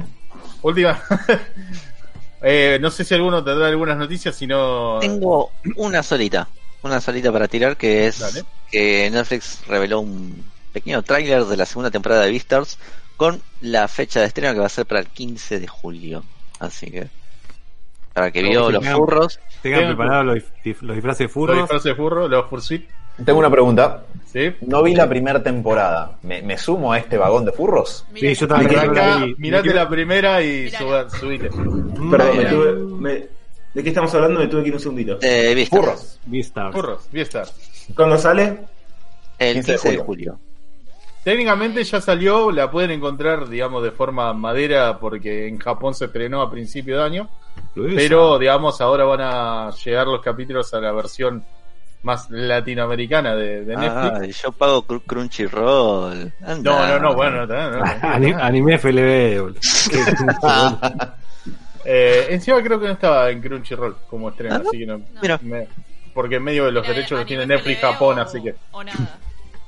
[0.62, 1.01] última.
[2.41, 4.99] Eh, no sé si alguno tendrá algunas noticias, si no.
[5.01, 6.47] Tengo una solita,
[6.82, 8.45] una solita para tirar que es Dale.
[8.70, 12.78] que Netflix reveló un pequeño tráiler de la segunda temporada de Beastars
[13.16, 16.22] con la fecha de estreno que va a ser para el 15 de julio.
[16.61, 17.09] Así que
[18.12, 20.36] para que vio los tengan- furros, Tengan preparados los,
[20.82, 21.57] los disfraces de Los furros.
[21.59, 22.89] disfraces de los fursuit.
[23.24, 24.05] Tengo una pregunta.
[24.32, 24.54] ¿Sí?
[24.62, 26.18] No vi la primera temporada.
[26.22, 28.04] ¿Me, me sumo a este vagón de furros?
[28.14, 29.34] Sí, yo también.
[29.38, 31.48] Mirate la primera y suba- subite.
[31.48, 33.26] Perdón, me tuve- me-
[33.74, 34.40] ¿de qué estamos hablando?
[34.40, 35.18] Me tuve que ir un segundito.
[35.22, 36.20] eh, Furros.
[36.26, 36.74] Beastars.
[36.74, 37.44] Furros, está.
[37.96, 38.58] ¿Cuándo sale?
[39.38, 40.38] el 15 15 de de julio.
[41.24, 46.40] Técnicamente ya salió, la pueden encontrar, digamos, de forma madera, porque en Japón se estrenó
[46.42, 47.28] a principio de año.
[47.74, 51.44] Pero, digamos, ahora van a llegar los capítulos a la versión
[52.03, 54.12] más latinoamericana de, de Netflix.
[54.20, 56.32] Ah, y yo pago Cru- Crunchyroll.
[56.46, 56.70] Anda.
[56.70, 57.84] no, no, no, bueno, no, no, no.
[58.03, 59.61] Ani- Anime FLB, boludo.
[61.90, 64.68] Eh, encima creo que no estaba en Crunchyroll como estreno, Ah, ¿no?
[64.68, 65.01] así que no.
[65.22, 65.38] Mira.
[65.42, 65.68] me-
[66.12, 68.55] porque en medio de los derechos los tiene Netflix Japón, o- así que.
[68.72, 69.18] O nada.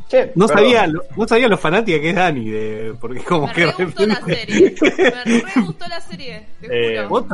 [0.09, 0.64] Che, No perdón.
[0.64, 3.85] sabía, lo- no sabía lo fanática que es Dani, de, porque como Me que re
[3.85, 4.74] gustó la serie.
[4.81, 7.26] Me re gustó la serie, te Eh, juro.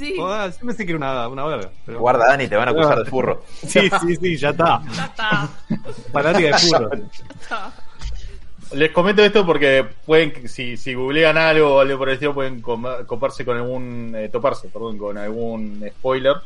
[0.00, 1.70] Sí, yo pensé que era una, una verga.
[1.84, 2.00] Pero...
[2.00, 3.42] Guarda, Dani, te van a acusar de furro.
[3.52, 4.80] Sí, sí, sí, ya está.
[4.90, 5.48] ya está.
[6.10, 6.90] Fanática de furro.
[6.90, 7.72] ya está.
[8.72, 12.62] Les comento esto porque pueden, si, si googlean algo o algo por el estilo, pueden
[12.62, 16.36] coparse con algún, eh, toparse, perdón, con algún spoiler.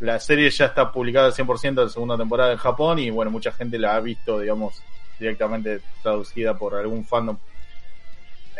[0.00, 3.52] La serie ya está publicada al 100% de segunda temporada en Japón y bueno, mucha
[3.52, 4.80] gente la ha visto, digamos,
[5.18, 7.36] directamente traducida por algún fandom.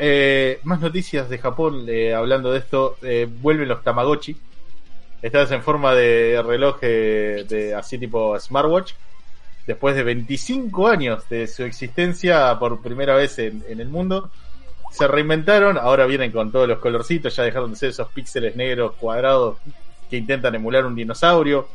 [0.01, 4.37] Eh, más noticias de Japón, eh, hablando de esto, eh, vuelven los Tamagotchi.
[5.21, 8.93] Vez en forma de reloj de así tipo smartwatch.
[9.67, 14.31] Después de 25 años de su existencia por primera vez en, en el mundo,
[14.93, 15.77] se reinventaron.
[15.77, 19.59] Ahora vienen con todos los colorcitos, ya dejaron de ser esos píxeles negros cuadrados
[20.09, 21.69] que intentan emular un dinosaurio.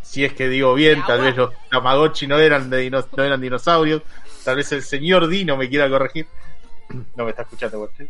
[0.00, 3.40] Si es que digo bien, ¿De tal vez los Tamagotchi no eran, de no eran
[3.40, 4.02] dinosaurios.
[4.42, 6.26] Tal vez el señor Dino me quiera corregir.
[7.16, 8.08] No me está escuchando, güey.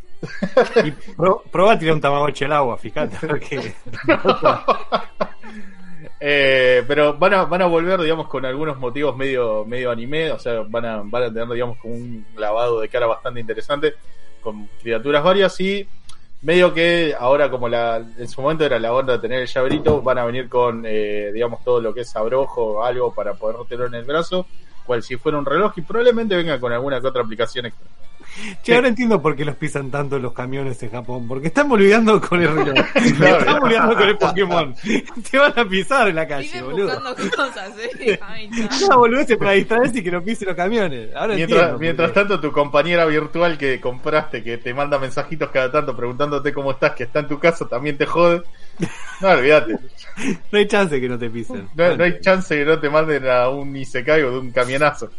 [0.84, 3.26] Y pro, probá a tirar un tamagotchi al agua, fíjate.
[3.26, 3.74] Porque...
[6.18, 10.38] Eh, pero van a, van a volver, digamos, con algunos motivos medio, medio anime, o
[10.38, 13.94] sea, van a, van a tener, digamos, como un lavado de cara bastante interesante,
[14.40, 15.86] con criaturas varias y
[16.42, 20.00] medio que ahora como la, en su momento era la onda de tener el llaverito,
[20.00, 23.56] van a venir con, eh, digamos, todo lo que es abrojo o algo para poder
[23.68, 24.46] tenerlo en el brazo,
[24.84, 27.86] cual si fuera un reloj y probablemente venga con alguna que otra aplicación extra.
[28.62, 31.26] Che, ahora entiendo por qué los pisan tanto los camiones en Japón.
[31.26, 32.84] Porque están boludeando con el reloj.
[32.95, 34.74] están boludeando con el Pokémon.
[35.30, 36.87] Te van a pisar en la calle, Viven boludo.
[37.01, 37.70] buscando cosas,
[38.01, 38.18] eh.
[38.22, 38.51] Ay,
[38.89, 38.99] no.
[38.99, 41.14] Boludez para distraerse y que no pisen los camiones.
[41.14, 41.78] Ahora Mientras, entiendo.
[41.78, 46.72] mientras tanto, tu compañera virtual que compraste, que te manda mensajitos cada tanto preguntándote cómo
[46.72, 48.43] estás, que está en tu casa, también te jode.
[49.20, 49.72] No, olvídate.
[50.53, 51.68] No hay chance que no te pisen.
[51.74, 55.11] No, no hay chance que no te manden a un Isekai o de un camionazo.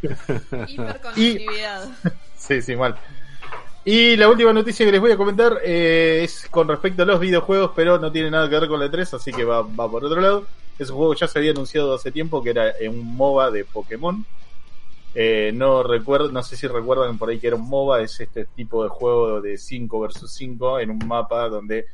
[0.67, 1.89] Hiperconectividad.
[2.37, 2.95] Sí, sí, mal.
[3.85, 7.19] Y la última noticia que les voy a comentar eh, es con respecto a los
[7.19, 10.05] videojuegos, pero no tiene nada que ver con la 3, así que va, va por
[10.05, 10.47] otro lado.
[10.77, 13.51] Es un juego que ya se había anunciado hace tiempo, que era eh, un MOBA
[13.51, 14.25] de Pokémon.
[15.13, 18.45] Eh, no recuerdo, no sé si recuerdan por ahí que era un MOBA, es este
[18.45, 21.87] tipo de juego de 5 versus 5 en un mapa donde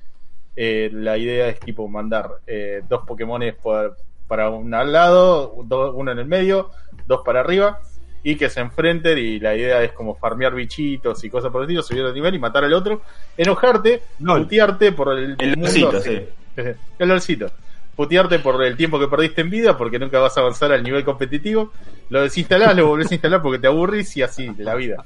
[0.56, 3.98] eh, la idea es tipo mandar eh, dos Pokémones por-
[4.28, 6.72] para un al lado, do- uno en el medio,
[7.08, 7.80] dos para arriba
[8.24, 11.66] y que se enfrenten y la idea es como farmear bichitos y cosas por el
[11.68, 13.02] estilo, subir de nivel y matar al otro,
[13.38, 14.44] enojarte, Lol.
[14.44, 16.20] putearte por el, El mundo, sí.
[16.56, 17.52] el LOLcito.
[17.96, 21.04] Putearte por el tiempo que perdiste en vida porque nunca vas a avanzar al nivel
[21.04, 21.72] competitivo.
[22.10, 25.06] Lo desinstalás, lo volvés a instalar porque te aburrís y así, la vida.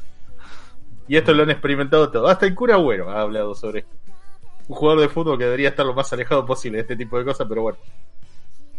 [1.10, 2.28] Y esto lo han experimentado todo.
[2.28, 3.92] Hasta el cura Agüero ha hablado sobre esto.
[4.70, 7.26] Un jugador de fútbol que debería estar lo más alejado posible de este tipo de
[7.26, 7.78] cosas, pero bueno.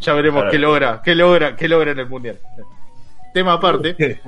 [0.01, 0.51] Ya veremos Claro.
[0.53, 2.39] qué logra, qué logra, qué logra en el mundial.
[3.35, 4.21] Tema aparte.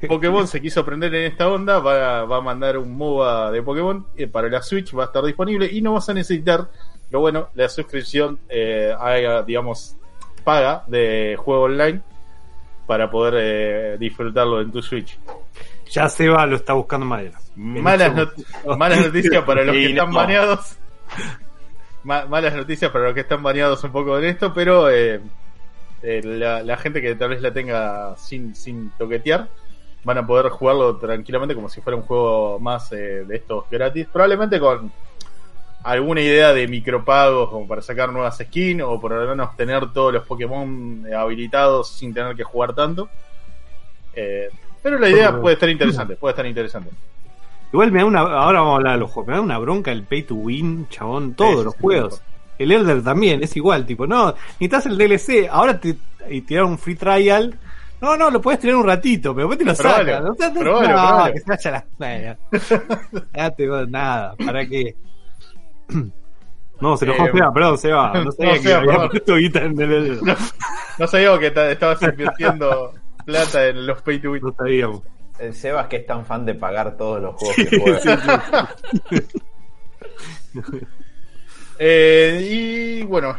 [0.08, 4.06] Pokémon se quiso aprender en esta onda, va, va a mandar un MOBA de Pokémon
[4.16, 6.68] eh, para la Switch, va a estar disponible y no vas a necesitar,
[7.10, 8.94] lo bueno, la suscripción, eh,
[9.46, 9.96] digamos,
[10.44, 12.00] paga de juego online,
[12.86, 15.18] para poder eh, disfrutarlo en tu Switch.
[15.90, 17.38] Ya Seba lo está buscando madera.
[17.56, 18.20] Malas, este
[18.64, 20.16] not- malas noticias para los que están no.
[20.16, 20.76] baneados.
[22.04, 25.20] Ma- malas noticias para los que están baneados un poco en esto, pero eh,
[26.04, 29.48] eh, la, la gente que tal vez la tenga sin, sin toquetear
[30.04, 34.06] van a poder jugarlo tranquilamente como si fuera un juego más eh, de estos gratis.
[34.12, 34.92] Probablemente con
[35.82, 40.12] alguna idea de micropagos como para sacar nuevas skins o por lo menos tener todos
[40.12, 43.08] los Pokémon eh, habilitados sin tener que jugar tanto.
[44.14, 44.48] Eh,
[44.82, 46.90] pero la idea puede estar interesante, puede estar interesante.
[47.72, 48.20] Igual me da una.
[48.20, 49.28] Ahora vamos a hablar de los juegos.
[49.28, 51.34] Me da una bronca el pay to win, chabón.
[51.34, 52.22] Todos Sí, los sí, juegos.
[52.58, 52.64] Sí.
[52.64, 55.96] El Elder también, es igual, tipo, no, necesitas el DLC, ahora te
[56.30, 57.58] y tirar un free trial.
[58.00, 60.52] No, no, lo puedes tirar un ratito, pero después te lo Probalo, sacas.
[60.54, 61.32] No, probalo, no, probalo.
[61.32, 63.86] que se vaya la.
[63.88, 64.94] Nada, ¿para qué?
[66.80, 68.12] No, se enojó Eh, Seba, perdón, Seba.
[68.24, 69.08] No sabía no, que Seba, había perdón.
[69.10, 70.22] puesto guita en el Elder.
[70.22, 70.36] No,
[70.98, 72.92] no sabíamos que ta- estabas invirtiendo
[73.24, 74.42] plata en los pay to win.
[74.42, 75.00] No sabíamos.
[75.38, 78.74] El Sebas que es tan fan de pagar todos los juegos que juega.
[81.78, 83.36] Eh, y bueno,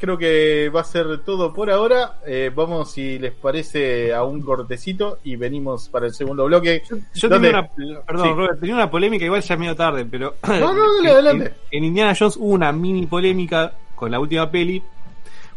[0.00, 2.18] creo que va a ser todo por ahora.
[2.26, 6.82] Eh, vamos, si les parece, a un cortecito y venimos para el segundo bloque.
[7.14, 8.32] Yo tenía una, perdón, Sí.
[8.34, 10.34] Robert, tenía una polémica, igual ya es medio tarde, pero.
[10.46, 11.54] No, no, dale, en- adelante.
[11.70, 14.82] En, en Indiana Jones hubo una mini polémica con la última peli,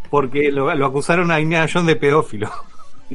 [0.09, 2.49] porque lo, lo acusaron a Indiana Jones de pedófilo.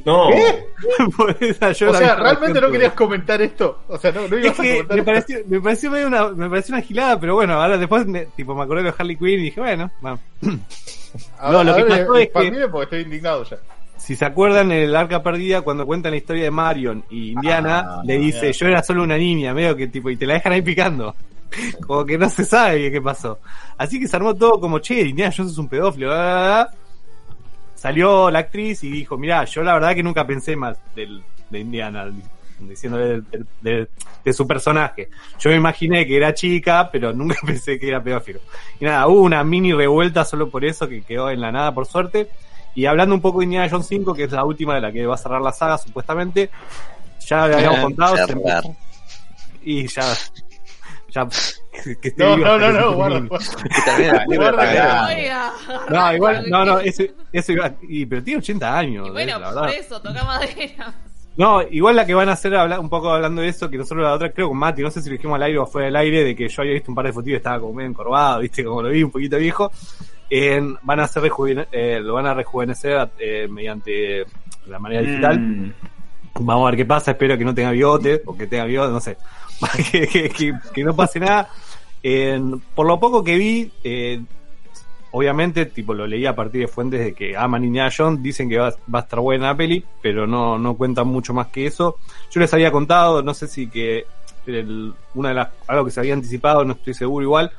[0.04, 0.30] No.
[1.78, 3.80] Yo O sea, realmente no querías comentar esto.
[3.88, 5.04] O sea, no, no Es ibas a que comentar me esto.
[5.04, 8.54] pareció, me pareció medio una, me pareció una gilada, pero bueno, ahora después me, tipo,
[8.54, 10.20] me acordé de Harley Quinn y dije, bueno, vamos.
[11.38, 13.58] A- no, lo a que ver, pasó es que- porque estoy indignado ya.
[13.98, 17.84] Si se acuerdan, en el arca perdida, cuando cuentan la historia de Marion y Indiana,
[17.86, 20.52] Ah, le dice, yo era solo una niña, medio que tipo, y te la dejan
[20.54, 21.14] ahí picando.
[21.86, 23.38] Como que no se sabe qué pasó.
[23.78, 26.08] Así que se armó todo como, che, Indiana Jones es un pedófilo.
[26.08, 26.74] bla, bla, bla.
[27.82, 31.58] Salió la actriz y dijo, mirá, yo la verdad que nunca pensé más del, de
[31.58, 32.12] Indiana,
[32.60, 33.22] diciéndole
[33.60, 35.08] de su personaje.
[35.40, 38.38] Yo me imaginé que era chica, pero nunca pensé que era pedófilo.
[38.78, 41.86] Y nada, hubo una mini revuelta solo por eso que quedó en la nada, por
[41.86, 42.28] suerte.
[42.76, 45.04] Y hablando un poco de Indiana Jones 5, que es la última de la que
[45.04, 46.50] va a cerrar la saga, supuestamente,
[47.26, 48.16] ya le habíamos contado.
[48.16, 48.36] se
[49.64, 50.04] y ya.
[51.12, 51.28] Ya.
[52.00, 53.20] Que esté No, vivo no, no, no, guarda.
[55.90, 57.02] No, igual, no, no, eso,
[57.32, 57.72] eso iba.
[57.82, 59.08] Y, pero tiene 80 años.
[59.08, 59.74] Y bueno, eh, la por verdad.
[59.78, 60.94] eso, toca madera.
[61.36, 64.04] No, igual la que van a hacer habla- un poco hablando de eso, que nosotros
[64.04, 65.96] la otra, creo con Mati, no sé si lo dijimos al aire o fuera del
[65.96, 68.40] aire, de que yo había visto un par de fotos y estaba como medio encorvado,
[68.40, 69.72] viste, como lo vi un poquito viejo.
[70.28, 74.24] En- van a hacer rejuvene- eh, lo van a rejuvenecer eh, mediante
[74.66, 75.38] la manera digital.
[75.40, 75.72] Mm.
[76.40, 79.00] Vamos a ver qué pasa, espero que no tenga bigote, o que tenga bigote, no
[79.00, 79.16] sé.
[79.92, 81.48] que, que- que- que no pase nada.
[82.02, 84.20] En- por lo poco que vi, eh,
[85.12, 88.58] obviamente, tipo, lo leí a partir de fuentes de que aman Indiana Jones, dicen que
[88.58, 91.98] va, va a estar buena la peli, pero no, no cuentan mucho más que eso.
[92.30, 94.06] Yo les había contado, no sé si que
[94.46, 97.52] el- una de las, algo que se había anticipado, no estoy seguro igual,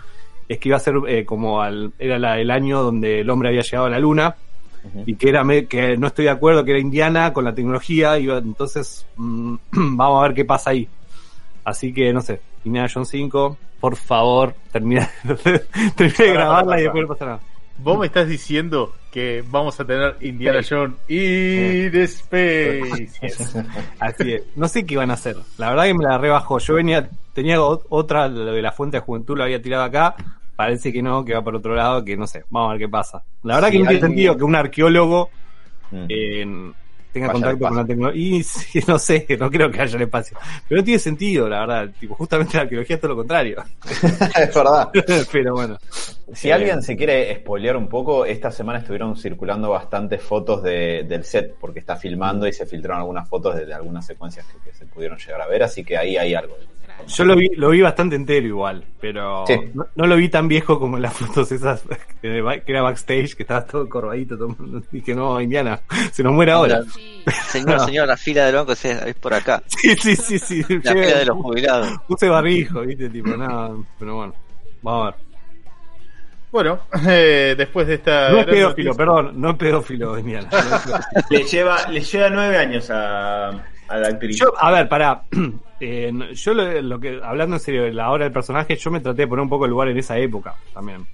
[0.49, 3.49] es que iba a ser eh, como al, era la- el año donde el hombre
[3.49, 4.35] había llegado a la luna,
[5.05, 8.29] y que era que no estoy de acuerdo que era Indiana con la tecnología y
[8.29, 10.89] entonces mm, vamos a ver qué pasa ahí
[11.63, 15.09] así que no sé Indiana Jones 5 por favor termina,
[15.95, 17.39] termina de grabarla y después no pasa nada.
[17.79, 23.09] Vos me estás diciendo que vamos a tener Indiana Jones y the Space.
[23.99, 24.43] así es.
[24.55, 25.35] No sé qué iban a hacer.
[25.57, 29.01] La verdad que me la rebajó yo venía tenía otra lo de la fuente de
[29.01, 30.15] juventud lo había tirado acá.
[30.55, 32.43] Parece que no que va por otro lado que no sé.
[32.51, 33.23] Vamos a ver qué pasa.
[33.41, 35.29] La verdad que no tiene sentido que un arqueólogo
[35.93, 36.73] Mm.
[37.13, 38.21] En- tenga Vaya contacto con la tecnología.
[38.37, 40.37] Y sí, no sé, no creo que haya el espacio.
[40.67, 41.89] Pero no tiene sentido, la verdad.
[41.99, 43.63] Tipo, justamente la arqueología es todo lo contrario.
[43.93, 44.89] es verdad.
[45.31, 45.77] Pero bueno.
[46.33, 51.03] Si Eh, alguien se quiere spoilear un poco, esta semana estuvieron circulando bastantes fotos de-
[51.07, 54.69] del set, porque está filmando y se filtraron algunas fotos de, de algunas secuencias que,
[54.71, 56.55] que se pudieron llegar a ver, así que ahí hay algo.
[57.07, 59.55] Yo lo vi, lo vi bastante entero igual, pero Sí.
[59.73, 61.83] no, no lo vi tan viejo como en las fotos esas
[62.21, 64.37] que, era backstage, que estaba todo corvadito.
[64.37, 64.55] Todo,
[64.91, 66.81] y que no, Indiana, se nos muere ahora.
[66.93, 67.23] Sí.
[67.49, 69.61] Señor, señor, la fila del banco es, es por acá.
[69.67, 70.63] Sí, sí, sí, sí.
[70.83, 71.89] La fila de los jubilados.
[72.07, 74.33] Puse barbijo, viste, tipo, nada, pero bueno.
[74.81, 75.15] Vamos a ver.
[76.51, 78.29] Bueno, eh, después de esta.
[78.29, 80.47] No es pedófilo, noticia- perdón, no es pedófilo, Indiana.
[80.51, 80.99] No es pedófilo.
[81.31, 83.49] Le lleva, le lleva nueve años a,
[83.93, 84.37] a la actriz.
[84.39, 85.23] Yo, a ver, pará.
[85.85, 89.01] Eh, yo lo, lo que, hablando en serio de la hora del personaje, yo me
[89.01, 91.05] traté de poner un poco el lugar en esa época también.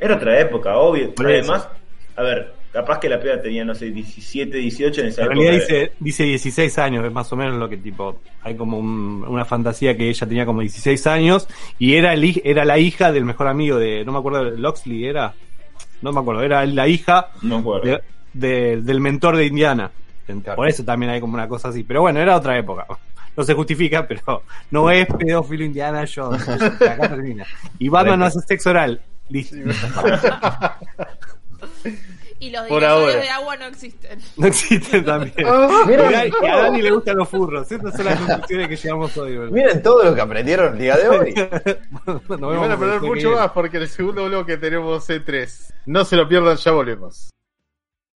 [0.00, 1.14] Era otra época, obvio.
[1.14, 1.52] Por eso.
[1.52, 1.68] Además,
[2.16, 5.40] a ver, capaz que la piba tenía, no sé, 17, 18 en esa En época.
[5.40, 9.24] realidad dice, dice 16 años, es más o menos lo que tipo, hay como un-
[9.28, 11.46] una fantasía que ella tenía como 16 años
[11.78, 15.34] y era, el, era la hija del mejor amigo de, no me acuerdo, Loxley era,
[16.02, 17.86] no me acuerdo, era la hija No me acuerdo.
[17.86, 18.00] de-
[18.32, 19.92] de- del mentor de Indiana.
[20.26, 20.56] Claro.
[20.56, 21.84] Por eso también hay como una cosa así.
[21.84, 22.86] Pero bueno, era otra época.
[23.36, 26.48] No se justifica, pero no es pedófilo Indiana Jones.
[26.48, 27.44] Acá termina.
[27.78, 29.00] Y Batman no hace sexo oral.
[29.28, 29.56] Listo.
[32.38, 33.22] Y los Por dinosaurios ahora.
[33.24, 34.18] de agua no existen.
[34.36, 35.34] No existen también.
[35.86, 37.72] Miren, Mirá, y a Dani le gustan los furros.
[37.72, 39.36] Estas son las conclusiones que llegamos hoy.
[39.38, 39.52] ¿verdad?
[39.52, 41.34] miren todo lo que aprendieron el día de hoy.
[42.28, 45.72] Nos Y van a perder el mucho más porque el segundo bloque tenemos C3.
[45.86, 47.30] No se lo pierdan, ya volvemos.